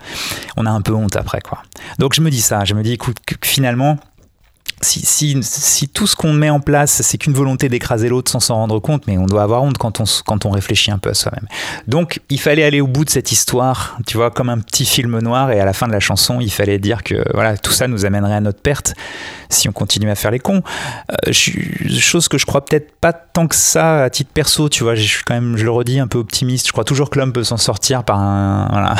[0.58, 1.64] On a un peu honte après, quoi.
[1.98, 3.98] Donc je me dis ça, je me dis, écoute, finalement,
[4.82, 8.40] si, si, si, tout ce qu'on met en place, c'est qu'une volonté d'écraser l'autre sans
[8.40, 11.10] s'en rendre compte, mais on doit avoir honte quand on, quand on réfléchit un peu
[11.10, 11.48] à soi-même.
[11.88, 15.20] Donc, il fallait aller au bout de cette histoire, tu vois, comme un petit film
[15.20, 17.88] noir, et à la fin de la chanson, il fallait dire que voilà, tout ça
[17.88, 18.94] nous amènerait à notre perte
[19.50, 20.64] si on continue à faire les cons.
[21.12, 24.96] Euh, chose que je crois peut-être pas tant que ça à titre perso, tu vois,
[24.96, 26.68] je suis quand même, je le redis, un peu optimiste.
[26.68, 28.96] Je crois toujours que l'homme peut s'en sortir par un, voilà,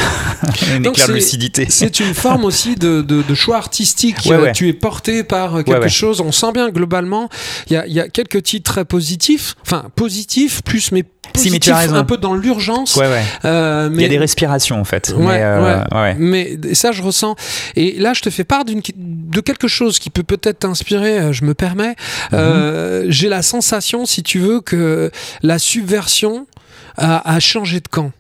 [0.76, 1.68] une éclair de lucidité.
[1.70, 4.18] C'est une forme aussi de, de, choix artistique.
[4.54, 6.22] Tu es porté par quelque chose.
[6.22, 7.30] On sent bien globalement,
[7.70, 12.34] il y a, quelques titres très positifs, enfin positifs plus, mais positifs, un peu dans
[12.34, 13.00] l'urgence.
[13.46, 15.14] Euh, il y a des respirations en fait.
[15.18, 17.36] Euh, mais, ça, je ressens.
[17.76, 21.20] Et là, je te fais part de quelque chose qui peut peut-être t'inspirer.
[21.20, 21.96] Euh, je me permets.
[22.32, 23.06] Mhm.
[23.08, 25.12] J'ai la sensation, si tu veux, que
[25.42, 26.48] la subversion
[26.98, 28.12] a changé de camp.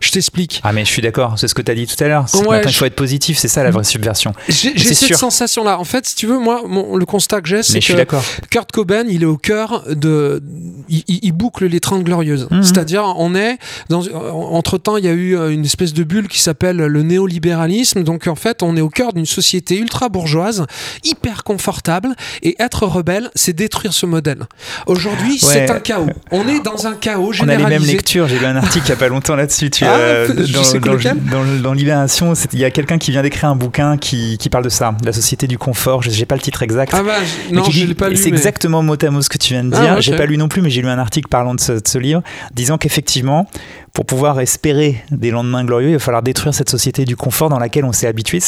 [0.00, 0.60] Je t'explique.
[0.64, 2.26] Ah mais je suis d'accord, c'est ce que tu as dit tout à l'heure.
[2.34, 4.32] il faut être positif, c'est ça la vraie subversion.
[4.48, 5.78] J'ai cette sensation-là.
[5.78, 8.04] En fait, si tu veux, moi, le constat que j'ai, c'est que
[8.50, 10.42] Kurt Cobain, il est au cœur de...
[10.88, 12.48] Il, boucle les 30 glorieuses.
[12.50, 12.62] Mhm.
[12.62, 13.58] C'est-à-dire, on est...
[13.88, 14.02] Dans...
[14.32, 18.02] Entre-temps, il y a eu euh, une espèce de bulle qui s'appelle le néolibéralisme.
[18.02, 20.66] Donc, en fait, on est au cœur d'une société ultra-bourgeoise,
[21.04, 22.14] hyper confortable.
[22.42, 24.46] Et être rebelle, c'est détruire ce modèle.
[24.86, 26.08] Aujourd'hui, c'est un chaos.
[26.30, 27.64] On est dans un chaos généralisé.
[27.64, 28.28] On a les mêmes lectures.
[28.28, 29.65] J'ai lu un article il n'y a pas longtemps là-dessus.
[29.82, 34.38] Ah, euh, dans, dans, Libération, il y a quelqu'un qui vient d'écrire un bouquin qui,
[34.38, 36.02] qui, parle de ça, la société du confort.
[36.02, 36.92] Je n'ai pas le titre exact.
[36.94, 37.12] Ah bah,
[37.52, 38.16] non, je l'ai pas lu.
[38.16, 40.00] C'est exactement mot à mot ce que tu viens de ah, dire.
[40.00, 42.22] j'ai pas lu non plus, mais j'ai lu un article parlant de ce livre,
[42.54, 43.48] disant qu'effectivement,
[43.96, 47.58] pour pouvoir espérer des lendemains glorieux, il va falloir détruire cette société du confort dans
[47.58, 48.40] laquelle on s'est habitué.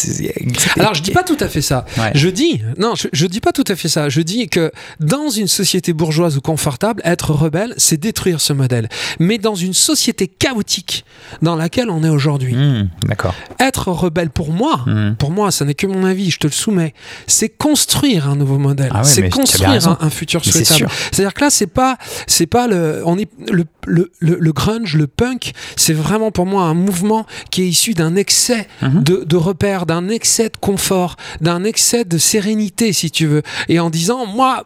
[0.79, 1.87] Alors je dis pas tout à fait ça.
[2.15, 4.11] Je dis non, je, je, dis pas tout à fait ça.
[4.11, 4.71] Je dis que
[5.01, 8.91] dans une société bourgeoise ou confortable, être rebelle, c'est détruire ce modèle.
[9.21, 11.07] Mais dans une société chaotique
[11.41, 13.35] dans laquelle on est aujourd'hui, mmh, d'accord.
[13.59, 15.15] Être rebelle pour moi, mmh.
[15.15, 16.93] pour moi, ça n'est que mon avis, je te le soumets.
[17.27, 18.91] C'est construire un nouveau modèle.
[18.93, 20.91] Ah c'est construire un, futur souhaitable.
[21.11, 21.97] C'est-à-dire que là, c'est pas,
[22.27, 25.38] c'est pas le, on est le, le, le grunge, le punk
[25.77, 29.03] c'est vraiment pour moi un mouvement qui est issu d'un excès mhm.
[29.03, 33.43] de, de repères, d'un excès de confort, d'un excès de sérénité, si tu veux.
[33.69, 34.65] Et en disant, moi,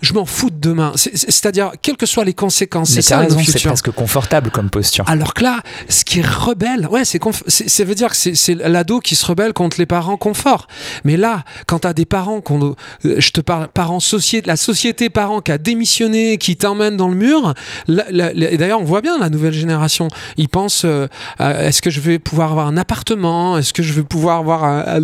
[0.00, 0.92] je m'en fous de demain.
[0.96, 4.70] C'est- c'est- C'est-à-dire, quelles que soient les conséquences, c'est ça raison, c'est presque confortable comme
[4.70, 5.04] posture.
[5.08, 7.18] Alors que là, ce qui est rebelle, ouais, c'est
[7.68, 10.68] ça veut dire que c'est- l'ado qui se rebelle contre les parents confort.
[11.04, 12.74] Mais là, quand t'as des parents qu'on,
[13.04, 17.08] euh, je te parle, parents société, la société parents qui a démissionné, qui t'emmène dans
[17.08, 17.54] le mur.
[17.88, 20.08] et d'ailleurs, on voit bien la nouvelle génération.
[20.36, 21.08] Ils pensent, euh,
[21.40, 23.58] est-ce que je vais pouvoir avoir un appartement?
[23.58, 25.02] Est-ce que je vais pouvoir avoir un, un-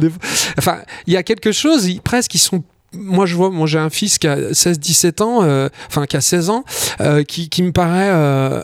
[0.58, 1.86] enfin, il y a quelque chose.
[1.86, 5.20] Ils, presque, ils sont moi je vois moi j'ai un fils qui a 16 17
[5.20, 6.64] ans euh, enfin qui a 16 ans
[7.00, 8.62] euh, qui, qui me paraît euh,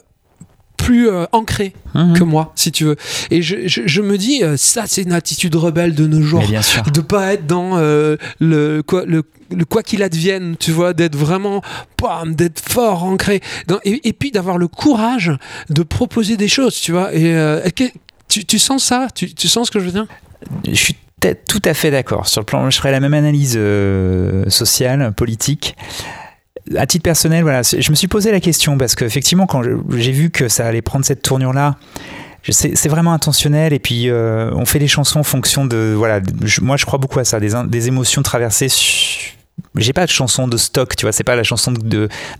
[0.77, 2.12] plus ancré Mhm.
[2.19, 2.97] que moi, si tu veux.
[3.31, 6.40] Et je, je- je me dis, ça, c'est une attitude rebelle de nos jours.
[6.43, 6.82] Mais bien sûr.
[6.82, 11.62] De pas être dans le, quoi, le, le quoi qu'il advienne, tu vois, d'être vraiment,
[12.01, 13.40] bam, d'être fort, ancré.
[13.66, 15.32] Dans- et, et puis d'avoir le courage
[15.70, 17.15] de proposer des choses, tu vois.
[17.15, 17.35] Et
[18.28, 19.09] tu, tu sens ça?
[19.15, 20.07] Tu, tu sens ce que je veux dire?
[20.69, 22.29] Je suis t- tout à fait d'accord.
[22.29, 25.77] Sur le plan, je ferai la même analyse euh, sociale, politique.
[26.77, 29.63] À titre personnel, voilà, je me suis posé la question parce qu'effectivement, quand
[29.97, 31.77] j'ai vu que ça allait prendre cette tournure-là,
[32.51, 36.21] c'est vraiment intentionnel et puis euh, on fait des chansons en fonction de voilà.
[36.61, 38.69] moi, je crois beaucoup à ça, des, émotions traversées.
[39.77, 41.13] J'ai pas de chanson de stock, tu vois.
[41.13, 41.73] C'est pas la chanson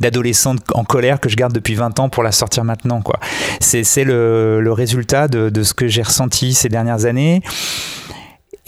[0.01, 3.19] d'adolescente en colère que je garde depuis 20 ans pour la sortir maintenant, quoi.
[3.61, 7.43] C'est le, résultat de ce que j'ai ressenti ces dernières années.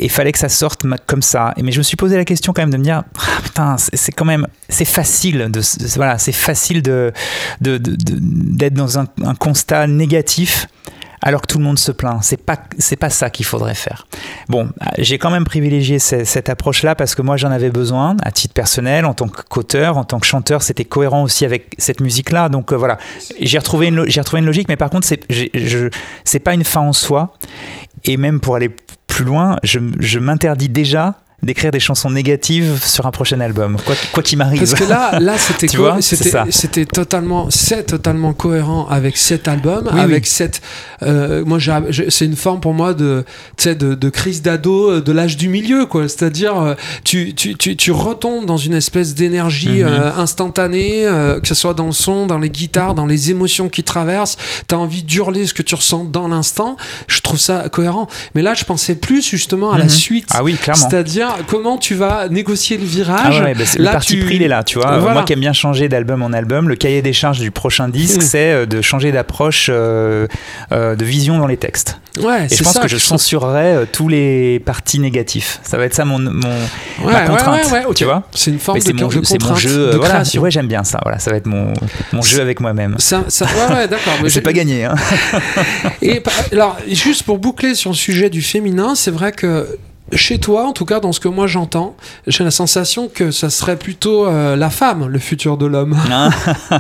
[0.00, 1.54] Et fallait que ça sorte comme ça.
[1.60, 4.12] Mais je me suis posé la question quand même de me dire, ah, putain, c'est
[4.12, 5.60] quand même, c'est facile de,
[5.96, 7.12] voilà, c'est facile de
[7.60, 9.06] d'être dans un,
[9.38, 10.66] constat négatif
[11.20, 12.22] alors que tout le monde se plaint.
[12.22, 14.06] C'est pas, c'est pas ça qu'il faudrait faire.
[14.48, 18.30] Bon, j'ai quand même privilégié ce- cette approche-là parce que moi j'en avais besoin à
[18.30, 22.48] titre personnel, en tant qu'auteur, en tant que chanteur, c'était cohérent aussi avec cette musique-là.
[22.48, 22.98] Donc euh, voilà,
[23.40, 25.26] j'ai retrouvé une, j'ai retrouvé une logique, mais par contre c'est,
[26.24, 27.34] c'est pas une fin en soi.
[28.04, 28.70] Et même pour aller
[29.18, 33.94] plus loin, je, je m'interdis déjà d'écrire des chansons négatives sur un prochain album, quoi
[34.12, 34.58] quoi qu'il m'arrive.
[34.58, 35.78] Parce que là, là c'était Tu
[36.50, 40.28] c'était totalement, c'est totalement cohérent avec cet album, Oui, avec oui.
[40.30, 40.60] cette.
[41.02, 41.58] euh, moi,
[42.10, 43.24] c'est une forme pour moi de,
[43.56, 46.08] tu sais, de, de crise d'ado euh, de l'âge du milieu, quoi.
[46.08, 46.74] C'est-à-dire, euh,
[47.04, 49.86] tu, tu, tu, tu retombes dans une espèce d'énergie Mhm.
[49.88, 53.68] euh, instantanée, euh, que ce soit dans le son, dans les guitares, dans les émotions
[53.68, 54.36] qui traversent.
[54.66, 56.76] T'as envie d'hurler ce que tu ressens dans l'instant.
[57.06, 58.08] Je trouve ça cohérent.
[58.34, 59.90] Mais là, je pensais plus justement à la Mhm.
[59.90, 60.28] suite.
[60.30, 60.88] Ah oui, clairement.
[60.88, 63.40] C'est-à-dire comment tu vas négocier le Ah virage.
[63.40, 64.98] ouais, bah, Là, le parti tu- pris il est là, tu vois.
[64.98, 65.14] Voilà.
[65.14, 68.18] Moi qui aime bien changer d'album en album, le cahier des charges du prochain disque,
[68.18, 68.24] Mm.
[68.24, 70.26] c'est euh, de changer d'approche, euh,
[70.72, 71.98] euh, de vision dans les textes.
[72.20, 75.60] Ouais, Et je pense ça que je censurerai euh, tous les parties négatifs.
[75.62, 76.48] Ça va être ça mon, mon
[77.04, 78.24] Ouais, ma contrainte, ouais, tu vois.
[78.34, 80.14] C'est une forme de, mon, jeu- mon jeu, de voilà.
[80.14, 80.42] création.
[80.42, 80.98] Ouais, j'aime bien ça.
[81.04, 81.72] Voilà, ça va être mon,
[82.12, 82.96] mon jeu avec moi-même.
[82.98, 84.14] Ça, ça, ouais, d'accord.
[84.22, 84.84] mais c'est pas gagné.
[84.84, 84.94] Hein.
[86.02, 86.22] Et
[86.52, 89.78] alors, juste pour boucler sur le sujet du féminin, c'est vrai que
[90.12, 93.50] chez toi, en tout cas, dans ce que moi j'entends, j'ai la sensation que ça
[93.50, 95.96] serait plutôt euh, la femme, le futur de l'homme.
[96.08, 96.30] Non,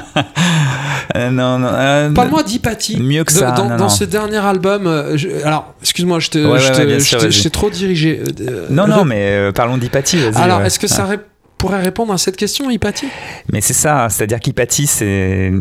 [1.16, 1.68] Euh, non, non.
[1.72, 3.00] euh, Parle-moi d'Hypatie.
[3.00, 3.88] Mieux que ça, Dans, non, dans non.
[3.88, 6.52] ce dernier album, euh, je- alors, excuse-moi, je Ouais, ouais,
[6.86, 8.22] ouais, t'ai- trop dirigé.
[8.42, 10.18] Euh, non, non, mais euh, parlons d'Hypatie.
[10.34, 11.18] Alors, est-ce que ça ré-
[11.58, 13.08] pourrait répondre à cette question, Hypatie?
[13.52, 15.52] Mais c'est ça, c'est-à-dire qu'Hypatie, c'est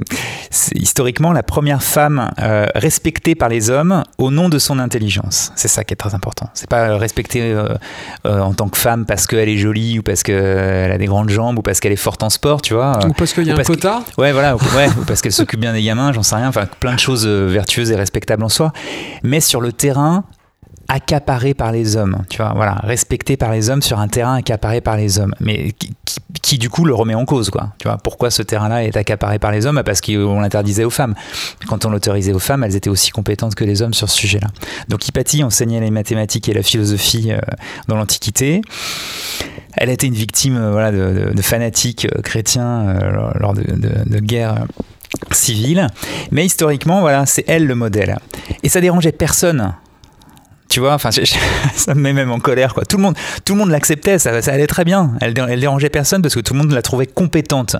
[0.75, 5.51] historiquement la première femme euh, respectée par les hommes au nom de son intelligence.
[5.55, 6.49] C'est ça qui est très important.
[6.53, 7.67] C'est pas euh, respectée euh,
[8.25, 11.29] euh, en tant que femme parce qu'elle est jolie ou parce qu'elle a des grandes
[11.29, 12.99] jambes ou parce qu'elle est forte en sport, tu vois.
[13.07, 14.01] Ou parce qu'il y a un que- quota?
[14.17, 16.47] Ouais, voilà, ou, ouais, ou parce qu'elle s'occupe bien des gamins, j'en sais rien.
[16.47, 18.71] Enfin, plein de choses vertueuses et respectables en soi.
[19.23, 20.23] Mais sur le terrain,
[20.89, 24.80] accaparée par les hommes, tu vois, voilà, respectée par les hommes sur un terrain accaparé
[24.80, 25.73] par les hommes, mais
[26.41, 27.73] qui, du coup le remet en cause, quoi.
[27.77, 29.76] Tu vois, pourquoi ce terrain-là est accaparé par les hommes?
[29.76, 31.14] Bah, Parce qu'on l'interdisait aux femmes.
[31.68, 34.47] Quand on l'autorisait aux femmes, elles étaient aussi compétentes que les hommes sur ce sujet-là.
[34.88, 37.39] Donc Hypatie enseignait les mathématiques et la philosophie euh,
[37.89, 38.61] dans l'Antiquité.
[39.73, 42.97] Elle a été une victime euh, voilà, de, fanatiques euh, chrétiens
[43.35, 43.64] lors- de,
[44.05, 44.64] de- guerres
[45.31, 45.88] civiles.
[46.31, 48.18] Mais historiquement, voilà, c'est elle le modèle.
[48.64, 49.73] Et ça dérangeait personne.
[50.69, 51.10] Tu vois, enfin,
[51.76, 52.85] ça me met même en colère, quoi.
[52.85, 53.15] Tout le monde,
[53.45, 55.14] tout le monde l'acceptait, ça, ça allait très bien.
[55.22, 57.77] Elle, elle dérangeait personne parce que tout le monde la trouvait compétente.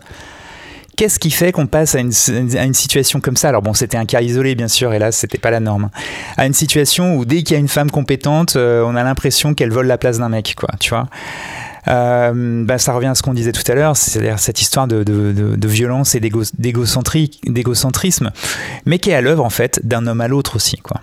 [0.98, 2.12] Qu'est-ce qui fait qu'on passe à une,
[2.58, 3.50] à une situation comme ça?
[3.50, 5.92] Alors bon, c'était un cas isolé, bien sûr, et là, c'était pas la norme.
[6.38, 9.54] À une situation où dès qu'il y a une femme compétente, euh, on a l'impression
[9.54, 10.70] qu'elle vole la place d'un mec, quoi.
[10.80, 11.08] Tu vois
[11.90, 15.04] euh, bah, ça revient à ce qu'on disait tout à l'heure, c'est-à-dire cette histoire de,
[15.04, 18.32] de- de- de violence et d'égo- d'égocentri- d'égocentrisme,
[18.86, 21.02] mais qui est à l'œuvre en fait d'un homme à l'autre aussi, quoi.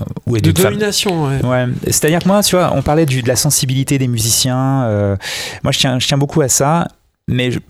[0.00, 1.24] Euh, Ou de domination.
[1.26, 1.44] ouais.
[1.44, 4.84] Ouais, c'est-à-dire que moi, tu vois, on parlait du- de la sensibilité des musiciens.
[4.84, 5.16] euh,
[5.62, 6.88] moi, je tiens, je tiens beaucoup à ça,
[7.28, 7.60] mais je-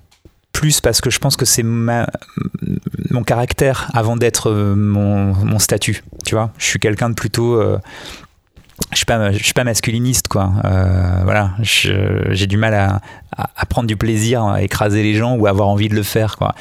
[0.53, 2.07] plus parce que je pense que c'est mon
[3.27, 6.05] caractère avant d'être euh, mon, mon statut.
[6.24, 7.78] Tu vois, je suis quelqu'un de plutôt euh,
[8.90, 10.52] je suis pas suis pas masculiniste quoi.
[10.64, 13.01] Euh, voilà j'ai du mal à,
[13.36, 16.36] à, prendre du plaisir à écraser les gens ou à avoir envie de le faire
[16.36, 16.55] quoi.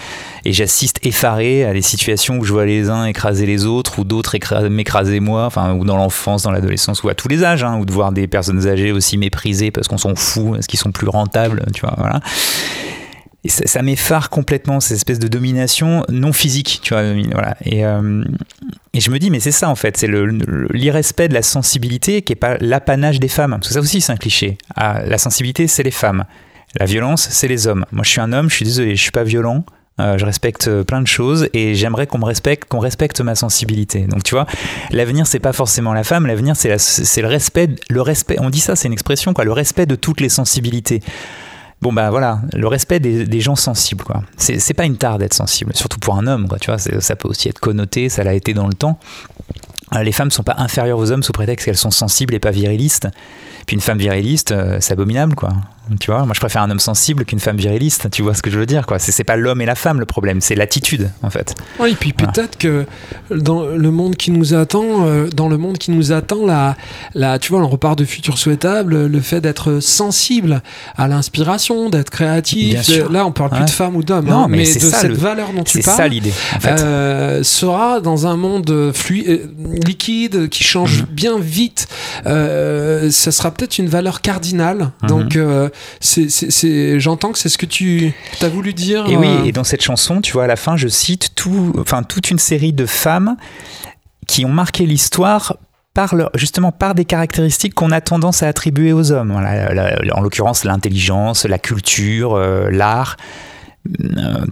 [0.46, 4.04] Et j'assiste effaré à des situations où je vois les uns écraser les autres ou
[4.04, 4.38] d'autres
[4.70, 7.86] m'écraser moi enfin ou dans l'enfance dans l'adolescence ou à tous les âges hein, ou
[7.86, 11.08] de voir des personnes âgées aussi méprisées parce qu'on s'en fout parce qu'ils sont plus
[11.08, 12.20] rentables tu vois voilà
[13.46, 17.04] et ça, m'effare complètement, cette espèce de domination non physique, tu vois.
[17.04, 18.24] Euh,
[18.94, 20.08] et je me dis, mais c'est ça en fait, c'est
[20.72, 23.52] l'irrespect de la sensibilité qui n'est pas l'apanage des femmes.
[23.52, 24.58] Parce que ça aussi, c'est un cliché.
[24.76, 26.24] Ah, la sensibilité, c'est les femmes.
[26.80, 27.86] La violence, c'est les hommes.
[27.92, 29.66] Moi, je suis un homme, je suis désolé, je suis pas violent.
[30.00, 34.08] Euh, je respecte plein de choses et j'aimerais qu'on me respecte, qu'on respecte ma sensibilité.
[34.08, 34.48] Donc tu vois,
[34.90, 38.38] l'avenir c'est pas forcément la femme, l'avenir c'est le respect, le respect.
[38.40, 41.04] On dit ça, c'est une expression quoi, le respect de toutes les sensibilités.
[41.84, 44.24] Bon bah voilà, le respect des, gens sensibles quoi.
[44.38, 46.58] C'est pas une tare d'être sensible, surtout pour un homme quoi.
[46.58, 48.98] Tu vois, ça peut aussi être connoté, ça l'a été dans le temps.
[49.94, 52.52] Euh, les femmes sont pas inférieures aux hommes sous prétexte qu'elles sont sensibles et pas
[52.52, 53.10] virilistes.
[53.68, 55.50] Puis une femme viriliste, euh, c'est abominable, quoi.
[56.00, 58.10] Tu vois, moi je préfère un homme sensible qu'une femme viriliste.
[58.10, 59.00] Tu vois ce que je veux dire, quoi.
[59.00, 61.56] C'est pas l'homme et la femme le problème, c'est l'attitude, en fait.
[61.80, 62.86] Oui, et puis peut-être que
[63.30, 66.76] dans le monde qui nous attend, euh, dans le monde qui nous attend, la,
[67.16, 70.62] la, tu vois, on repart de futur souhaitable, le fait d'être sensible
[70.96, 72.88] à l'inspiration, d'être créatif.
[73.10, 75.64] Là, on parle plus de femme ou d'homme, hein, mais, mais de cette valeur dont
[75.64, 75.98] tu parles.
[75.98, 76.82] C'est ça l'idée, en fait.
[76.82, 79.50] Euh, sera dans un monde fluide,
[79.86, 81.08] liquide, qui change mhm.
[81.12, 81.88] bien vite.
[82.24, 84.92] ça sera peut-être une valeur cardinale.
[85.02, 85.10] Mhm.
[85.10, 85.70] Donc, euh,
[86.00, 89.06] c'est, j'entends que c'est ce que tu as voulu dire.
[89.08, 89.46] Et oui, euh.
[89.46, 92.40] et dans cette chanson, tu vois, à la fin, je cite tout, enfin, toute une
[92.40, 93.36] série de femmes
[94.28, 95.58] qui ont marqué l'histoire
[95.94, 99.32] par justement par des caractéristiques qu'on a tendance à attribuer aux hommes.
[99.32, 103.18] en l'occurrence, l'intelligence, la culture, euh, l'art.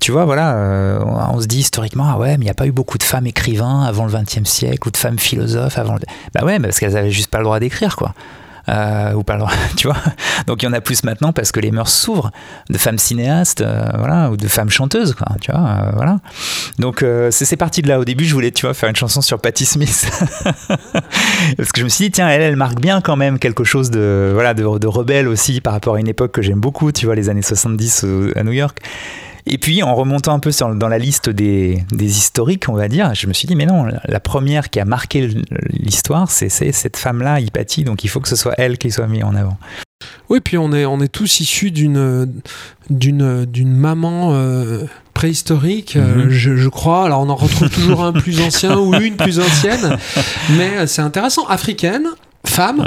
[0.02, 1.00] tu vois, voilà,
[1.34, 3.26] on se dit historiquement, ah ouais, mais il n'y a pas eu beaucoup de femmes
[3.26, 6.02] écrivains avant le XXe siècle ou de femmes philosophes avant le...
[6.34, 8.14] Bah ouais, parce qu'elles avaient juste pas le droit d'écrire, quoi
[8.72, 9.38] euh, ou pas
[9.76, 9.98] tu vois.
[10.48, 12.32] Donc il y en a plus maintenant parce que les mœurs s'ouvrent
[12.70, 16.20] de femmes cinéastes, euh, voilà, ou de femmes chanteuses, quoi, tu vois, euh, voilà.
[16.80, 18.00] Donc c'est parti de là.
[18.00, 20.10] Au début, je voulais, tu vois, faire une chanson sur Patti Smith
[21.58, 23.92] parce que je me suis dit, tiens, elle, elle marque bien quand même quelque chose
[23.92, 27.06] de, voilà, de, de rebelle aussi par rapport à une époque que j'aime beaucoup, tu
[27.06, 28.80] vois, les années 70 à New York.
[29.46, 33.28] Et puis, en remontant un peu dans la liste des, historiques, on va dire, je
[33.28, 35.30] me suis dit, mais non, la première qui a marqué
[35.70, 39.24] l'histoire, c'est cette femme-là, Hypatie, donc il faut que ce soit elle qui soit mise
[39.24, 39.58] en avant.
[40.30, 42.42] Oui, puis on est, on est tous issus d'une
[42.90, 46.30] d'une maman euh, préhistorique, euh, mhm.
[46.30, 47.06] je, crois.
[47.06, 49.98] Alors on en retrouve toujours un plus ancien ou une plus ancienne,
[50.58, 51.46] mais c'est intéressant.
[51.48, 52.08] Africaine,
[52.46, 52.82] femme.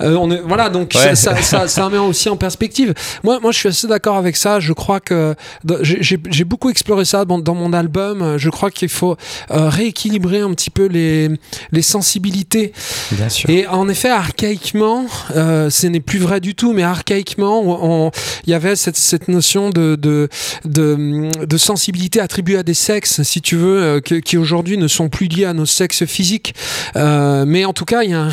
[0.00, 2.94] Euh, on est, voilà, donc ça, ça, ça, met aussi en perspective.
[3.24, 4.60] Moi, moi, je suis assez d'accord avec ça.
[4.60, 5.34] Je crois que
[5.82, 8.36] j'ai beaucoup exploré ça dans, dans, mon album.
[8.38, 9.16] Je crois qu'il faut
[9.50, 11.30] euh, rééquilibrer un petit peu les,
[11.72, 12.72] les sensibilités.
[13.12, 13.50] Bien sûr.
[13.50, 15.06] Et en effet, archaïquement,
[15.36, 18.10] euh, ce n'est plus vrai du tout, mais archaïquement,
[18.46, 20.28] il y avait cette, cette notion de, de,
[20.64, 25.08] de, de, sensibilité attribuée à des sexes, si tu veux, euh, qui aujourd'hui ne sont
[25.08, 26.54] plus liés à nos sexes physiques.
[26.94, 28.28] mais en tout cas, il y a un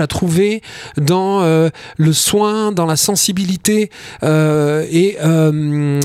[0.00, 0.62] à trouver
[0.96, 3.90] dans euh, le soin, dans la sensibilité
[4.22, 6.00] euh, et euh,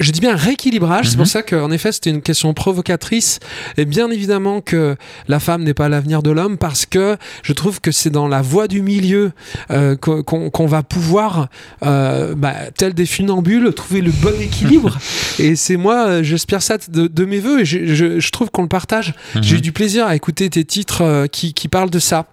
[0.00, 1.30] je dis bien rééquilibrage, c'est pour mhm.
[1.30, 3.38] ça qu'en effet c'était une question provocatrice
[3.76, 4.96] et bien évidemment que
[5.28, 8.40] la femme n'est pas l'avenir de l'homme parce que je trouve que c'est dans la
[8.40, 9.32] voie du milieu
[9.68, 11.48] qu'on va pouvoir,
[11.82, 14.98] bah, tel des funambules, trouver le bon équilibre
[15.38, 19.12] et c'est moi, j'espère ça de, mes voeux et je, trouve qu'on le partage.
[19.42, 19.62] J'ai eu mhm.
[19.62, 22.26] du plaisir à écouter tes titres qui, qui parlent de ça.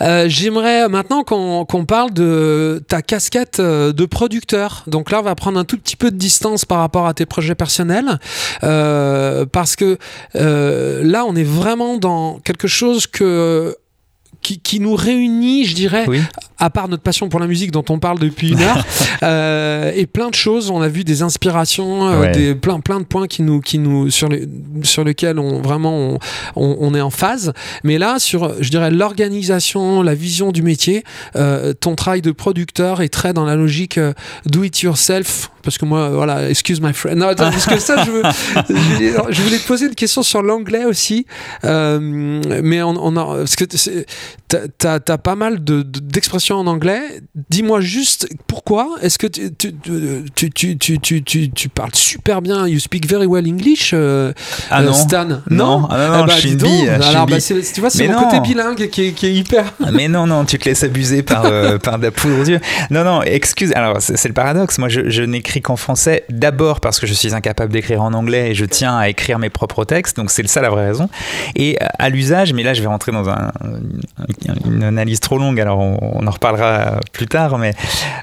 [0.00, 4.84] Euh, j'aimerais maintenant qu'on parle de ta casquette euh, de producteur.
[4.86, 7.26] Donc là, on va prendre un tout petit peu de distance par rapport à tes
[7.26, 8.18] projets personnels,
[8.64, 9.98] euh, parce que
[10.34, 13.76] là, on est vraiment dans quelque chose que
[14.40, 16.06] qui, nous réunit, je dirais,
[16.58, 18.84] à part notre passion pour la musique dont on parle depuis une heure,
[19.22, 20.70] euh, et plein de choses.
[20.70, 24.10] On a vu des inspirations, euh, des, plein, plein de points qui nous, qui nous,
[24.10, 24.48] sur, les,
[24.82, 26.18] sur lesquels on, vraiment
[26.56, 27.52] on, on, est en phase.
[27.84, 31.04] Mais là, sur, je dirais, l'organisation, la vision du métier,
[31.36, 34.00] euh, ton travail de producteur est très dans la logique
[34.46, 37.18] do it yourself parce que moi, voilà, excuse my friend.
[37.18, 38.22] Non, attends, parce que ça, je, veux,
[39.30, 41.26] je, voulais te poser une question sur l'anglais aussi,
[41.64, 41.98] euh,
[42.62, 43.64] mais on, on, a, parce que
[44.46, 47.20] t'as as, pas mal d'expressions en anglais.
[47.50, 48.96] Dis-moi juste pourquoi.
[49.02, 53.46] Est-ce que tu tu, tu, tu, tu, tu, parles super bien, you speak very well
[53.46, 54.32] English, euh,
[54.70, 54.92] ah non.
[54.92, 57.06] Stan Non, ah non, non, eh bah.
[57.06, 59.74] Alors, bah, tu vois, c'est mon côté bilingue qui est, qui est hyper.
[59.92, 62.60] mais non, non, tu te laisses abuser par, euh, par de la poudre aux yeux.
[62.90, 63.72] Non, non, excuse.
[63.74, 64.78] Alors, c'est le paradoxe.
[64.78, 68.50] Moi, je, je n'écris qu'en français, d'abord parce que je suis incapable d'écrire en anglais
[68.50, 71.08] et je tiens à écrire mes propres textes, donc c'est ça la vraie raison.
[71.54, 73.50] Et à l'usage, mais là je vais rentrer dans un,
[74.64, 77.74] une analyse trop longue, alors on, en reparlera plus tard, mais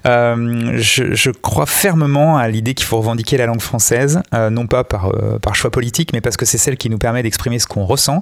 [0.05, 4.83] euh, je, crois fermement à l'idée qu'il faut revendiquer la langue française, euh, non pas
[4.83, 7.67] par, euh, par choix politique, mais parce que c'est celle qui nous permet d'exprimer ce
[7.67, 8.21] qu'on ressent.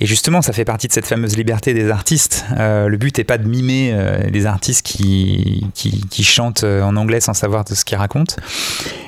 [0.00, 2.44] Et justement, ça fait partie de cette fameuse liberté des artistes.
[2.58, 3.96] le but n'est pas de mimer
[4.30, 8.34] les artistes qui, qui, qui, chantent en anglais sans savoir de ce qu'ils racontent,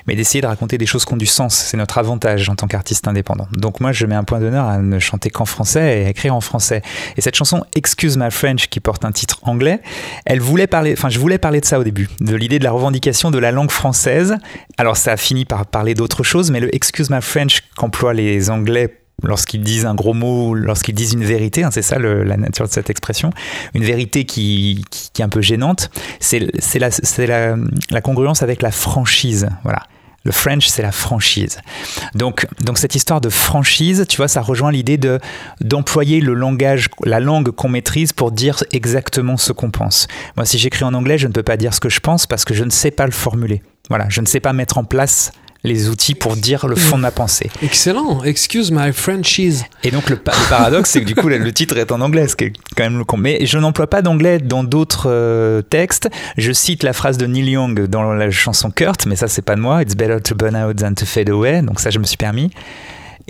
[0.06, 1.54] mais d'essayer de raconter des choses qui ont du sens.
[1.54, 3.48] C'est notre avantage en tant qu'artiste indépendant.
[3.52, 6.34] Donc moi, je mets un point d'honneur à ne chanter qu'en français et à écrire
[6.34, 6.82] en français.
[7.16, 9.80] Et cette chanson Excuse My French, qui porte un titre anglais,
[10.24, 12.72] elle voulait parler, enfin je voulais parler de ça au début, de l'idée de la
[12.72, 14.36] revendication de la langue française.
[14.78, 18.50] Alors ça a fini par parler d'autre chose, mais le Excuse My French qu'emploient les
[18.50, 22.66] Anglais lorsqu'ils disent un gros mot, lorsqu'ils disent une vérité, hein, c'est ça la nature
[22.66, 23.30] de cette expression,
[23.74, 25.90] une vérité qui, qui, est un peu gênante,
[26.20, 26.40] c'est
[26.78, 27.56] la, la,
[27.90, 29.48] la, congruence avec la franchise.
[29.62, 29.82] Voilà.
[30.24, 31.58] Le French, c'est la franchise.
[32.14, 35.20] Donc, donc cette histoire de franchise, tu vois, ça rejoint l'idée de
[35.60, 40.06] d'employer le langage, la langue qu'on maîtrise pour dire exactement ce qu'on pense.
[40.36, 42.44] Moi, si j'écris en anglais, je ne peux pas dire ce que je pense parce
[42.44, 43.62] que je ne sais pas le formuler.
[43.90, 45.32] Voilà, je ne sais pas mettre en place
[45.64, 47.50] les outils pour dire le fond de ma pensée.
[47.62, 48.22] Excellent.
[48.22, 49.62] Excuse my Frenchies.
[49.82, 52.44] Et donc le, paradoxe, c'est que du coup le, titre est en anglais, ce qui
[52.44, 53.16] est quand même le con.
[53.16, 56.08] Mais je n'emploie pas d'anglais dans d'autres euh, textes.
[56.36, 59.56] Je cite la phrase de Neil Young dans la chanson Kurt, mais ça c'est pas
[59.56, 59.82] de moi.
[59.82, 61.62] It's better to burn out than to fade away.
[61.62, 62.50] Donc ça je me suis permis.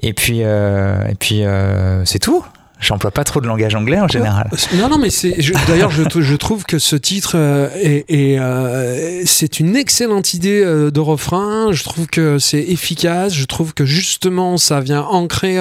[0.02, 2.44] Et puis, euh, et puis euh, c'est tout.
[2.80, 4.50] J'emploie pas trop de langage anglais en général.
[4.74, 5.36] Non, non, mais c'est.
[5.68, 10.90] D'ailleurs, je, je, trouve que ce titre euh, est, euh, c'est une excellente idée euh,
[10.90, 11.72] de refrain.
[11.72, 13.32] Je trouve que c'est efficace.
[13.32, 15.56] Je trouve que justement, ça vient ancrer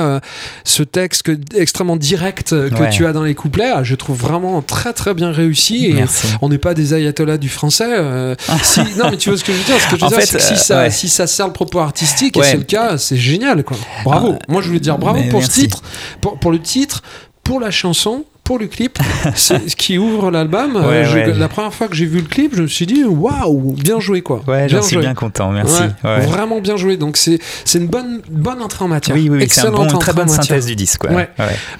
[0.64, 3.72] ce texte extrêmement direct que tu as dans les couplets.
[3.73, 5.85] Ah, je trouve vraiment très très bien réussi.
[5.85, 6.03] Et
[6.41, 8.35] on n'est pas des ayatollahs du français.
[8.64, 9.80] si, non, mais tu vois ce que je veux dire.
[9.80, 12.35] Ce que je veux dire, c'est que si ça, si ça sert le propos artistique,
[12.38, 13.77] et c'est le cas, c'est génial, quoi.
[14.03, 14.35] Bravo.
[14.35, 15.84] Ah, Moi, je voulais dire bravo pour ce titre,
[16.19, 17.03] pour, pour le titre
[17.44, 18.99] pour la chanson, pour le clip,
[19.36, 20.76] ce qui ouvre l'album.
[20.76, 23.99] Euh, la première fois que j'ai vu le clip, je me suis dit waouh, bien
[23.99, 24.41] joué quoi.
[24.48, 25.84] Ouais, j'en suis bien content, merci.
[26.03, 26.98] Vraiment bien joué.
[26.98, 29.15] Donc c'est c'est une bonne bonne entrée en matière.
[29.15, 31.03] Oui, oui, c'est une très bonne synthèse du disque.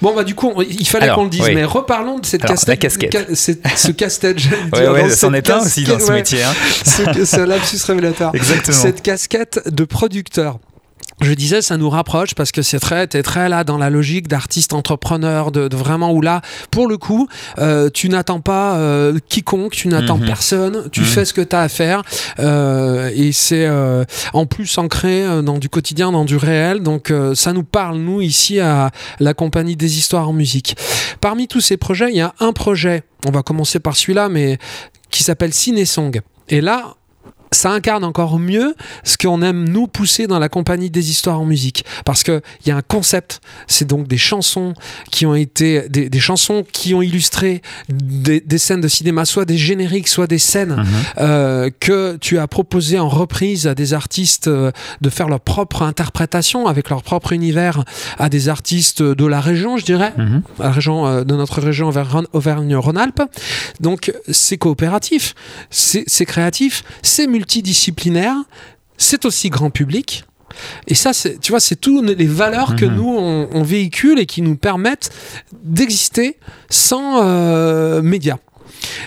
[0.00, 3.34] Bon bah du coup, il fallait qu'on le dise, mais reparlons de cette casquette.
[3.34, 4.38] ce casse-tête.
[4.72, 6.42] ouais, ouais, c'en est un aussi dans ce métier.
[6.42, 6.52] Hein.
[7.24, 8.34] C'est un lapsus révélateur.
[8.34, 8.76] Exactement.
[8.76, 10.58] Cette casquette de producteur
[11.20, 14.28] je disais, ça nous rapproche parce que c'est très, t'es très là dans la logique
[14.28, 17.28] d'artiste entrepreneur, de, vraiment où là, pour le coup,
[17.58, 20.26] euh, tu n'attends pas euh, quiconque, tu n'attends mhm.
[20.26, 21.06] personne, tu mhm.
[21.06, 22.02] fais ce que tu as à faire
[22.38, 23.68] euh, et c'est
[24.32, 26.82] en plus ancré dans du quotidien, dans du réel.
[26.82, 30.76] Donc ça nous parle nous ici à la compagnie des histoires en musique.
[31.20, 33.02] Parmi tous ces projets, il y a un projet.
[33.26, 34.58] On va commencer par celui-là, mais
[35.10, 36.20] qui s'appelle Ciné Song.
[36.48, 36.96] Et là,
[37.54, 38.74] ça incarne encore mieux
[39.04, 41.84] ce qu'on aime nous pousser dans la compagnie des histoires en musique.
[42.04, 44.74] Parce qu'il y a un concept, c'est donc des chansons
[45.10, 50.08] qui ont été, des, chansons qui ont illustré des, scènes de cinéma, soit des génériques,
[50.08, 50.86] soit des scènes mhm.
[51.18, 54.70] euh, que tu as proposé en reprise à des artistes euh,
[55.00, 57.84] de faire leur propre interprétation avec leur propre univers
[58.18, 60.42] à des artistes de la région, je dirais, mhm.
[60.58, 61.90] la région, euh, de notre région
[62.32, 63.22] Auvergne-Rhône-Alpes.
[63.80, 65.34] Donc c'est coopératif,
[65.70, 68.36] c'est créatif, c'est multi multidisciplinaire,
[68.96, 70.24] c'est aussi grand public.
[70.86, 72.94] Et ça, tu vois, c'est toutes les valeurs que mhm.
[72.94, 75.10] nous, on, véhicule et qui nous permettent
[75.52, 76.38] d'exister
[76.70, 78.38] sans euh, médias.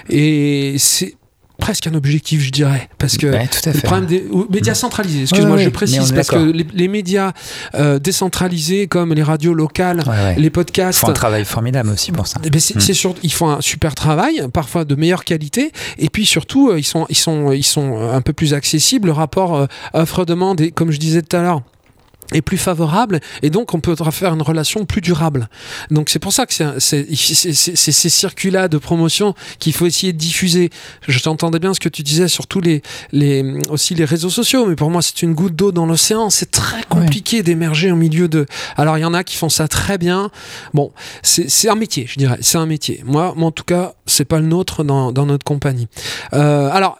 [0.10, 1.16] Et c'est
[1.58, 2.90] presque un objectif, je dirais.
[2.98, 7.34] Parce que le problème des médias centralisés, excuse-moi, je précise, parce que les, médias
[7.76, 10.04] euh, décentralisés comme les radios locales,
[10.38, 11.00] les podcasts.
[11.00, 12.40] Ils font un travail formidable aussi pour ça.
[12.44, 13.14] Eh ben, c'est, mm.
[13.24, 17.06] ils font un super travail, parfois de meilleure qualité, et puis surtout, euh, ils sont,
[17.10, 19.08] ils sont, ils sont un peu plus accessibles.
[19.08, 21.62] Le rapport euh, offre-demande, comme je disais tout à l'heure,
[22.34, 25.50] est plus favorable et donc on peut faire une relation plus durable.
[25.92, 30.70] Donc c'est pour ça que c'est ces circuits-là de promotion qu'il faut essayer de diffuser.
[31.08, 32.82] Je t'entendais bien ce que tu disais sur tous les,
[33.12, 36.30] les aussi les réseaux sociaux, mais pour moi c'est une goutte d'eau dans l'océan.
[36.30, 38.46] C'est très compliqué d'émerger au milieu de.
[38.76, 40.30] Alors il y en a qui font ça très bien.
[40.74, 40.92] Bon,
[41.24, 42.38] c'est un métier, je dirais.
[42.42, 43.04] C'est un métier.
[43.06, 45.88] Moi, moi en tout cas, c'est pas le nôtre dans, dans notre compagnie.
[46.34, 47.00] Euh, alors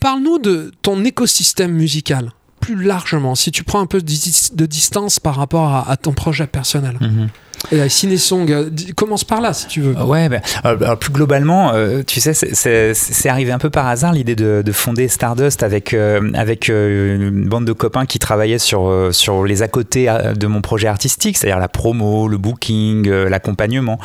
[0.00, 5.36] parle-nous de ton écosystème musical plus largement, si tu prends un peu de, distance par
[5.36, 6.96] rapport à, ton projet personnel.
[7.00, 7.28] Mhm.
[7.72, 9.94] Et la Cinesong, euh, commence par là si tu veux.
[10.02, 14.34] Ouais, ben, alors plus globalement, euh, tu sais, c'est arrivé un peu par hasard l'idée
[14.34, 19.62] de, fonder Stardust avec, euh, avec une bande de copains qui travaillaient sur, sur les
[19.62, 23.98] à côté de mon projet artistique, c'est-à-dire la promo, le booking, l'accompagnement.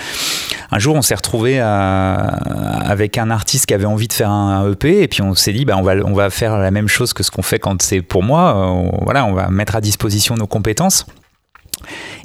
[0.72, 5.02] Un jour, on s'est retrouvé avec un artiste qui avait envie de faire un, EP
[5.02, 7.24] et puis on s'est dit, bah, on, va, on va faire la même chose que
[7.24, 8.84] ce qu'on fait quand c'est pour moi.
[9.02, 11.06] voilà, on va mettre à disposition nos compétences.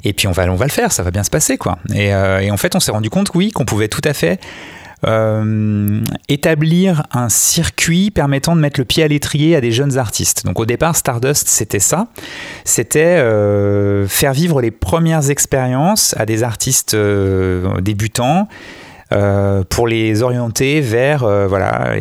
[0.03, 1.77] Et puis on va, on va le faire, ça va bien se passer quoi.
[1.93, 4.39] Et, et en fait, on s'est rendu compte, oui, qu'on pouvait tout à fait
[5.07, 5.99] euh,
[6.29, 10.45] établir un circuit permettant de mettre le pied à l'étrier à des jeunes artistes.
[10.45, 12.07] Donc au départ, Stardust, c'était ça.
[12.65, 18.47] C'était euh, faire vivre les premières expériences à des artistes euh, débutants.
[19.69, 21.95] pour les orienter vers voilà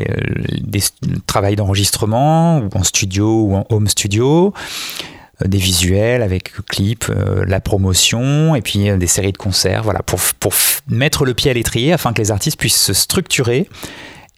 [0.61, 0.81] des
[1.27, 7.45] travail d'enregistrement ou en studio ou en home studio euh, des visuels avec clips, euh,
[7.47, 10.53] la promotion et puis euh, des séries de concerts, voilà, pour, pour
[10.89, 13.69] mettre le pied à l'étrier afin que les artistes puissent se structurer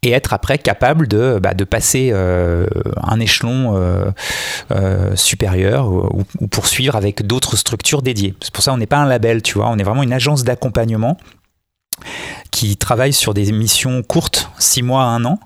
[0.05, 4.13] et être après capable de, bah, de passer un échelon
[5.15, 8.35] supérieur ou, ou, poursuivre avec d'autres structures dédiées.
[8.41, 10.43] C'est pour ça qu'on n'est pas un label, tu vois, on est vraiment une agence
[10.43, 11.19] d'accompagnement
[12.51, 15.39] qui travaille sur des missions courtes, six mois à un an,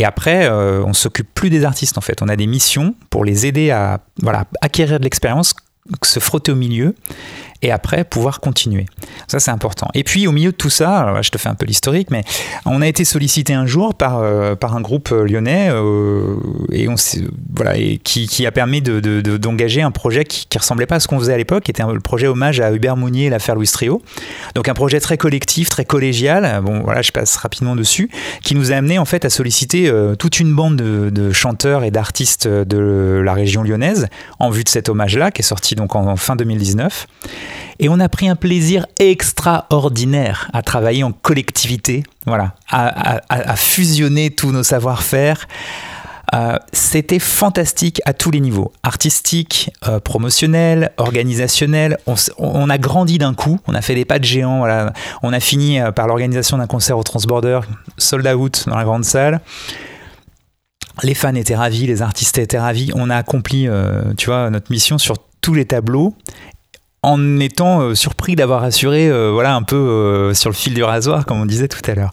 [0.00, 2.22] et après, euh, on s'occupe plus des artistes en fait.
[2.22, 4.00] On a des missions pour les aider à
[4.62, 5.52] acquérir de l'expérience,
[6.02, 6.94] se frotter au milieu
[7.62, 8.86] et après pouvoir continuer.
[9.28, 9.88] Ça, c'est important.
[9.94, 12.22] Et puis, au milieu de tout ça, je te fais un peu l'historique, mais
[12.64, 16.36] on a été sollicité un jour par, euh, par un groupe euh, lyonnais euh,
[16.72, 16.94] et on,
[17.54, 21.08] voilà, qui, qui a permis d'engager de, un projet qui, qui ressemblait pas à ce
[21.08, 23.54] qu'on faisait à l'époque, qui était un, le projet hommage à Hubert Mounier et l'affaire
[23.54, 24.02] Louis Trio.
[24.54, 26.60] Donc, un projet très collectif, très collégial.
[26.62, 28.10] Bon, voilà, je passe rapidement dessus,
[28.42, 31.90] qui nous a amené en fait à solliciter toute une bande de, de chanteurs et
[31.90, 34.08] d'artistes de la région lyonnaise
[34.38, 37.06] en vue de cet hommage-là, qui est sorti donc en fin 2019.
[37.78, 44.52] Et on a pris un plaisir extraordinaire à travailler en collectivité, voilà, à, fusionner tous
[44.52, 45.46] nos savoir-faire.
[46.32, 51.98] Euh, c'était fantastique à tous les niveaux, artistique, euh, promotionnel, organisationnel.
[52.38, 54.58] On, a grandi d'un coup, on a fait des pas de géant.
[54.58, 54.92] Voilà.
[55.22, 57.60] On a fini euh, par l'organisation d'un concert au Transborder,
[57.98, 59.40] sold out dans la grande salle.
[61.02, 62.92] Les fans étaient ravis, les artistes étaient ravis.
[62.94, 63.66] On a accompli,
[64.18, 66.14] tu vois, notre mission sur tous les tableaux
[67.02, 70.82] en étant euh, surpris d'avoir assuré euh, voilà un peu euh, sur le fil du
[70.82, 72.12] rasoir comme on disait tout à l'heure.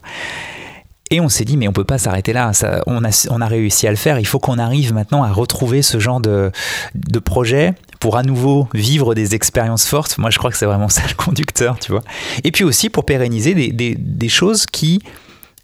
[1.10, 2.52] Et on s'est dit, mais on peut pas s'arrêter là.
[2.52, 4.20] Ça, on, a, réussi à le faire.
[4.20, 6.52] Il faut qu'on arrive maintenant à retrouver ce genre de,
[7.24, 10.18] projet pour à nouveau vivre des expériences fortes.
[10.18, 12.02] Moi, je crois que c'est vraiment ça le conducteur, tu vois.
[12.44, 15.00] Et puis aussi pour pérenniser des choses qui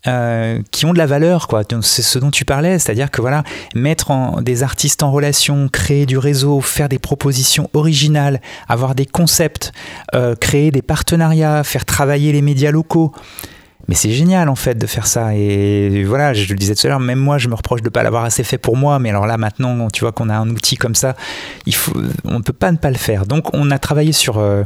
[0.06, 1.62] euh, qui ont de la valeur, quoi.
[1.80, 3.42] C'est ce dont tu parlais, c'est-à-dire que voilà,
[3.74, 4.12] mettre
[4.42, 9.72] des artistes en relation, créer du réseau, faire des propositions originales, avoir des concepts,
[10.14, 13.12] euh, créer des partenariats, faire travailler les médias locaux.
[13.88, 15.34] Mais c'est génial en fait de faire ça.
[15.34, 17.90] Et voilà, je le disais tout à l'heure, même moi je me reproche de ne
[17.90, 18.98] pas l'avoir assez fait pour moi.
[18.98, 21.16] Mais alors là maintenant, tu vois qu'on a un outil comme ça,
[22.24, 23.24] on ne peut pas ne pas le faire.
[23.24, 24.64] Donc on a travaillé sur, euh,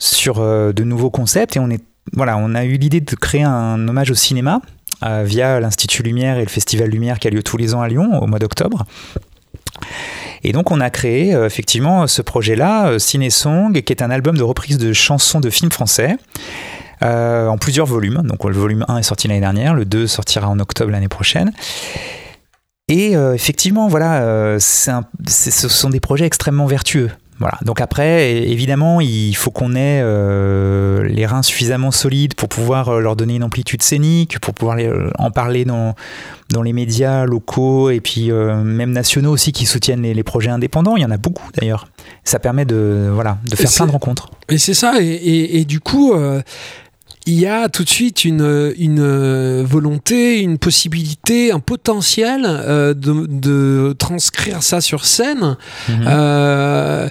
[0.00, 3.86] sur de nouveaux concepts et on est voilà, on a eu l'idée de créer un
[3.86, 4.60] hommage au cinéma
[5.02, 7.88] euh, via l'Institut Lumière et le Festival Lumière qui a lieu tous les ans à
[7.88, 8.84] Lyon au mois d'octobre.
[10.42, 14.10] Et donc on a créé euh, effectivement ce projet-là, euh, Ciné Song, qui est un
[14.10, 16.16] album de reprise de chansons de films français.
[17.02, 18.22] en plusieurs volumes.
[18.24, 21.52] Donc le volume 1 est sorti l'année dernière, le 2 sortira en octobre l'année prochaine.
[22.88, 27.10] Et effectivement, voilà, ce sont des projets extrêmement vertueux.
[27.40, 27.58] Voilà.
[27.64, 33.00] Donc après, évidemment, il faut qu'on ait euh, les reins suffisamment solides pour pouvoir euh,
[33.00, 35.94] leur donner une amplitude scénique, pour pouvoir euh, en parler dans,
[36.50, 40.96] dans les médias locaux et puis même nationaux aussi qui soutiennent les, projets indépendants.
[40.96, 41.88] Il y en a beaucoup d'ailleurs.
[42.24, 44.30] Ça permet de, voilà, de faire plein de rencontres.
[44.50, 44.94] Et c'est ça.
[45.00, 46.12] Et, du coup
[47.30, 53.26] il y a tout de suite une, une volonté, une possibilité, un potentiel euh, de,
[53.28, 55.56] de, transcrire ça sur scène.
[55.88, 56.04] Mhm.
[56.08, 57.08] Euh,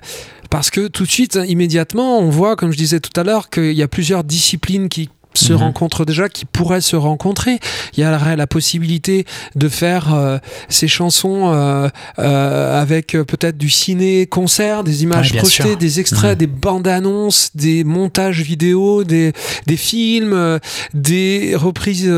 [0.49, 3.71] parce que tout de suite, immédiatement, on voit, comme je disais tout à l'heure, qu'il
[3.71, 5.09] y a plusieurs disciplines qui
[5.39, 5.59] se mhm.
[5.59, 7.59] rencontrent déjà, qui pourraient se rencontrer.
[7.95, 9.25] Il y a la, possibilité
[9.55, 10.37] de faire euh,
[10.69, 11.87] ces chansons euh,
[12.17, 16.37] euh, avec peut-être du ciné-concert, des images projetées, des extraits, mhm.
[16.37, 19.33] des bandes-annonces, des montages vidéo, des,
[19.67, 20.59] des films,
[20.93, 22.11] des reprises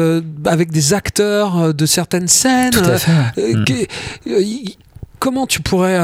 [0.45, 2.71] avec des acteurs de certaines scènes.
[2.71, 3.11] Tout à fait.
[3.37, 4.45] Mhm.
[5.19, 5.99] comment tu pourrais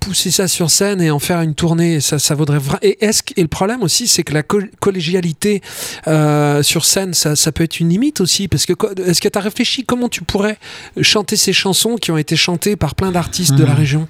[0.00, 2.78] pousser ça sur scène et en faire une tournée, ça, ça vaudrait vraiment.
[2.82, 5.62] Et, est-ce et le problème aussi, c'est que la collégialité
[6.06, 8.48] euh, sur scène, ça, ça, peut être une limite aussi.
[8.48, 8.72] Parce que
[9.02, 10.58] est-ce que tu as réfléchi comment tu pourrais
[11.02, 13.78] chanter ces chansons qui ont été chantées par plein d'artistes de la mhm.
[13.78, 14.08] région?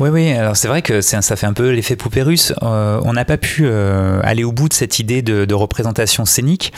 [0.00, 0.32] Oui, oui.
[0.32, 2.52] Alors c'est vrai que ça fait un peu l'effet poupée russe.
[2.62, 6.24] Euh, on n'a pas pu euh, aller au bout de cette idée de, de représentation
[6.24, 6.72] scénique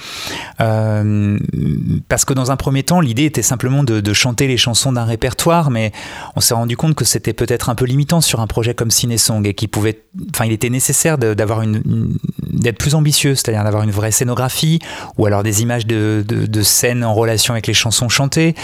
[0.58, 5.04] parce que dans un premier temps, l'idée était simplement de, de chanter les chansons d'un
[5.04, 5.92] répertoire, mais
[6.34, 8.92] on s'est rendu compte que c'était peut-être un peu limitant sur un un projet comme
[8.92, 13.82] Cinesong et qui pouvait, enfin, il était nécessaire d'avoir une, d'être plus ambitieux, c'est-à-dire d'avoir
[13.82, 14.78] une vraie scénographie
[15.18, 18.54] ou alors des images de, de, scènes en relation avec les chansons chantées,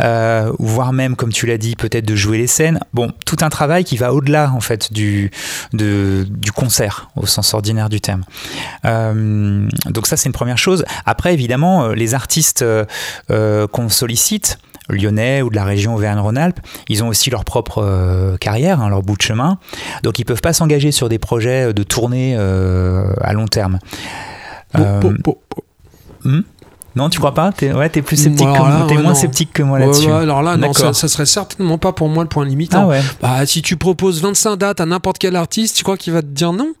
[0.00, 2.78] euh, voire même, comme tu l'as dit, peut-être de jouer les scènes.
[2.94, 5.32] Bon, tout un travail qui va au-delà en fait du,
[5.72, 8.22] de, du concert au sens ordinaire du terme.
[8.84, 10.84] Euh, donc ça, c'est une première chose.
[11.04, 12.64] Après, évidemment, euh, les artistes
[13.28, 14.58] qu'on sollicite,
[14.88, 19.02] lyonnais ou de la région Auvergne-Rhône-Alpes, ils ont aussi leur propre euh, carrière, hein, leur
[19.02, 19.58] bout de chemin.
[20.02, 23.78] Donc ils peuvent pas s'engager sur des projets de tournée euh, à long terme.
[24.78, 25.00] Euh,
[26.24, 26.40] hmm?
[26.94, 27.52] Non, tu crois pas?
[27.52, 30.10] T'es ouais, es plus sceptique, que, es moins sceptique que moi là-dessus.
[30.10, 32.90] alors là, non, ça, serait certainement pas pour moi le point limitant.
[32.90, 36.20] Ah bah, si tu proposes 25 dates à n'importe quel artiste, tu crois qu'il va
[36.20, 36.74] te dire non?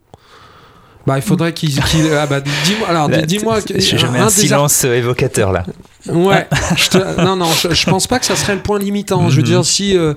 [1.06, 1.80] Bah, il faudrait qu'il.
[1.80, 2.88] ah bah, dis-moi.
[2.88, 3.58] Alors, dis-moi.
[3.74, 5.64] J'ai un, un silence évocateur là.
[6.08, 6.48] Ouais.
[6.76, 9.28] je Non, non, je, pense pas que ça serait le point limitant.
[9.28, 9.48] Je veux mhm.
[9.48, 9.96] dire, si.
[9.96, 10.14] Euh,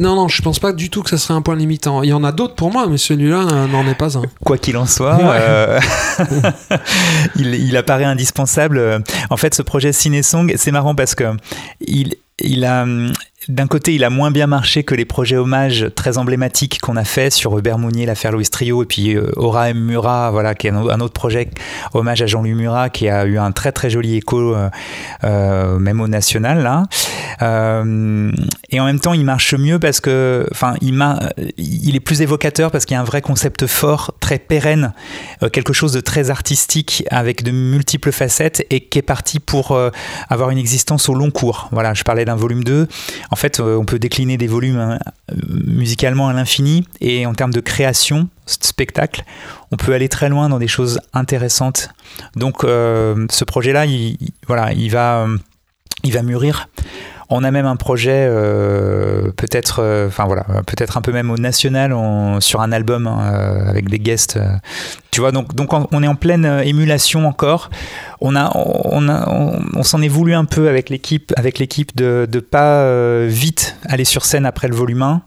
[0.00, 2.02] non, non, je pense pas du tout que ça serait un point limitant.
[2.02, 4.22] Il y en a d'autres pour moi, mais celui-là n'en est pas un.
[4.44, 5.80] Quoi qu'il en soit, euh,
[7.36, 9.02] il, il, apparaît indispensable.
[9.30, 11.24] En fait, ce projet Cinesong, c'est marrant parce que
[11.80, 12.86] il, il a
[13.48, 17.04] d'un côté, il a moins bien marché que les projets hommages très emblématiques qu'on a
[17.04, 19.78] fait sur Hubert Mounier, l'affaire Louis Trio, et puis euh, Aura M.
[19.78, 21.48] Murat, voilà, qui est un, autre projet
[21.94, 24.68] hommage à Jean-Louis Murat, qui a eu un très très joli écho, euh,
[25.22, 26.64] euh, même au national.
[26.64, 26.84] Là.
[27.40, 32.84] et en même temps, il marche mieux parce que, enfin, il, est plus évocateur parce
[32.84, 34.92] qu'il y a un vrai concept fort, très pérenne,
[35.52, 39.78] quelque chose de très artistique avec de multiples facettes et qui est parti pour
[40.28, 41.68] avoir une existence au long cours.
[41.72, 42.88] Voilà, je parlais d'un volume 2.
[43.30, 44.98] En fait, euh, on peut décliner des volumes hein,
[45.48, 49.24] musicalement à l'infini et en termes de création, spectacle,
[49.70, 51.90] on peut aller très loin dans des choses intéressantes.
[52.34, 55.26] Donc, euh, ce projet-là, il, voilà, il va
[56.22, 56.68] mûrir.
[57.28, 61.36] On a même un projet, euh, peut-être, euh, enfin voilà, peut-être un peu même au
[61.36, 61.94] national,
[62.40, 64.38] sur un album euh, avec des guests.
[65.10, 67.70] tu vois, donc, donc on est en pleine émulation encore.
[68.20, 72.28] On a, on a, on, s'en est voulu un peu avec l'équipe, avec l'équipe de,
[72.30, 72.86] de pas
[73.26, 75.22] vite aller sur scène après le volume 1.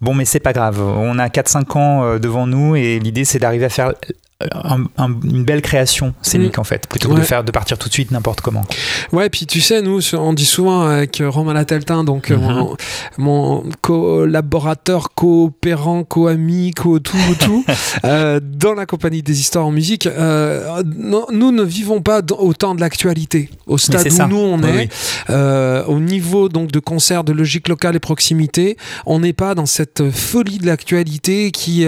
[0.00, 0.80] Bon, mais c'est pas grave.
[0.80, 3.92] On a 4-5 ans devant nous et l'idée c'est d'arriver à faire
[4.40, 6.60] une belle création scénique mm.
[6.60, 8.64] en fait, plutôt que de faire de partir tout de suite n'importe comment.
[9.12, 12.76] Ouais, puis tu sais, nous on dit souvent avec Romain Lateltin, donc euh, mm-hmm.
[13.18, 17.64] mon, collaborateur, coopérant, co-ami, co tout, tout,
[18.04, 22.74] euh, dans la compagnie des histoires en musique, euh, nous ne vivons pas au temps
[22.74, 24.88] de l'actualité, au stade où nous on est,
[25.86, 30.10] au niveau donc de concert de logique locale et proximité, on n'est pas dans cette
[30.10, 31.86] folie de l'actualité qui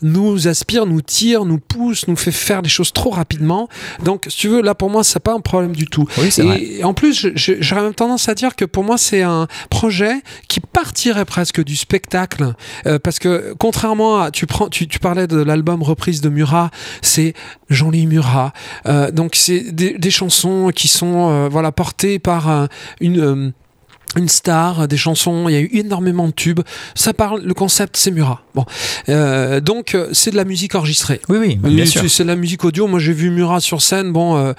[0.00, 3.68] nous aspire, nous tire, nous pousse nous fait faire des choses trop rapidement.
[4.04, 6.06] Donc, si tu veux, là pour moi, c'est pas un problème du tout.
[6.38, 10.14] et en plus, j'aurais même tendance à dire que pour moi, c'est un projet
[10.48, 12.54] qui partirait presque du spectacle,
[12.86, 16.70] euh, parce que contrairement à, tu prends, tu, parlais de l'album reprise de Murat,
[17.02, 17.34] c'est
[17.70, 18.52] Jean-Louis Murat.
[18.86, 22.68] Euh, donc, c'est des, chansons qui sont, euh, voilà, portées par
[23.00, 23.52] une
[24.16, 26.60] une star, des chansons, il y a eu énormément de tubes.
[26.94, 28.42] Ça parle, le concept, c'est Murat.
[28.54, 28.66] Bon,
[29.08, 31.20] euh, donc euh, c'est de la musique enregistrée.
[31.28, 32.02] Oui, oui, bien sûr.
[32.08, 32.86] C'est de la musique audio.
[32.86, 34.12] Moi, j'ai vu Murat sur scène.
[34.12, 34.52] Bon, euh,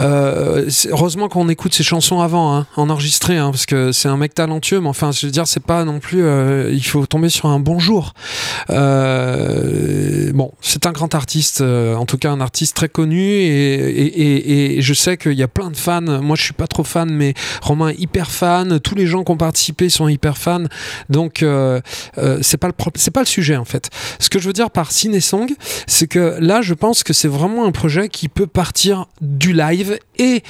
[0.00, 4.16] euh heureusement qu'on écoute ses chansons avant, hein, en enregistré, hein, parce que c'est un
[4.16, 4.80] mec talentueux.
[4.80, 6.24] Mais enfin, je veux dire, c'est pas non plus.
[6.24, 8.14] Euh, il faut tomber sur un bon jour.
[8.68, 8.76] bon,
[10.60, 14.82] c'est un grand artiste, en tout cas un artiste très connu, et, et, et, et
[14.82, 16.00] je sais qu'il y a plein de fans.
[16.00, 19.32] Moi, je suis pas trop fan, mais Romain est hyper fan tous les gens qui
[19.32, 20.64] ont participé sont hyper fans.
[21.08, 21.80] Donc, euh,
[22.18, 23.90] euh, c'est pas le c'est pas le sujet en fait.
[24.18, 25.50] Ce que je veux dire par Cinesong,
[25.86, 29.98] c'est que là, je pense que c'est vraiment un projet qui peut partir du live
[30.18, 30.42] et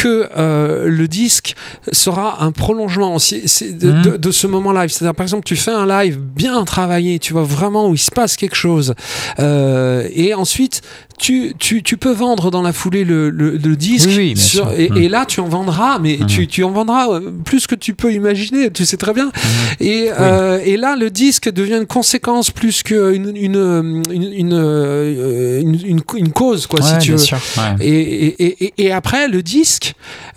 [0.00, 1.54] que euh, le disque
[1.92, 3.78] sera un prolongement aussi mmh.
[3.78, 4.88] de, de, ce moment live.
[4.88, 8.10] C'est-à-dire, par exemple, tu fais un live bien travaillé, tu vois vraiment où il se
[8.10, 8.94] passe quelque chose,
[9.40, 10.80] euh, et ensuite
[11.18, 15.10] tu, tu, tu, peux vendre dans la foulée le, le, disque, sur, et, et, mmh.
[15.10, 16.26] là tu en vendras, mais mmh.
[16.26, 19.30] tu, tu, en vendras euh, plus que tu peux imaginer, tu sais très bien.
[19.80, 24.42] Et, euh, et là, le disque devient une conséquence plus qu'une une, une,
[25.60, 27.24] une, une, cause, quoi, si tu veux.
[27.82, 29.89] Et, et après, le disque,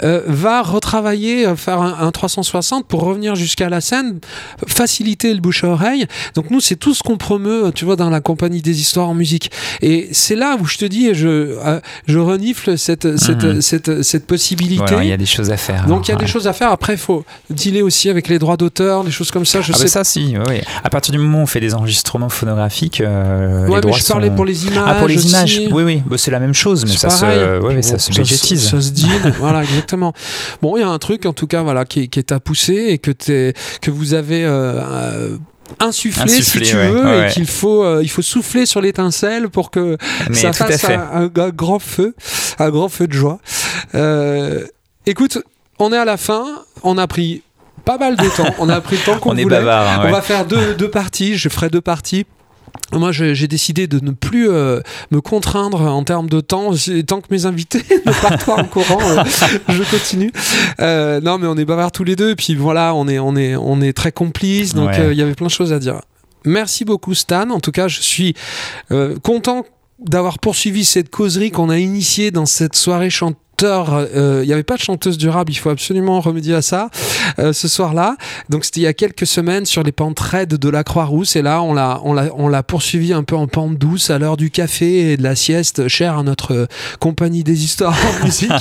[0.04, 4.20] euh, va retravailler, euh, faire un, 360 pour revenir jusqu'à la scène,
[4.68, 6.06] faciliter le bouche à oreille.
[6.36, 9.14] Donc nous, c'est tout ce qu'on promeut, tu vois, dans la compagnie des histoires en
[9.14, 9.52] musique.
[9.82, 13.62] Et c'est là où je te dis, je, euh, je renifle cette, cette, mhm.
[13.62, 14.96] cette, cette, possibilité.
[15.02, 15.86] Il y a des choses à faire.
[15.86, 16.72] Donc il y a des choses à faire.
[16.72, 19.62] Après, il faut dealer aussi avec les droits d'auteur, des choses comme ça.
[19.62, 19.88] Je ah sais.
[19.88, 20.36] ça, si.
[20.50, 20.62] Oui.
[20.84, 24.32] À partir du moment où on fait des enregistrements phonographiques, euh, les droits je parlais
[24.32, 24.84] pour les images.
[24.86, 25.62] Ah, pour les images.
[25.72, 26.02] Oui, oui.
[26.06, 28.70] Bah, c'est la même chose, mais ça se, ouais, ça se budgétise.
[28.70, 29.08] Ça, se dit.
[29.40, 30.14] voilà, exactement.
[30.62, 32.88] Bon, il y a un truc, en tout cas, voilà, qui, qui est à pousser
[32.90, 34.44] et que, es, que vous avez.
[34.46, 35.38] Euh,
[35.80, 39.98] insuffler, si tu veux, et qu'il faut, euh, il faut souffler sur l'étincelle pour que
[40.32, 42.16] ça fasse un, grand feu,
[42.60, 43.40] un grand feu de joie.
[43.96, 44.66] Euh,
[45.06, 45.40] écoute,
[45.80, 46.46] on est à la fin,
[46.84, 47.44] on a pris
[47.86, 49.58] pas mal de temps, on a pris le temps qu'on voulait.
[49.58, 52.26] Hein, on va faire deux, deux parties, je ferai deux parties
[52.92, 54.82] moi, j'ai décidé de ne plus euh,
[55.12, 56.72] me contraindre en termes de temps.
[57.08, 59.24] Tant que mes invités ne partent pas en courant, euh,
[59.70, 60.32] je continue.
[60.80, 62.32] Euh, non, mais on est bavards tous les deux.
[62.32, 64.74] Et puis voilà, on est, on est, on est très complices.
[64.74, 66.02] Donc il y avait plein de choses à dire.
[66.46, 67.50] Merci beaucoup, Stan.
[67.50, 68.36] En tout cas, je suis
[69.24, 69.66] content
[70.00, 74.64] d'avoir poursuivi cette causerie qu'on a initiée dans cette soirée chante euh, il n'y avait
[74.64, 76.90] pas de chanteuse durable, il faut absolument remédier à ça
[77.40, 78.16] euh, ce soir-là.
[78.50, 81.42] Donc c'était il y a quelques semaines sur les pentes raides de la Croix-Rousse et
[81.42, 84.38] là on l'a on l'a on l'a poursuivi un peu en pente douce à l'heure
[84.38, 86.68] du café et de la sieste, chère à notre
[87.00, 88.52] compagnie des histoires en musique.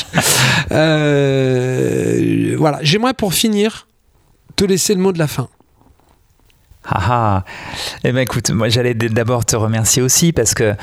[0.70, 3.86] Euh, voilà, j'aimerais pour finir
[4.56, 5.48] te laisser le mot de la fin.
[6.84, 7.44] Ah ah
[8.02, 10.74] Eh ben écoute, moi j'allais d'abord te remercier aussi parce que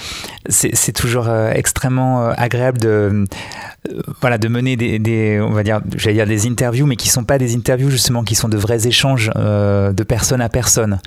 [0.47, 5.81] c'est toujours euh, extrêmement euh, agréable de euh, voilà de mener des, on va dire
[5.81, 9.29] dire des interviews mais qui sont pas des interviews justement qui sont de vrais échanges
[9.35, 10.99] de personne à personne.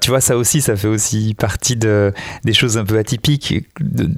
[0.00, 2.12] tu vois ça aussi ça fait aussi partie de
[2.44, 4.08] des choses un peu atypiques de,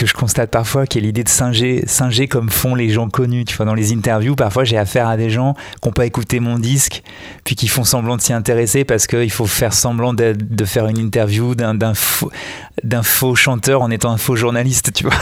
[0.00, 3.44] que je constate parfois, qui est l'idée de singer, singer comme font les gens connus.
[3.44, 6.40] Tu vois, dans les interviews, parfois j'ai affaire à des gens qui n'ont pas écouté
[6.40, 7.02] mon disque,
[7.44, 10.98] puis qui font semblant de s'y intéresser parce qu'il faut faire semblant de, faire une
[10.98, 12.30] interview d'un faux,
[13.02, 15.12] faux chanteur en étant un faux journaliste, tu vois.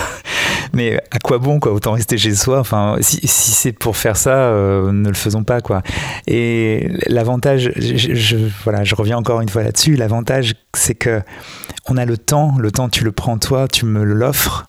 [0.72, 2.60] Mais à quoi bon, quoi Autant rester chez soi.
[2.60, 5.82] Enfin, si, c'est pour faire ça, euh, ne le faisons pas, quoi.
[6.26, 9.96] Et l'avantage, je, voilà, je reviens encore une fois là-dessus.
[9.96, 11.22] L'avantage, c'est que
[11.88, 12.54] on a le temps.
[12.58, 14.66] Le temps, tu le prends toi, tu me l'offres.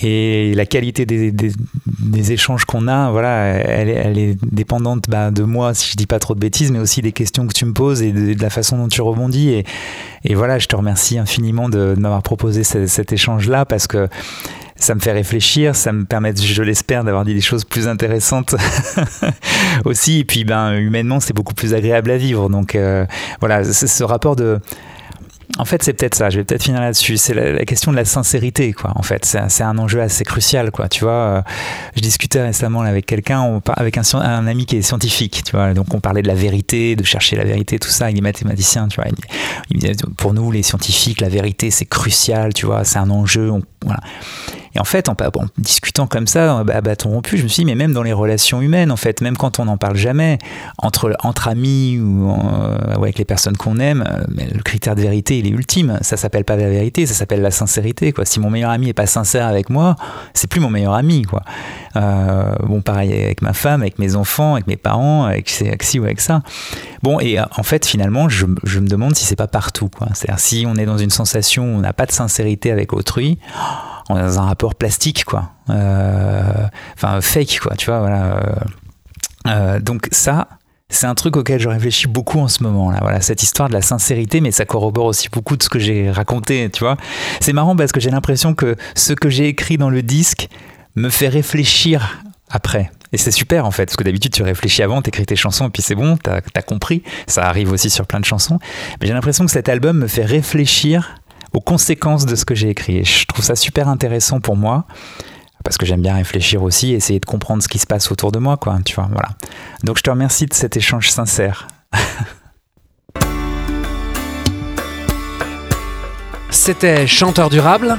[0.00, 5.90] Et la qualité des, échanges qu'on a, voilà, elle, est dépendante bah, de moi, si
[5.90, 8.12] je dis pas trop de bêtises, mais aussi des questions que tu me poses et
[8.12, 9.64] de, la façon dont tu rebondis.
[10.24, 14.08] Et, voilà, je te remercie infiniment de, m'avoir proposé cet échange-là parce que
[14.78, 18.54] ça me fait réfléchir, ça me permet, je l'espère, d'avoir dit des choses plus intéressantes
[19.84, 20.20] aussi.
[20.20, 22.48] Et puis, ben, humainement, c'est beaucoup plus agréable à vivre.
[22.48, 23.04] Donc, euh,
[23.40, 24.60] voilà, ce rapport de
[25.56, 26.30] en fait, c'est peut-être ça.
[26.30, 27.16] Je vais peut-être finir là-dessus.
[27.16, 28.92] C'est la, question de la sincérité, quoi.
[28.94, 30.88] En fait, c'est un enjeu assez crucial, quoi.
[30.88, 31.42] Tu vois, euh,
[31.96, 35.74] je discutais récemment avec quelqu'un, avec un, ami qui est scientifique, tu vois.
[35.74, 38.10] Donc, on parlait de la vérité, de chercher la vérité, tout ça.
[38.10, 39.10] Il est mathématicien, tu vois.
[39.70, 42.84] Il, disait, pour nous, les scientifiques, la vérité, c'est crucial, tu vois.
[42.84, 43.50] C'est un enjeu.
[43.82, 44.00] voilà.
[44.78, 45.16] Et en fait, en,
[45.58, 48.62] discutant comme ça, à bâton rompu, je me suis dit, mais même dans les relations
[48.62, 50.38] humaines, en fait, même quand on n'en parle jamais,
[50.78, 55.38] entre, entre amis ou euh, avec les personnes qu'on aime, euh, le critère de vérité,
[55.38, 55.98] il est ultime.
[56.02, 58.12] Ça s'appelle pas la vérité, ça s'appelle la sincérité.
[58.12, 58.24] Quoi.
[58.24, 59.96] Si mon meilleur ami est pas sincère avec moi,
[60.32, 61.22] c'est plus mon meilleur ami.
[61.22, 61.42] Quoi.
[61.96, 65.98] Euh, bon, pareil avec ma femme, avec mes enfants, avec mes parents, avec, avec ci
[65.98, 66.42] ou avec ça.
[67.02, 69.90] Bon, et en fait, finalement, je, me demande si c'est pas partout.
[70.14, 73.38] C'est-à-dire, si on est dans une sensation où on n'a pas de sincérité avec autrui,
[74.08, 75.52] dans un rapport plastique, quoi.
[75.70, 78.36] Euh, enfin, fake, quoi, tu vois, voilà.
[78.36, 78.54] Euh,
[79.46, 80.48] euh, donc ça,
[80.90, 82.98] c'est un truc auquel je réfléchis beaucoup en ce moment là.
[83.02, 86.10] Voilà, cette histoire de la sincérité, mais ça corrobore aussi beaucoup de ce que j'ai
[86.10, 86.96] raconté, tu vois.
[87.40, 90.48] C'est marrant parce que j'ai l'impression que ce que j'ai écrit dans le disque
[90.96, 92.90] me fait réfléchir après.
[93.12, 95.70] Et c'est super en fait, parce que d'habitude tu réfléchis avant, t'écris tes chansons et
[95.70, 97.02] puis c'est bon, t'as as compris.
[97.26, 98.58] Ça arrive aussi sur plein de chansons.
[99.00, 101.16] Mais j'ai l'impression que cet album me fait réfléchir
[101.52, 102.98] aux conséquences de ce que j'ai écrit.
[102.98, 104.86] Et je trouve ça super intéressant pour moi
[105.64, 108.38] parce que j'aime bien réfléchir aussi, essayer de comprendre ce qui se passe autour de
[108.38, 108.78] moi, quoi.
[108.84, 109.28] Tu vois, voilà.
[109.84, 111.68] Donc je te remercie de cet échange sincère.
[116.50, 117.98] C'était Chanteur durable.